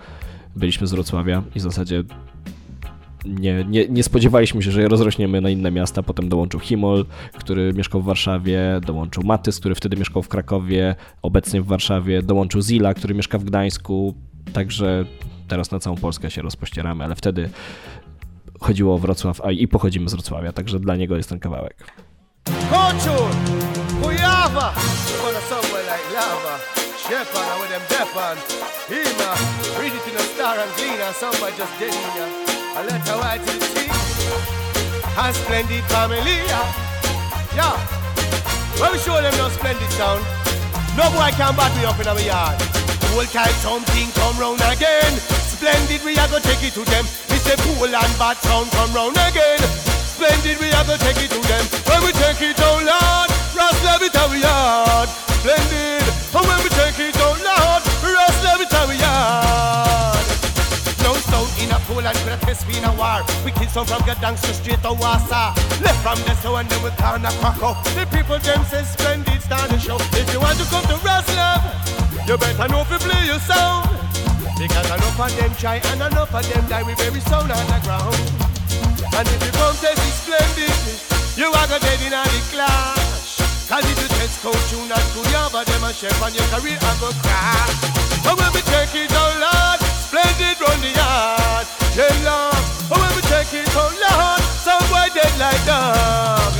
byliśmy 0.55 0.87
z 0.87 0.91
Wrocławia 0.91 1.43
i 1.55 1.59
w 1.59 1.61
zasadzie 1.61 2.03
nie, 3.25 3.65
nie, 3.69 3.87
nie, 3.87 4.03
spodziewaliśmy 4.03 4.63
się, 4.63 4.71
że 4.71 4.87
rozrośniemy 4.87 5.41
na 5.41 5.49
inne 5.49 5.71
miasta. 5.71 6.03
Potem 6.03 6.29
dołączył 6.29 6.59
Himol, 6.59 7.05
który 7.33 7.73
mieszkał 7.73 8.01
w 8.01 8.05
Warszawie, 8.05 8.59
dołączył 8.85 9.23
Matys, 9.23 9.59
który 9.59 9.75
wtedy 9.75 9.97
mieszkał 9.97 10.23
w 10.23 10.27
Krakowie, 10.27 10.95
obecnie 11.21 11.61
w 11.61 11.65
Warszawie, 11.65 12.21
dołączył 12.21 12.61
Zila, 12.61 12.93
który 12.93 13.13
mieszka 13.13 13.37
w 13.37 13.43
Gdańsku. 13.43 14.13
Także 14.53 15.05
teraz 15.47 15.71
na 15.71 15.79
całą 15.79 15.95
Polskę 15.95 16.31
się 16.31 16.41
rozpościeramy, 16.41 17.03
ale 17.03 17.15
wtedy 17.15 17.49
chodziło 18.59 18.95
o 18.95 18.97
Wrocław, 18.97 19.41
a 19.41 19.51
i 19.51 19.67
pochodzimy 19.67 20.09
z 20.09 20.13
Wrocławia, 20.13 20.51
także 20.51 20.79
dla 20.79 20.95
niego 20.95 21.17
jest 21.17 21.29
ten 21.29 21.39
kawałek. 21.39 21.91
Culture, 22.43 23.35
Kuyava, 24.01 24.73
Shepherd, 27.07 27.47
with 27.63 27.71
them 27.71 27.81
depan. 27.87 28.35
Hima, 28.91 29.31
uh, 29.31 29.79
read 29.79 29.95
it 29.95 30.07
in 30.11 30.15
a 30.15 30.23
star 30.35 30.59
and 30.59 30.71
clean, 30.75 30.99
and 30.99 31.15
somebody 31.15 31.55
just 31.55 31.71
dead 31.79 31.95
in 31.95 32.11
ya. 32.19 32.27
I 32.75 32.83
let 32.83 33.01
her 33.07 33.17
white 33.17 33.41
to 33.47 33.53
the 33.55 33.67
sea. 33.71 33.89
And 35.15 35.33
splendid 35.35 35.83
family, 35.87 36.43
yeah. 37.55 37.79
Well, 38.75 38.91
we 38.91 38.99
show 38.99 39.17
them 39.17 39.33
no 39.39 39.47
splendid 39.49 39.89
sound. 39.95 40.21
No 40.99 41.07
boy 41.15 41.31
can 41.33 41.55
bat 41.55 41.71
me 41.79 41.87
up 41.87 41.97
in 41.97 42.07
our 42.11 42.19
yard. 42.19 42.59
Whole 43.15 43.25
time 43.31 43.55
something 43.63 44.11
come 44.13 44.37
round 44.37 44.61
again. 44.67 45.15
Splendid, 45.47 46.03
we 46.03 46.13
are 46.19 46.27
gonna 46.27 46.43
take 46.43 46.61
it 46.61 46.73
to 46.75 46.83
them. 46.85 47.07
Say 47.47 47.55
cool 47.63 47.87
and 47.87 48.13
bad 48.19 48.35
sound 48.43 48.69
come 48.71 48.91
round 48.91 49.15
again. 49.15 49.63
Splendid, 50.11 50.59
we 50.59 50.67
are 50.75 50.83
gonna 50.83 50.99
take 50.99 51.23
it 51.23 51.31
to 51.31 51.39
them. 51.47 51.63
When 51.87 52.03
we 52.03 52.11
take 52.19 52.41
it, 52.43 52.59
oh 52.59 52.83
Lord, 52.83 53.31
it 54.03 54.29
we 54.29 54.41
yard. 54.43 55.07
Splendid, 55.39 55.96
and 56.35 56.47
when 56.47 56.59
we 56.63 56.69
take 56.69 56.99
it, 56.99 57.15
Lord, 57.19 57.39
Ross 57.39 58.37
love 58.43 58.61
it 58.61 58.71
how 58.71 58.87
we 58.87 58.95
yard. 58.99 60.27
No 61.03 61.13
sound 61.23 61.51
in 61.61 61.71
a 61.71 62.37
test 62.43 62.67
me 62.67 62.77
in 62.77 62.83
a 62.83 62.91
war. 62.99 63.23
We 63.45 63.51
kill 63.51 63.69
some 63.69 63.85
from 63.85 64.01
Gdansk 64.03 64.51
straight 64.53 64.81
to 64.83 64.91
Warsaw. 64.91 65.55
Left 65.79 65.99
from 66.03 66.19
the 66.27 66.35
so 66.43 66.55
and 66.55 66.67
then 66.67 66.83
we 66.83 66.89
turn 66.99 67.23
a 67.23 67.31
crack 67.39 67.61
up. 67.63 67.83
The 67.95 68.05
people 68.11 68.39
them 68.39 68.63
say 68.65 68.83
splendid, 68.83 69.41
start 69.41 69.69
the 69.69 69.79
show. 69.79 69.97
If 70.19 70.27
you 70.33 70.39
want 70.39 70.59
to 70.59 70.65
come 70.65 70.83
to 70.91 70.97
Roslab, 70.99 71.63
you 72.27 72.37
better 72.37 72.67
know 72.67 72.81
if 72.81 72.91
you 72.91 72.99
play 72.99 73.25
your 73.25 73.39
sound. 73.39 73.87
Because 74.59 74.89
enough 74.89 75.19
of 75.19 75.31
them 75.37 75.53
try 75.55 75.77
and 75.77 76.01
enough 76.01 76.33
of 76.33 76.43
them 76.49 76.67
die 76.67 76.83
with 76.83 76.97
very 76.97 77.21
sound 77.21 77.51
on 77.51 77.65
the 77.71 77.79
ground. 77.87 78.15
And 79.15 79.27
if 79.27 79.39
you 79.45 79.51
come 79.55 79.75
test 79.79 80.01
it 80.01 80.15
splendid, 80.17 80.75
you 81.37 81.47
are 81.47 81.67
gonna 81.67 81.79
dead 81.79 82.01
in 82.03 82.13
a 82.13 82.23
clash. 82.51 83.37
Cause 83.69 83.83
if 83.83 83.99
you 84.01 84.16
coach 84.41 84.71
you 84.71 84.81
not 84.85 85.01
good, 85.13 85.25
you 85.25 85.45
but 85.51 85.65
them 85.65 85.83
a 85.83 85.93
chef 85.93 86.13
and 86.21 86.35
your 86.35 86.45
career 86.53 86.77
a 86.77 86.91
go 87.01 87.09
crash. 87.23 87.73
But 88.21 88.37
when 88.37 88.51
we 88.53 88.61
take 88.69 88.93
it 88.93 89.11
out 89.11 89.35
Lord, 89.41 89.79
splendid 89.81 90.57
run 90.61 90.79
the 90.81 90.91
yard. 90.93 91.65
Yeah, 91.97 92.13
Lord. 92.21 92.61
But 92.89 92.97
when 93.01 93.11
we 93.17 93.21
take 93.25 93.53
it 93.53 93.69
out 93.73 93.93
Lord, 93.97 94.41
some 94.61 94.83
boy 94.91 95.09
dead 95.15 95.33
like 95.41 95.61
dog. 95.65 96.53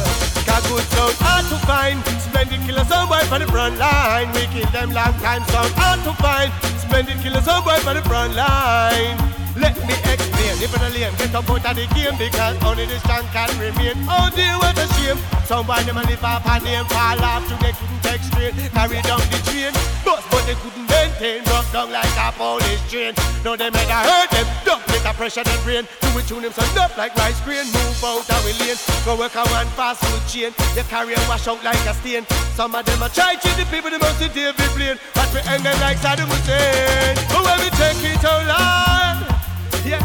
Got 0.46 0.64
good 0.66 0.86
sound 0.96 1.18
hard 1.22 1.46
to 1.54 1.58
find. 1.68 1.98
Splendid 2.22 2.62
killer 2.66 2.86
some 2.86 3.08
boy 3.08 3.22
for 3.30 3.40
the 3.40 3.48
front 3.48 3.78
line. 3.78 4.32
We 4.34 4.48
kill 4.50 4.70
them 4.72 4.92
long 4.92 5.14
time 5.22 5.44
sound 5.54 5.74
hard 5.78 6.02
to 6.06 6.14
find. 6.18 6.50
Splendid 6.82 7.20
killer 7.22 7.42
some 7.42 7.64
boy 7.64 7.78
for 7.86 7.94
the 7.94 8.02
front 8.02 8.34
line. 8.34 9.18
Let 9.58 9.76
me 9.88 9.94
explain. 10.06 10.56
If 10.62 10.72
the 10.72 10.90
lane 10.94 11.14
get 11.18 11.34
up 11.34 11.50
out 11.50 11.66
of 11.66 11.76
the 11.76 11.86
game 11.94 12.16
because 12.18 12.56
only 12.64 12.86
the 12.86 13.00
strong 13.00 13.26
can 13.34 13.50
remain. 13.58 13.98
Oh 14.06 14.30
dear, 14.34 14.58
what 14.62 14.78
a 14.78 14.86
shame. 14.98 15.18
Somebody 15.46 15.86
them 15.86 15.98
a 15.98 16.04
live 16.04 16.24
off 16.24 16.46
a 16.46 16.60
name 16.64 16.86
fall 16.86 17.22
off 17.22 17.42
to 17.50 17.56
they 17.62 17.74
couldn't 17.74 18.02
take 18.04 18.22
straight. 18.22 18.54
Carry 18.74 19.02
down 19.02 19.22
the 19.34 19.40
train, 19.50 19.74
but 20.06 20.22
but 20.30 20.44
they 20.46 20.58
couldn't 20.62 20.86
maintain. 20.86 21.44
Broke 21.46 21.70
down 21.74 21.90
like 21.92 22.18
a 22.18 22.30
police 22.38 22.84
train. 22.90 23.14
No, 23.44 23.56
they 23.56 23.70
made 23.70 23.90
a 23.90 24.00
hurt 24.06 24.30
them. 24.30 24.48
Dump 24.66 24.86
with 24.88 25.04
the 25.04 25.14
pressure 25.18 25.44
them 25.44 25.60
brain. 25.64 25.84
Do 26.02 26.08
we 26.14 26.22
tune 26.24 26.44
them 26.46 26.54
so 26.54 26.62
up 26.78 26.98
like 26.98 27.16
rice 27.18 27.42
grain. 27.42 27.66
Move 27.66 28.04
out 28.06 28.30
of 28.30 28.42
we 28.46 28.54
lane. 28.62 28.78
Go 29.06 29.18
work 29.18 29.36
a 29.36 29.44
one 29.50 29.70
fast 29.74 30.06
food 30.06 30.22
chain. 30.30 30.52
You 30.78 30.84
carry 30.86 31.14
and 31.18 31.28
wash 31.28 31.48
out 31.48 31.64
like 31.64 31.82
a 31.90 31.94
stain. 31.98 32.26
Some 32.54 32.76
of 32.76 32.86
them 32.86 33.02
a 33.02 33.10
try 33.10 33.36
to 33.36 33.50
the 33.58 33.66
people 33.74 33.90
the 33.90 33.98
most 33.98 34.22
David 34.22 34.72
Blaine. 34.78 35.00
But 35.18 35.34
we 35.34 35.40
end 35.50 35.64
them 35.66 35.78
like 35.82 35.98
Saddam 35.98 36.30
Hussein. 36.30 37.16
But 37.34 37.42
when 37.42 37.58
we 37.66 37.70
take 37.74 38.04
it 38.06 38.26
out 38.26 38.46
loud. 38.46 39.47
Yeah. 39.88 40.04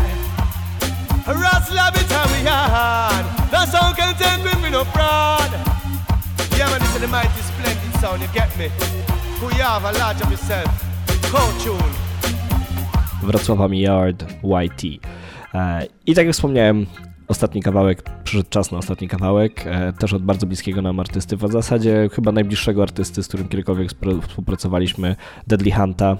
Rustle 1.26 1.78
we 1.90 2.04
me 4.62 4.70
no. 4.70 4.84
Yeah, 6.56 6.70
man, 6.70 6.80
this 6.80 6.94
is 6.94 7.00
the 7.00 7.08
mighty 7.08 7.42
splendid 7.42 8.00
sound, 8.00 8.22
you 8.22 8.28
get 8.32 8.56
me? 8.58 8.68
Who 9.40 9.46
you 9.56 9.62
have 9.62 9.84
a 9.84 9.92
of 10.22 10.30
yourself. 10.30 10.92
Wrocławami 13.22 13.80
Yard 13.80 14.24
YT. 14.42 14.84
E, 15.54 15.86
I 16.06 16.14
tak 16.14 16.26
jak 16.26 16.34
wspomniałem, 16.34 16.86
ostatni 17.28 17.62
kawałek, 17.62 18.02
przyszedł 18.24 18.50
czas 18.50 18.72
na 18.72 18.78
ostatni 18.78 19.08
kawałek, 19.08 19.66
e, 19.66 19.92
też 19.92 20.12
od 20.12 20.22
bardzo 20.22 20.46
bliskiego 20.46 20.82
nam 20.82 21.00
artysty, 21.00 21.36
w 21.36 21.52
zasadzie 21.52 22.08
chyba 22.12 22.32
najbliższego 22.32 22.82
artysty, 22.82 23.22
z 23.22 23.28
którym 23.28 23.48
kiedykolwiek 23.48 23.88
współpracowaliśmy, 24.28 25.16
Deadly 25.46 25.72
Hunta. 25.72 26.16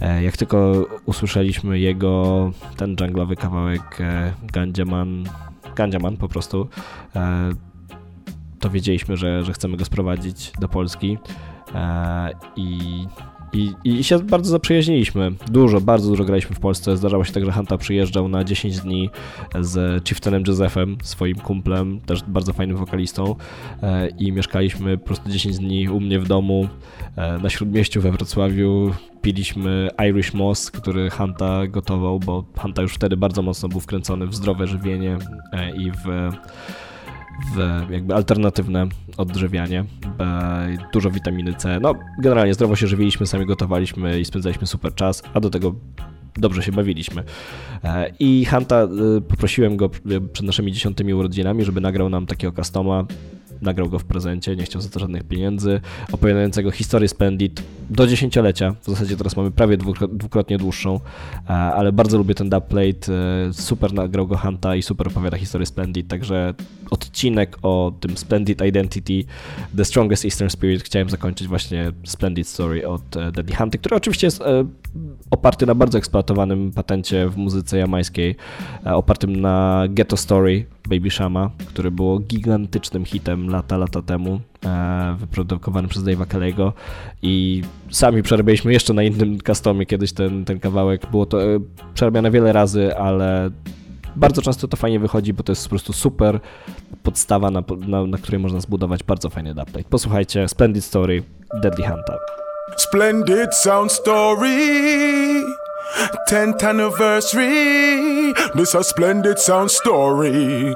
E, 0.00 0.22
jak 0.22 0.36
tylko 0.36 0.86
usłyszeliśmy 1.06 1.78
jego, 1.78 2.50
ten 2.76 2.96
junglowy 3.00 3.36
kawałek 3.36 4.00
e, 4.00 4.32
Gandziaman, 4.42 5.24
Gandziaman 5.76 6.16
po 6.16 6.28
prostu, 6.28 6.68
e, 7.16 7.50
to 8.60 8.70
wiedzieliśmy, 8.70 9.16
że, 9.16 9.44
że 9.44 9.52
chcemy 9.52 9.76
go 9.76 9.84
sprowadzić 9.84 10.52
do 10.60 10.68
Polski. 10.68 11.18
I 12.56 13.06
i, 13.52 13.72
I 13.84 14.04
się 14.04 14.18
bardzo 14.18 14.50
zaprzyjaźniliśmy. 14.50 15.32
Dużo, 15.50 15.80
bardzo 15.80 16.08
dużo 16.08 16.24
graliśmy 16.24 16.56
w 16.56 16.60
Polsce. 16.60 16.96
Zdarzało 16.96 17.24
się 17.24 17.32
tak, 17.32 17.44
że 17.44 17.52
Hanta 17.52 17.78
przyjeżdżał 17.78 18.28
na 18.28 18.44
10 18.44 18.80
dni 18.80 19.10
z 19.60 20.04
Chieftainem 20.08 20.42
Josephem, 20.46 20.96
swoim 21.02 21.36
kumplem, 21.36 22.00
też 22.00 22.22
bardzo 22.22 22.52
fajnym 22.52 22.76
wokalistą. 22.76 23.34
E, 23.82 24.08
I 24.08 24.32
mieszkaliśmy 24.32 24.98
po 24.98 25.06
prostu 25.06 25.30
10 25.30 25.58
dni 25.58 25.88
u 25.88 26.00
mnie 26.00 26.20
w 26.20 26.28
domu 26.28 26.68
e, 27.16 27.38
na 27.38 27.50
śródmieściu 27.50 28.00
we 28.00 28.12
Wrocławiu. 28.12 28.92
Piliśmy 29.22 29.90
Irish 30.08 30.34
Moss, 30.34 30.70
który 30.70 31.10
Hanta 31.10 31.66
gotował, 31.66 32.20
bo 32.20 32.44
Hanta 32.58 32.82
już 32.82 32.94
wtedy 32.94 33.16
bardzo 33.16 33.42
mocno 33.42 33.68
był 33.68 33.80
wkręcony 33.80 34.26
w 34.26 34.34
zdrowe 34.34 34.66
żywienie 34.66 35.18
e, 35.52 35.76
i 35.76 35.90
w 35.90 36.30
w 37.54 37.90
jakby 37.90 38.14
alternatywne 38.14 38.86
odżywianie, 39.16 39.84
dużo 40.92 41.10
witaminy 41.10 41.54
C. 41.54 41.80
No, 41.80 41.94
generalnie 42.22 42.54
zdrowo 42.54 42.76
się 42.76 42.86
żywiliśmy, 42.86 43.26
sami 43.26 43.46
gotowaliśmy 43.46 44.20
i 44.20 44.24
spędzaliśmy 44.24 44.66
super 44.66 44.94
czas, 44.94 45.22
a 45.34 45.40
do 45.40 45.50
tego 45.50 45.74
dobrze 46.38 46.62
się 46.62 46.72
bawiliśmy. 46.72 47.22
E, 47.84 48.12
I 48.18 48.44
Hanta 48.44 48.82
e, 48.82 48.88
poprosiłem 49.20 49.76
go 49.76 49.86
e, 49.86 50.20
przed 50.20 50.46
naszymi 50.46 50.72
dziesiątymi 50.72 51.14
urodzinami, 51.14 51.64
żeby 51.64 51.80
nagrał 51.80 52.08
nam 52.08 52.26
takiego 52.26 52.52
customa 52.62 53.04
nagrał 53.62 53.88
go 53.88 53.98
w 53.98 54.04
prezencie, 54.04 54.56
nie 54.56 54.64
chciał 54.64 54.82
za 54.82 54.88
to 54.88 55.00
żadnych 55.00 55.24
pieniędzy, 55.24 55.80
opowiadającego 56.12 56.70
historię 56.70 57.08
Splendid 57.08 57.62
do 57.90 58.06
dziesięciolecia. 58.06 58.74
W 58.82 58.90
zasadzie 58.90 59.16
teraz 59.16 59.36
mamy 59.36 59.50
prawie 59.50 59.76
dwukrotnie 60.12 60.58
dłuższą, 60.58 61.00
e, 61.44 61.52
ale 61.52 61.92
bardzo 61.92 62.18
lubię 62.18 62.34
ten 62.34 62.50
dubplate. 62.50 63.12
E, 63.48 63.52
super 63.52 63.92
nagrał 63.92 64.26
go 64.26 64.36
Hanta 64.36 64.76
i 64.76 64.82
super 64.82 65.08
opowiada 65.08 65.36
historię 65.36 65.66
Splendid, 65.66 66.08
także 66.08 66.54
odcinek 66.90 67.58
o 67.62 67.92
tym 68.00 68.16
Splendid 68.16 68.62
Identity, 68.62 69.24
The 69.76 69.84
Strongest 69.84 70.24
Eastern 70.24 70.50
Spirit 70.50 70.82
chciałem 70.82 71.10
zakończyć 71.10 71.48
właśnie 71.48 71.92
Splendid 72.04 72.48
Story 72.48 72.88
od 72.88 73.16
e, 73.16 73.32
Deadly 73.32 73.56
Hunty, 73.56 73.78
który 73.78 73.96
oczywiście 73.96 74.26
jest 74.26 74.42
oparty 75.30 75.66
na 75.66 75.74
bardzo 75.74 75.98
eksploatowanym 75.98 76.72
patencie 76.72 77.28
w 77.28 77.36
muzyce 77.36 77.78
jamańskiej, 77.78 78.36
opartym 78.84 79.40
na 79.40 79.84
Ghetto 79.88 80.16
Story 80.16 80.66
Baby 80.88 81.10
Shama, 81.10 81.50
który 81.66 81.90
było 81.90 82.18
gigantycznym 82.18 83.04
hitem 83.04 83.45
lata, 83.50 83.76
lata 83.76 84.02
temu, 84.02 84.40
e, 84.64 85.16
wyprodukowany 85.18 85.88
przez 85.88 86.02
Dave'a 86.02 86.26
Kelly'ego 86.26 86.72
i 87.22 87.62
sami 87.90 88.22
przerabialiśmy 88.22 88.72
jeszcze 88.72 88.94
na 88.94 89.02
innym 89.02 89.38
customie 89.40 89.86
kiedyś 89.86 90.12
ten, 90.12 90.44
ten 90.44 90.60
kawałek. 90.60 91.10
Było 91.10 91.26
to 91.26 91.42
e, 91.42 91.60
przerabiane 91.94 92.30
wiele 92.30 92.52
razy, 92.52 92.96
ale 92.96 93.50
bardzo 94.16 94.42
często 94.42 94.68
to 94.68 94.76
fajnie 94.76 95.00
wychodzi, 95.00 95.32
bo 95.32 95.42
to 95.42 95.52
jest 95.52 95.64
po 95.64 95.70
prostu 95.70 95.92
super 95.92 96.40
podstawa, 97.02 97.50
na, 97.50 97.62
na, 97.86 98.06
na 98.06 98.18
której 98.18 98.40
można 98.40 98.60
zbudować 98.60 99.02
bardzo 99.02 99.30
fajny 99.30 99.54
dubplate. 99.54 99.88
Posłuchajcie, 99.90 100.48
Splendid 100.48 100.84
Story, 100.84 101.22
Deadly 101.62 101.86
Hunter. 101.86 102.18
Splendid 102.76 103.54
Sound 103.54 103.92
Story 103.92 104.56
10th 106.28 106.62
anniversary, 106.62 108.34
this 108.54 108.74
a 108.74 108.82
splendid 108.82 109.38
sound 109.38 109.70
story. 109.70 110.74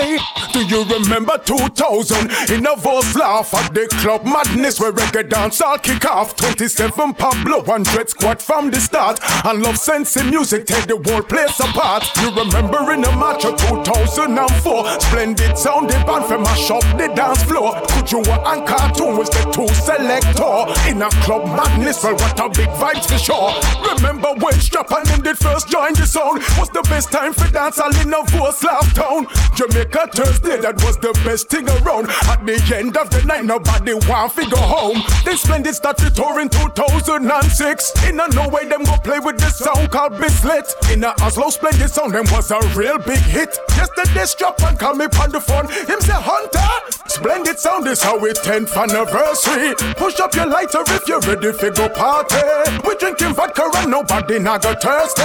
Hey, 0.00 0.16
do 0.54 0.64
you 0.64 0.82
remember 0.84 1.36
2000 1.36 2.30
in 2.50 2.66
a 2.66 2.74
voice 2.74 3.14
laugh 3.16 3.52
at 3.52 3.74
the 3.74 3.86
club 4.00 4.24
madness 4.24 4.80
where 4.80 4.92
reggae 4.92 5.28
dance 5.28 5.60
all 5.60 5.76
kick 5.76 6.06
off? 6.06 6.34
27 6.36 7.12
Pablo 7.12 7.62
and 7.74 7.84
Dread 7.84 8.08
Squad 8.08 8.40
from 8.40 8.70
the 8.70 8.80
start, 8.80 9.20
and 9.44 9.62
love 9.62 9.76
sense 9.76 10.16
in 10.16 10.30
music 10.30 10.64
take 10.64 10.86
the 10.86 10.96
whole 10.96 11.22
place 11.22 11.60
apart. 11.60 12.08
You 12.16 12.30
remember 12.32 12.92
in 12.92 13.02
the 13.02 13.12
match 13.12 13.44
of 13.44 13.60
2004, 13.60 15.00
splendid 15.00 15.58
sound 15.58 15.90
the 15.90 16.02
band 16.06 16.24
from 16.24 16.44
mash 16.44 16.70
up 16.70 16.82
the 16.96 17.12
dance 17.14 17.42
floor. 17.42 17.76
Could 17.92 18.10
you 18.10 18.22
and 18.24 18.66
cartoon 18.66 19.18
was 19.18 19.28
the 19.28 19.44
two 19.52 19.68
selector 19.68 20.64
in 20.88 21.02
a 21.02 21.10
club 21.28 21.44
madness? 21.44 22.02
Well, 22.02 22.14
what 22.14 22.40
a 22.40 22.48
big 22.48 22.72
vibes 22.80 23.04
for 23.04 23.18
sure. 23.18 23.52
Remember 23.94 24.32
when 24.40 24.54
Strap 24.54 24.90
and 24.92 25.22
did 25.22 25.36
first 25.36 25.68
join 25.68 25.92
the 25.92 26.06
sound? 26.06 26.40
Was 26.56 26.70
the 26.70 26.80
best 26.88 27.12
time 27.12 27.34
for 27.34 27.50
dance 27.52 27.78
all 27.78 27.94
in 28.00 28.14
a 28.14 28.52
Slav 28.52 28.94
town. 28.94 29.26
Jamaica 29.54 29.89
Thursday, 29.90 30.56
that 30.60 30.78
was 30.84 30.96
the 30.98 31.12
best 31.24 31.48
thing 31.48 31.68
around. 31.68 32.08
At 32.30 32.46
the 32.46 32.56
end 32.74 32.96
of 32.96 33.10
the 33.10 33.22
night, 33.24 33.44
nobody 33.44 33.94
want 33.94 34.34
to 34.36 34.48
go 34.48 34.56
home. 34.56 35.02
They 35.24 35.34
splendid 35.36 35.74
started 35.74 36.14
tour 36.14 36.40
in 36.40 36.48
2006. 36.48 38.04
In 38.06 38.20
a 38.20 38.28
no 38.28 38.48
way, 38.48 38.66
them 38.66 38.84
go 38.84 38.96
play 39.02 39.18
with 39.18 39.38
this 39.38 39.58
sound 39.58 39.90
called 39.90 40.12
Bislet. 40.14 40.70
In 40.92 41.04
a 41.04 41.14
Oslo 41.20 41.50
splendid 41.50 41.90
sound, 41.90 42.14
them 42.14 42.26
was 42.30 42.50
a 42.50 42.60
real 42.78 42.98
big 42.98 43.18
hit. 43.18 43.58
Yesterday, 43.76 44.26
Strap 44.26 44.62
and 44.62 44.78
call 44.78 44.94
me 44.94 45.06
on 45.20 45.30
the 45.30 45.40
phone. 45.40 45.66
Him 45.68 46.00
say, 46.00 46.14
Hunter, 46.14 46.70
splendid 47.06 47.58
sound 47.58 47.86
is 47.88 48.02
how 48.02 48.24
it 48.24 48.36
10th 48.36 48.76
anniversary. 48.76 49.74
Push 49.94 50.20
up 50.20 50.34
your 50.34 50.46
lighter 50.46 50.82
if 50.86 51.08
you're 51.08 51.20
ready 51.20 51.52
for 51.52 51.70
go 51.70 51.88
party. 51.88 52.38
We 52.86 52.96
drinking 52.96 53.34
vodka 53.34 53.68
and 53.74 53.90
nobody 53.90 54.38
not 54.38 54.62
go 54.62 54.74
thirsty. 54.74 55.22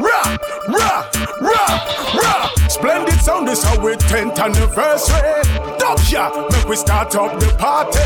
Rah, 0.00 0.36
rah, 0.68 1.10
rah, 1.40 2.14
rah. 2.14 2.57
Splendid 2.68 3.20
sound 3.20 3.48
is 3.48 3.64
we 3.64 3.96
10th 3.96 4.38
anniversary. 4.38 5.42
Dub 5.78 5.98
ya, 6.08 6.30
make 6.50 6.68
we 6.68 6.76
start 6.76 7.14
up 7.14 7.40
the 7.40 7.46
party. 7.56 7.98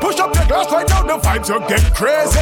Push 0.00 0.18
up 0.18 0.34
your 0.34 0.46
glass 0.46 0.72
right 0.72 0.88
now, 0.88 1.02
the 1.04 1.18
vibes 1.18 1.48
will 1.48 1.66
get 1.68 1.82
crazy. 1.94 2.38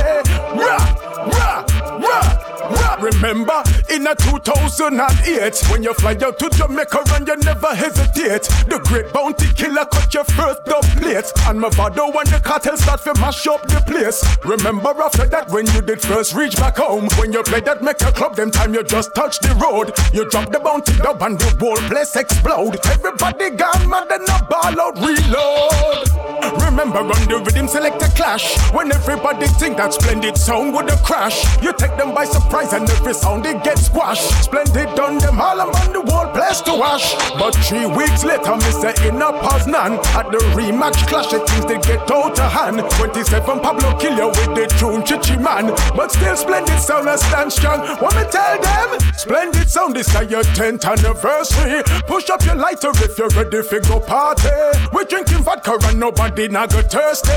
Rah, 0.56 0.96
rah, 1.26 1.64
rah. 1.98 2.55
Remember 3.00 3.62
in 3.90 4.06
a 4.06 4.14
2008 4.14 5.62
when 5.70 5.82
you 5.82 5.94
fly 5.94 6.16
out 6.22 6.38
to 6.38 6.50
Jamaica 6.50 7.02
and 7.14 7.28
you 7.28 7.36
never 7.36 7.74
hesitate. 7.74 8.42
The 8.66 8.80
great 8.84 9.12
bounty 9.12 9.46
killer 9.54 9.84
cut 9.84 10.12
your 10.14 10.24
first 10.24 10.64
dub 10.64 10.82
plate, 10.96 11.30
and 11.46 11.60
Mavado 11.60 12.12
when 12.14 12.26
the 12.26 12.40
cartel 12.42 12.76
start 12.76 13.02
to 13.02 13.14
mash 13.20 13.46
up 13.46 13.62
the 13.68 13.80
place. 13.86 14.24
Remember 14.44 14.90
after 15.02 15.26
that 15.26 15.48
when 15.50 15.66
you 15.68 15.82
did 15.82 16.00
first 16.00 16.34
reach 16.34 16.56
back 16.56 16.78
home, 16.78 17.08
when 17.18 17.32
you 17.32 17.42
played 17.42 17.66
that 17.66 17.82
Mecca 17.82 18.12
club, 18.12 18.34
them 18.34 18.50
time 18.50 18.74
you 18.74 18.82
just 18.82 19.14
touched 19.14 19.42
the 19.42 19.54
road. 19.54 19.92
You 20.12 20.28
drop 20.30 20.50
the 20.50 20.58
bounty 20.58 20.96
dub 20.96 21.22
and 21.22 21.38
the 21.38 21.56
whole 21.60 21.76
place 21.88 22.16
explode. 22.16 22.78
Everybody 22.86 23.50
gone 23.50 23.88
mad 23.88 24.10
and 24.10 24.28
a 24.28 24.42
ball 24.50 24.80
out 24.80 24.96
reload. 24.98 26.16
Remember 26.64 26.98
on 26.98 27.28
the 27.28 27.42
rhythm 27.44 27.68
select 27.68 28.02
a 28.02 28.08
clash 28.16 28.56
when 28.72 28.92
everybody 28.92 29.46
think 29.46 29.76
that 29.76 29.94
splendid 29.94 30.36
sound 30.36 30.74
would 30.74 30.90
have 30.90 31.02
crash. 31.02 31.44
You 31.62 31.72
take 31.72 31.96
them 31.96 32.14
by 32.14 32.24
surprise 32.24 32.55
and 32.56 32.88
every 32.88 33.12
sound 33.12 33.44
they 33.44 33.52
get 33.60 33.78
squashed. 33.78 34.44
Splendid 34.44 34.94
done 34.96 35.18
them 35.18 35.40
all 35.40 35.60
I'm 35.60 35.68
on 35.68 35.92
the 35.92 36.10
whole 36.10 36.32
place 36.32 36.62
to 36.62 36.72
wash. 36.72 37.14
But 37.34 37.54
three 37.56 37.84
weeks 37.84 38.24
later, 38.24 38.56
Mr. 38.56 38.96
Inner 39.04 39.32
Pause 39.44 39.66
none. 39.66 39.92
At 40.16 40.30
the 40.32 40.38
rematch 40.56 41.06
clash, 41.06 41.30
the 41.30 41.40
things 41.40 41.66
they 41.66 41.78
get 41.78 42.10
out 42.10 42.38
of 42.40 42.52
hand. 42.52 42.80
27 42.96 43.60
Pablo 43.60 43.98
kill 43.98 44.16
you 44.16 44.28
with 44.28 44.54
the 44.56 44.66
tune 44.78 45.04
Chichi 45.04 45.36
man. 45.36 45.68
But 45.94 46.12
still 46.12 46.36
splendid 46.36 46.80
sound 46.80 47.08
and 47.08 47.20
stand 47.20 47.52
strong. 47.52 47.80
Want 48.00 48.16
me 48.16 48.24
tell 48.30 48.58
them? 48.58 49.00
Splendid 49.16 49.68
sound 49.68 49.96
is 49.98 50.12
your 50.14 50.42
10th 50.56 50.84
anniversary. 50.84 51.82
Push 52.06 52.30
up 52.30 52.42
your 52.44 52.54
lighter 52.54 52.90
if 53.04 53.18
you're 53.18 53.28
ready 53.36 53.62
for 53.62 53.80
go 53.80 54.00
party. 54.00 54.48
We're 54.92 55.04
drinking 55.04 55.44
vodka 55.44 55.76
and 55.82 56.00
nobody 56.00 56.48
not 56.48 56.70
go 56.72 56.80
thirsty. 56.80 57.36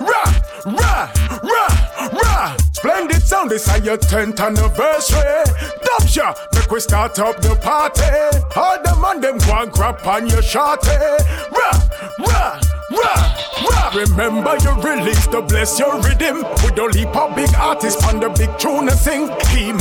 Rah, 0.00 0.34
rah, 0.66 1.08
rah, 1.42 2.08
rah. 2.12 2.56
Splendid 2.72 3.22
sound 3.22 3.52
is 3.52 3.66
your 3.84 3.98
10th 3.98 4.40
anniversary. 4.40 5.44
Dub 5.84 6.08
ya, 6.08 6.34
make 6.54 6.70
we 6.70 6.80
start 6.80 7.18
up 7.18 7.40
the 7.40 7.56
party. 7.56 8.02
All 8.56 8.82
the 8.82 8.94
man 9.00 9.20
them 9.20 9.38
go 9.38 9.66
grab 9.66 10.06
on 10.06 10.28
your 10.28 10.42
shorty. 10.42 10.90
Rah, 11.50 11.80
rah. 12.18 12.77
Remember 13.94 14.56
you 14.62 14.72
released 14.82 15.32
to 15.32 15.42
bless 15.42 15.78
your 15.78 16.00
rhythm. 16.00 16.44
With 16.62 16.76
the 16.76 16.84
leap 16.92 17.12
big 17.34 17.54
artists 17.56 18.04
on 18.04 18.20
the 18.20 18.28
big 18.30 18.56
tune 18.58 18.88
and 18.88 18.98
sing. 18.98 19.28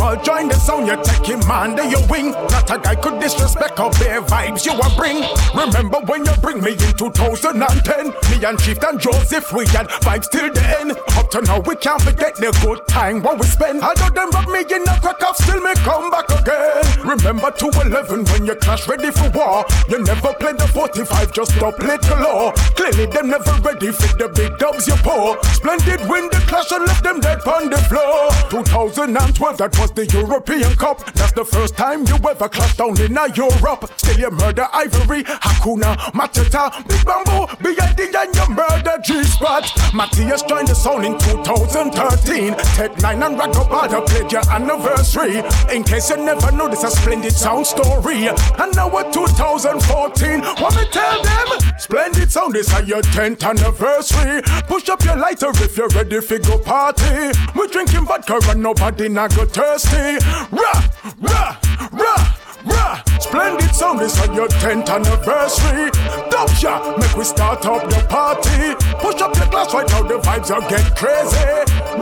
All 0.02 0.16
join 0.24 0.48
the 0.48 0.56
sound, 0.56 0.88
you 0.88 0.98
take 1.04 1.26
him 1.26 1.42
under 1.52 1.84
your 1.84 2.06
wing. 2.08 2.32
Not 2.32 2.70
a 2.72 2.80
guy 2.80 2.96
could 2.96 3.20
disrespect 3.20 3.80
or 3.80 3.92
bare 3.92 4.22
vibes 4.22 4.66
you 4.66 4.74
a 4.74 4.90
bring. 4.96 5.24
Remember 5.54 6.00
when 6.08 6.26
you 6.26 6.32
bring 6.42 6.62
me 6.62 6.72
in 6.72 6.94
2010? 6.98 8.08
Me 8.08 8.46
and 8.46 8.60
Chieftain 8.60 8.98
Joseph, 8.98 9.52
we 9.54 9.66
had 9.68 9.88
vibes 10.02 10.30
till 10.30 10.52
the 10.52 10.64
end. 10.80 10.92
Up 11.18 11.30
to 11.32 11.42
now 11.42 11.60
we 11.60 11.76
can't 11.76 12.02
forget 12.02 12.36
the 12.36 12.52
good 12.64 12.88
time 12.88 13.22
what 13.22 13.40
we 13.40 13.46
spend. 13.46 13.82
I 13.84 13.90
Although 13.90 14.14
them 14.14 14.30
rub 14.32 14.50
me 14.50 14.62
in 14.62 14.84
a 14.88 15.00
crack 15.00 15.22
off, 15.24 15.38
still 15.38 15.62
me 15.62 15.74
come 15.84 16.10
back 16.10 16.30
again. 16.32 16.84
Remember 17.04 17.52
211 17.52 18.26
when 18.32 18.46
you 18.46 18.56
clash 18.56 18.88
ready 18.88 19.12
for 19.12 19.30
war. 19.32 19.66
You 19.90 20.02
never 20.04 20.34
played 20.34 20.58
the 20.58 20.68
45, 20.68 21.34
just 21.34 21.58
up 21.62 21.78
the 21.78 22.18
law. 22.24 22.54
Clearly 22.98 23.14
them 23.14 23.30
never 23.30 23.54
ready 23.62 23.92
for 23.92 24.10
the 24.18 24.28
big 24.34 24.58
dubs 24.58 24.88
you 24.88 24.96
pour. 25.06 25.38
Splendid 25.54 26.02
win 26.10 26.30
the 26.34 26.42
clash 26.50 26.72
and 26.72 26.84
left 26.88 27.04
them 27.04 27.20
dead 27.20 27.46
on 27.46 27.70
the 27.70 27.78
floor. 27.86 28.34
2012, 28.50 29.58
that 29.58 29.78
was 29.78 29.92
the 29.92 30.08
European 30.08 30.74
Cup. 30.78 31.06
That's 31.14 31.32
the 31.34 31.46
first 31.46 31.78
time 31.78 32.08
you 32.08 32.16
ever 32.16 32.50
clashed 32.50 32.78
down 32.78 33.00
in 33.00 33.16
a 33.16 33.30
Europe. 33.38 33.86
Still 33.98 34.18
you 34.18 34.32
murder 34.32 34.66
Ivory, 34.74 35.24
Hakuna, 35.26 35.94
Matata, 36.18 36.74
Big 36.90 37.06
Bamboo, 37.06 37.46
B.I.D. 37.62 38.02
and 38.18 38.34
you 38.34 38.48
murder 38.50 38.98
G-Spot. 39.06 39.94
Matthias 39.94 40.42
joined 40.42 40.70
the 40.70 40.74
sound 40.74 41.06
in 41.06 41.20
2013. 41.20 42.56
Tech 42.74 42.98
9 42.98 43.22
and 43.22 43.38
Ragobada 43.38 44.08
played 44.08 44.32
your 44.32 44.42
anniversary. 44.50 45.46
In 45.70 45.84
case 45.84 46.10
you 46.10 46.18
never 46.18 46.52
know, 46.52 46.68
this 46.68 46.84
a 46.84 46.90
splendid 46.90 47.34
sound 47.34 47.68
story. 47.68 48.26
And 48.58 48.74
now 48.74 48.90
we're 48.90 49.06
2014. 49.12 50.42
Want 50.42 50.76
me 50.76 50.86
tell 50.90 51.22
them? 51.22 51.48
Splendid 51.78 52.32
sound 52.32 52.56
is 52.56 52.74
at 52.74 52.87
your 52.88 53.02
10th 53.02 53.44
anniversary. 53.44 54.42
Push 54.68 54.90
up 54.90 55.04
your 55.04 55.18
lighter 55.18 55.50
if 55.50 55.78
you're 55.78 55.90
ready 55.90 56.22
for 56.22 56.40
go 56.40 56.58
party. 56.58 57.32
We're 57.56 57.68
drinking 57.68 58.06
vodka 58.06 58.40
and 58.50 58.64
nobody 58.64 59.10
not 59.10 59.36
go 59.36 59.46
thirsty. 59.46 60.18
Rah, 60.52 60.84
rah, 61.20 61.58
rah. 61.92 62.34
Rah! 62.66 63.02
Splendid 63.20 63.74
sound 63.74 64.02
is 64.02 64.20
on 64.20 64.34
your 64.34 64.48
10th 64.48 64.90
anniversary. 64.90 65.90
Dub 66.30 66.50
ya, 66.60 66.98
make 66.98 67.16
we 67.16 67.24
start 67.24 67.66
up 67.66 67.90
the 67.90 68.06
party. 68.10 68.76
Push 69.00 69.22
up 69.22 69.36
your 69.38 69.48
glass 69.48 69.74
right 69.74 69.88
now, 69.88 70.04
the 70.04 70.20
vibes 70.20 70.52
are 70.52 70.68
get 70.70 70.96
crazy. 70.98 71.38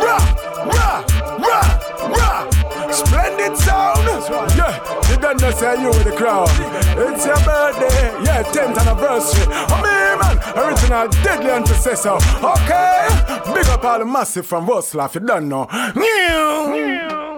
Rah, 0.01 0.65
rah, 0.65 1.05
rah, 1.37 2.07
rah. 2.09 2.54
Splendid 2.91 3.57
sound. 3.57 4.05
Yeah, 4.55 4.79
you 5.09 5.17
don't 5.17 5.39
know 5.41 5.51
say 5.51 5.81
you 5.81 5.89
with 5.89 6.05
the 6.05 6.11
crowd. 6.11 6.49
It's 6.97 7.25
your 7.25 7.39
birthday, 7.43 8.13
yeah, 8.23 8.43
10th 8.43 8.77
anniversary. 8.77 9.45
Oh, 9.47 9.67
I 9.69 9.81
mean, 9.83 10.15
man, 10.21 10.37
original 10.57 11.07
deadly 11.23 11.51
antecessor. 11.51 12.17
Okay, 12.41 13.07
big 13.53 13.67
up 13.67 13.83
all 13.83 13.99
the 13.99 14.05
massive 14.05 14.45
from 14.45 14.65
Wroclaw, 14.67 15.13
you 15.13 15.21
don't 15.21 15.49
know. 15.49 15.67
New. 15.95 17.05
Tak 17.15 17.34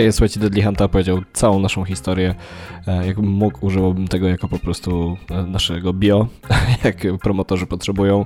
jest, 0.00 0.18
słuchajcie, 0.18 0.40
Deadly 0.40 0.62
Hunter 0.62 0.84
opowiedział 0.84 1.22
całą 1.32 1.58
naszą 1.58 1.84
historię. 1.84 2.34
E, 2.86 3.06
jakbym 3.06 3.28
mógł, 3.28 3.66
użyłbym 3.66 4.08
tego 4.08 4.28
jako 4.28 4.48
po 4.48 4.58
prostu 4.58 5.16
e, 5.30 5.42
naszego 5.42 5.92
bio, 5.92 6.26
jak 6.84 6.96
promotorzy 7.22 7.66
potrzebują. 7.66 8.24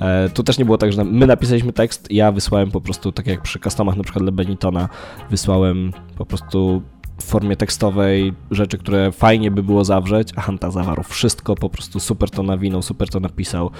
E, 0.00 0.28
tu 0.28 0.42
też 0.42 0.58
nie 0.58 0.64
było 0.64 0.78
tak, 0.78 0.92
że 0.92 1.04
my 1.04 1.26
napisaliśmy 1.26 1.72
tekst, 1.72 2.10
ja 2.10 2.32
wysłałem 2.32 2.70
po 2.70 2.80
prostu, 2.80 3.12
tak 3.12 3.26
jak 3.26 3.42
przy 3.42 3.58
customach 3.58 3.96
na 3.96 4.02
przykład 4.02 4.24
dla 4.24 4.32
Benitona, 4.32 4.88
wysłałem 5.30 5.92
po 6.16 6.26
prostu 6.26 6.82
w 7.18 7.24
formie 7.24 7.56
tekstowej 7.56 8.32
rzeczy, 8.50 8.78
które 8.78 9.12
fajnie 9.12 9.50
by 9.50 9.62
było 9.62 9.84
zawrzeć, 9.84 10.28
a 10.36 10.40
Hanta 10.40 10.70
zawarł 10.70 11.02
wszystko, 11.02 11.54
po 11.54 11.70
prostu 11.70 12.00
super 12.00 12.30
to 12.30 12.42
nawinął, 12.42 12.82
super 12.82 13.08
to 13.08 13.20
napisał. 13.20 13.70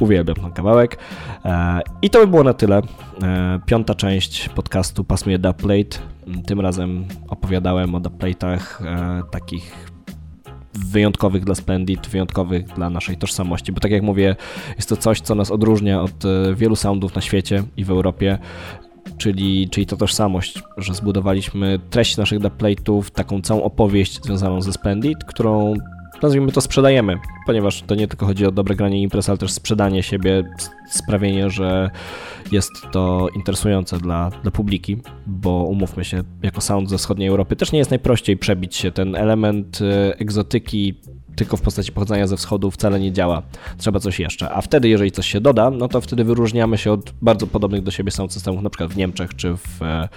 Uwielbiam 0.00 0.36
ten 0.36 0.52
kawałek. 0.52 0.98
E, 1.44 1.80
I 2.02 2.10
to 2.10 2.18
by 2.18 2.26
było 2.26 2.44
na 2.44 2.54
tyle. 2.54 2.82
E, 3.22 3.60
piąta 3.66 3.94
część 3.94 4.48
podcastu 4.48 5.04
pasmuje 5.04 5.38
Dubplate. 5.38 5.98
Tym 6.46 6.60
razem 6.60 7.04
opowiadałem 7.28 7.94
o 7.94 8.00
dubplate'ach 8.00 8.84
e, 8.84 9.22
takich 9.30 9.88
wyjątkowych 10.74 11.44
dla 11.44 11.54
Splendid, 11.54 12.06
wyjątkowych 12.06 12.66
dla 12.66 12.90
naszej 12.90 13.16
tożsamości, 13.16 13.72
bo 13.72 13.80
tak 13.80 13.90
jak 13.90 14.02
mówię, 14.02 14.36
jest 14.76 14.88
to 14.88 14.96
coś, 14.96 15.20
co 15.20 15.34
nas 15.34 15.50
odróżnia 15.50 16.02
od 16.02 16.24
wielu 16.54 16.76
soundów 16.76 17.14
na 17.14 17.20
świecie 17.20 17.62
i 17.76 17.84
w 17.84 17.90
Europie 17.90 18.38
czyli, 19.18 19.68
czyli 19.70 19.86
to 19.86 19.96
tożsamość, 19.96 20.62
że 20.76 20.94
zbudowaliśmy 20.94 21.78
treść 21.90 22.16
naszych 22.16 22.40
dubplate'ów, 22.40 23.10
taką 23.10 23.40
całą 23.40 23.62
opowieść 23.62 24.24
związaną 24.24 24.62
ze 24.62 24.72
Splendid, 24.72 25.24
którą 25.24 25.74
nazwijmy 26.22 26.52
to 26.52 26.60
sprzedajemy, 26.60 27.18
ponieważ 27.48 27.82
to 27.82 27.94
nie 27.94 28.08
tylko 28.08 28.26
chodzi 28.26 28.46
o 28.46 28.50
dobre 28.50 28.74
granie 28.74 29.02
imprez, 29.02 29.28
ale 29.28 29.38
też 29.38 29.52
sprzedanie 29.52 30.02
siebie, 30.02 30.44
sprawienie, 30.90 31.50
że 31.50 31.90
jest 32.52 32.72
to 32.92 33.28
interesujące 33.36 33.98
dla, 33.98 34.30
dla 34.42 34.50
publiki, 34.50 34.96
bo 35.26 35.50
umówmy 35.50 36.04
się, 36.04 36.22
jako 36.42 36.60
sound 36.60 36.90
ze 36.90 36.98
wschodniej 36.98 37.28
Europy 37.28 37.56
też 37.56 37.72
nie 37.72 37.78
jest 37.78 37.90
najprościej 37.90 38.36
przebić 38.36 38.76
się. 38.76 38.90
Ten 38.90 39.16
element 39.16 39.78
e, 39.82 40.18
egzotyki 40.18 40.94
tylko 41.38 41.56
w 41.56 41.60
postaci 41.60 41.92
pochodzenia 41.92 42.26
ze 42.26 42.36
wschodu 42.36 42.70
wcale 42.70 43.00
nie 43.00 43.12
działa. 43.12 43.42
Trzeba 43.78 44.00
coś 44.00 44.20
jeszcze. 44.20 44.50
A 44.50 44.60
wtedy, 44.60 44.88
jeżeli 44.88 45.10
coś 45.10 45.26
się 45.26 45.40
doda, 45.40 45.70
no 45.70 45.88
to 45.88 46.00
wtedy 46.00 46.24
wyróżniamy 46.24 46.78
się 46.78 46.92
od 46.92 47.14
bardzo 47.22 47.46
podobnych 47.46 47.82
do 47.82 47.90
siebie 47.90 48.10
sound 48.10 48.32
systemów, 48.32 48.62
na 48.62 48.70
przykład 48.70 48.90
w 48.90 48.96
Niemczech 48.96 49.36
czy 49.36 49.56
w, 49.56 49.82
e, 49.82 50.08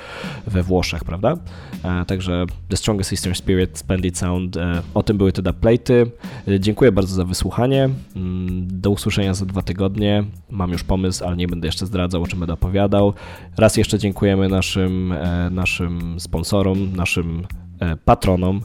we 0.47 0.63
Włoszech, 0.63 1.03
prawda? 1.03 1.37
E, 1.83 2.05
także 2.05 2.45
The 2.69 2.77
Strongest 2.77 3.11
Eastern 3.11 3.35
Spirit, 3.35 3.77
Splendid 3.77 4.17
Sound, 4.17 4.57
o 4.93 5.03
tym 5.03 5.17
były 5.17 5.31
te 5.31 5.41
dubplaty. 5.41 6.11
Dziękuję 6.59 6.91
bardzo 6.91 7.15
za 7.15 7.20
wysłuchanie. 7.25 7.89
Mm, 8.15 8.67
do 8.81 8.89
usłyszenia 8.89 9.33
za 9.33 9.45
dwa 9.45 9.61
tygodnie. 9.61 10.23
Mam 10.49 10.71
już 10.71 10.83
pomysł, 10.83 11.25
ale 11.25 11.37
nie 11.37 11.47
będę 11.47 11.67
jeszcze 11.67 11.85
zdradzał, 11.85 12.23
o 12.23 12.27
czym 12.27 12.39
będę 12.39 12.53
opowiadał. 12.53 13.13
Raz 13.57 13.77
jeszcze 13.77 13.99
dziękujemy 13.99 14.49
naszym, 14.49 15.13
naszym 15.51 16.19
sponsorom, 16.19 16.95
naszym 16.95 17.47
patronom. 18.05 18.61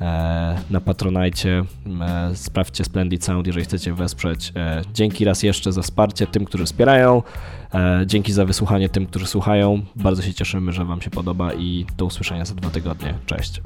E, 0.00 0.58
na 0.70 0.80
Patronajcie. 0.80 1.64
E, 2.00 2.36
sprawdźcie 2.36 2.84
Splendid 2.84 3.24
Sound, 3.24 3.46
jeżeli 3.46 3.64
chcecie 3.64 3.94
wesprzeć. 3.94 4.52
E, 4.56 4.82
dzięki 4.94 5.24
raz 5.24 5.42
jeszcze 5.42 5.72
za 5.72 5.82
wsparcie 5.82 6.26
tym, 6.26 6.44
którzy 6.44 6.64
wspierają. 6.64 7.22
Dzięki 8.06 8.32
za 8.32 8.44
wysłuchanie 8.44 8.88
tym, 8.88 9.06
którzy 9.06 9.26
słuchają. 9.26 9.82
Bardzo 9.96 10.22
się 10.22 10.34
cieszymy, 10.34 10.72
że 10.72 10.84
Wam 10.84 11.02
się 11.02 11.10
podoba 11.10 11.52
i 11.52 11.86
do 11.96 12.04
usłyszenia 12.04 12.44
za 12.44 12.54
dwa 12.54 12.70
tygodnie. 12.70 13.14
Cześć. 13.26 13.62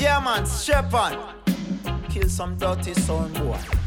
Yeah 0.00 0.24
man, 0.24 0.46
Kill 2.16 2.30
some 2.30 2.56
dirty 2.56 2.94
sound 2.94 3.34
boy. 3.34 3.85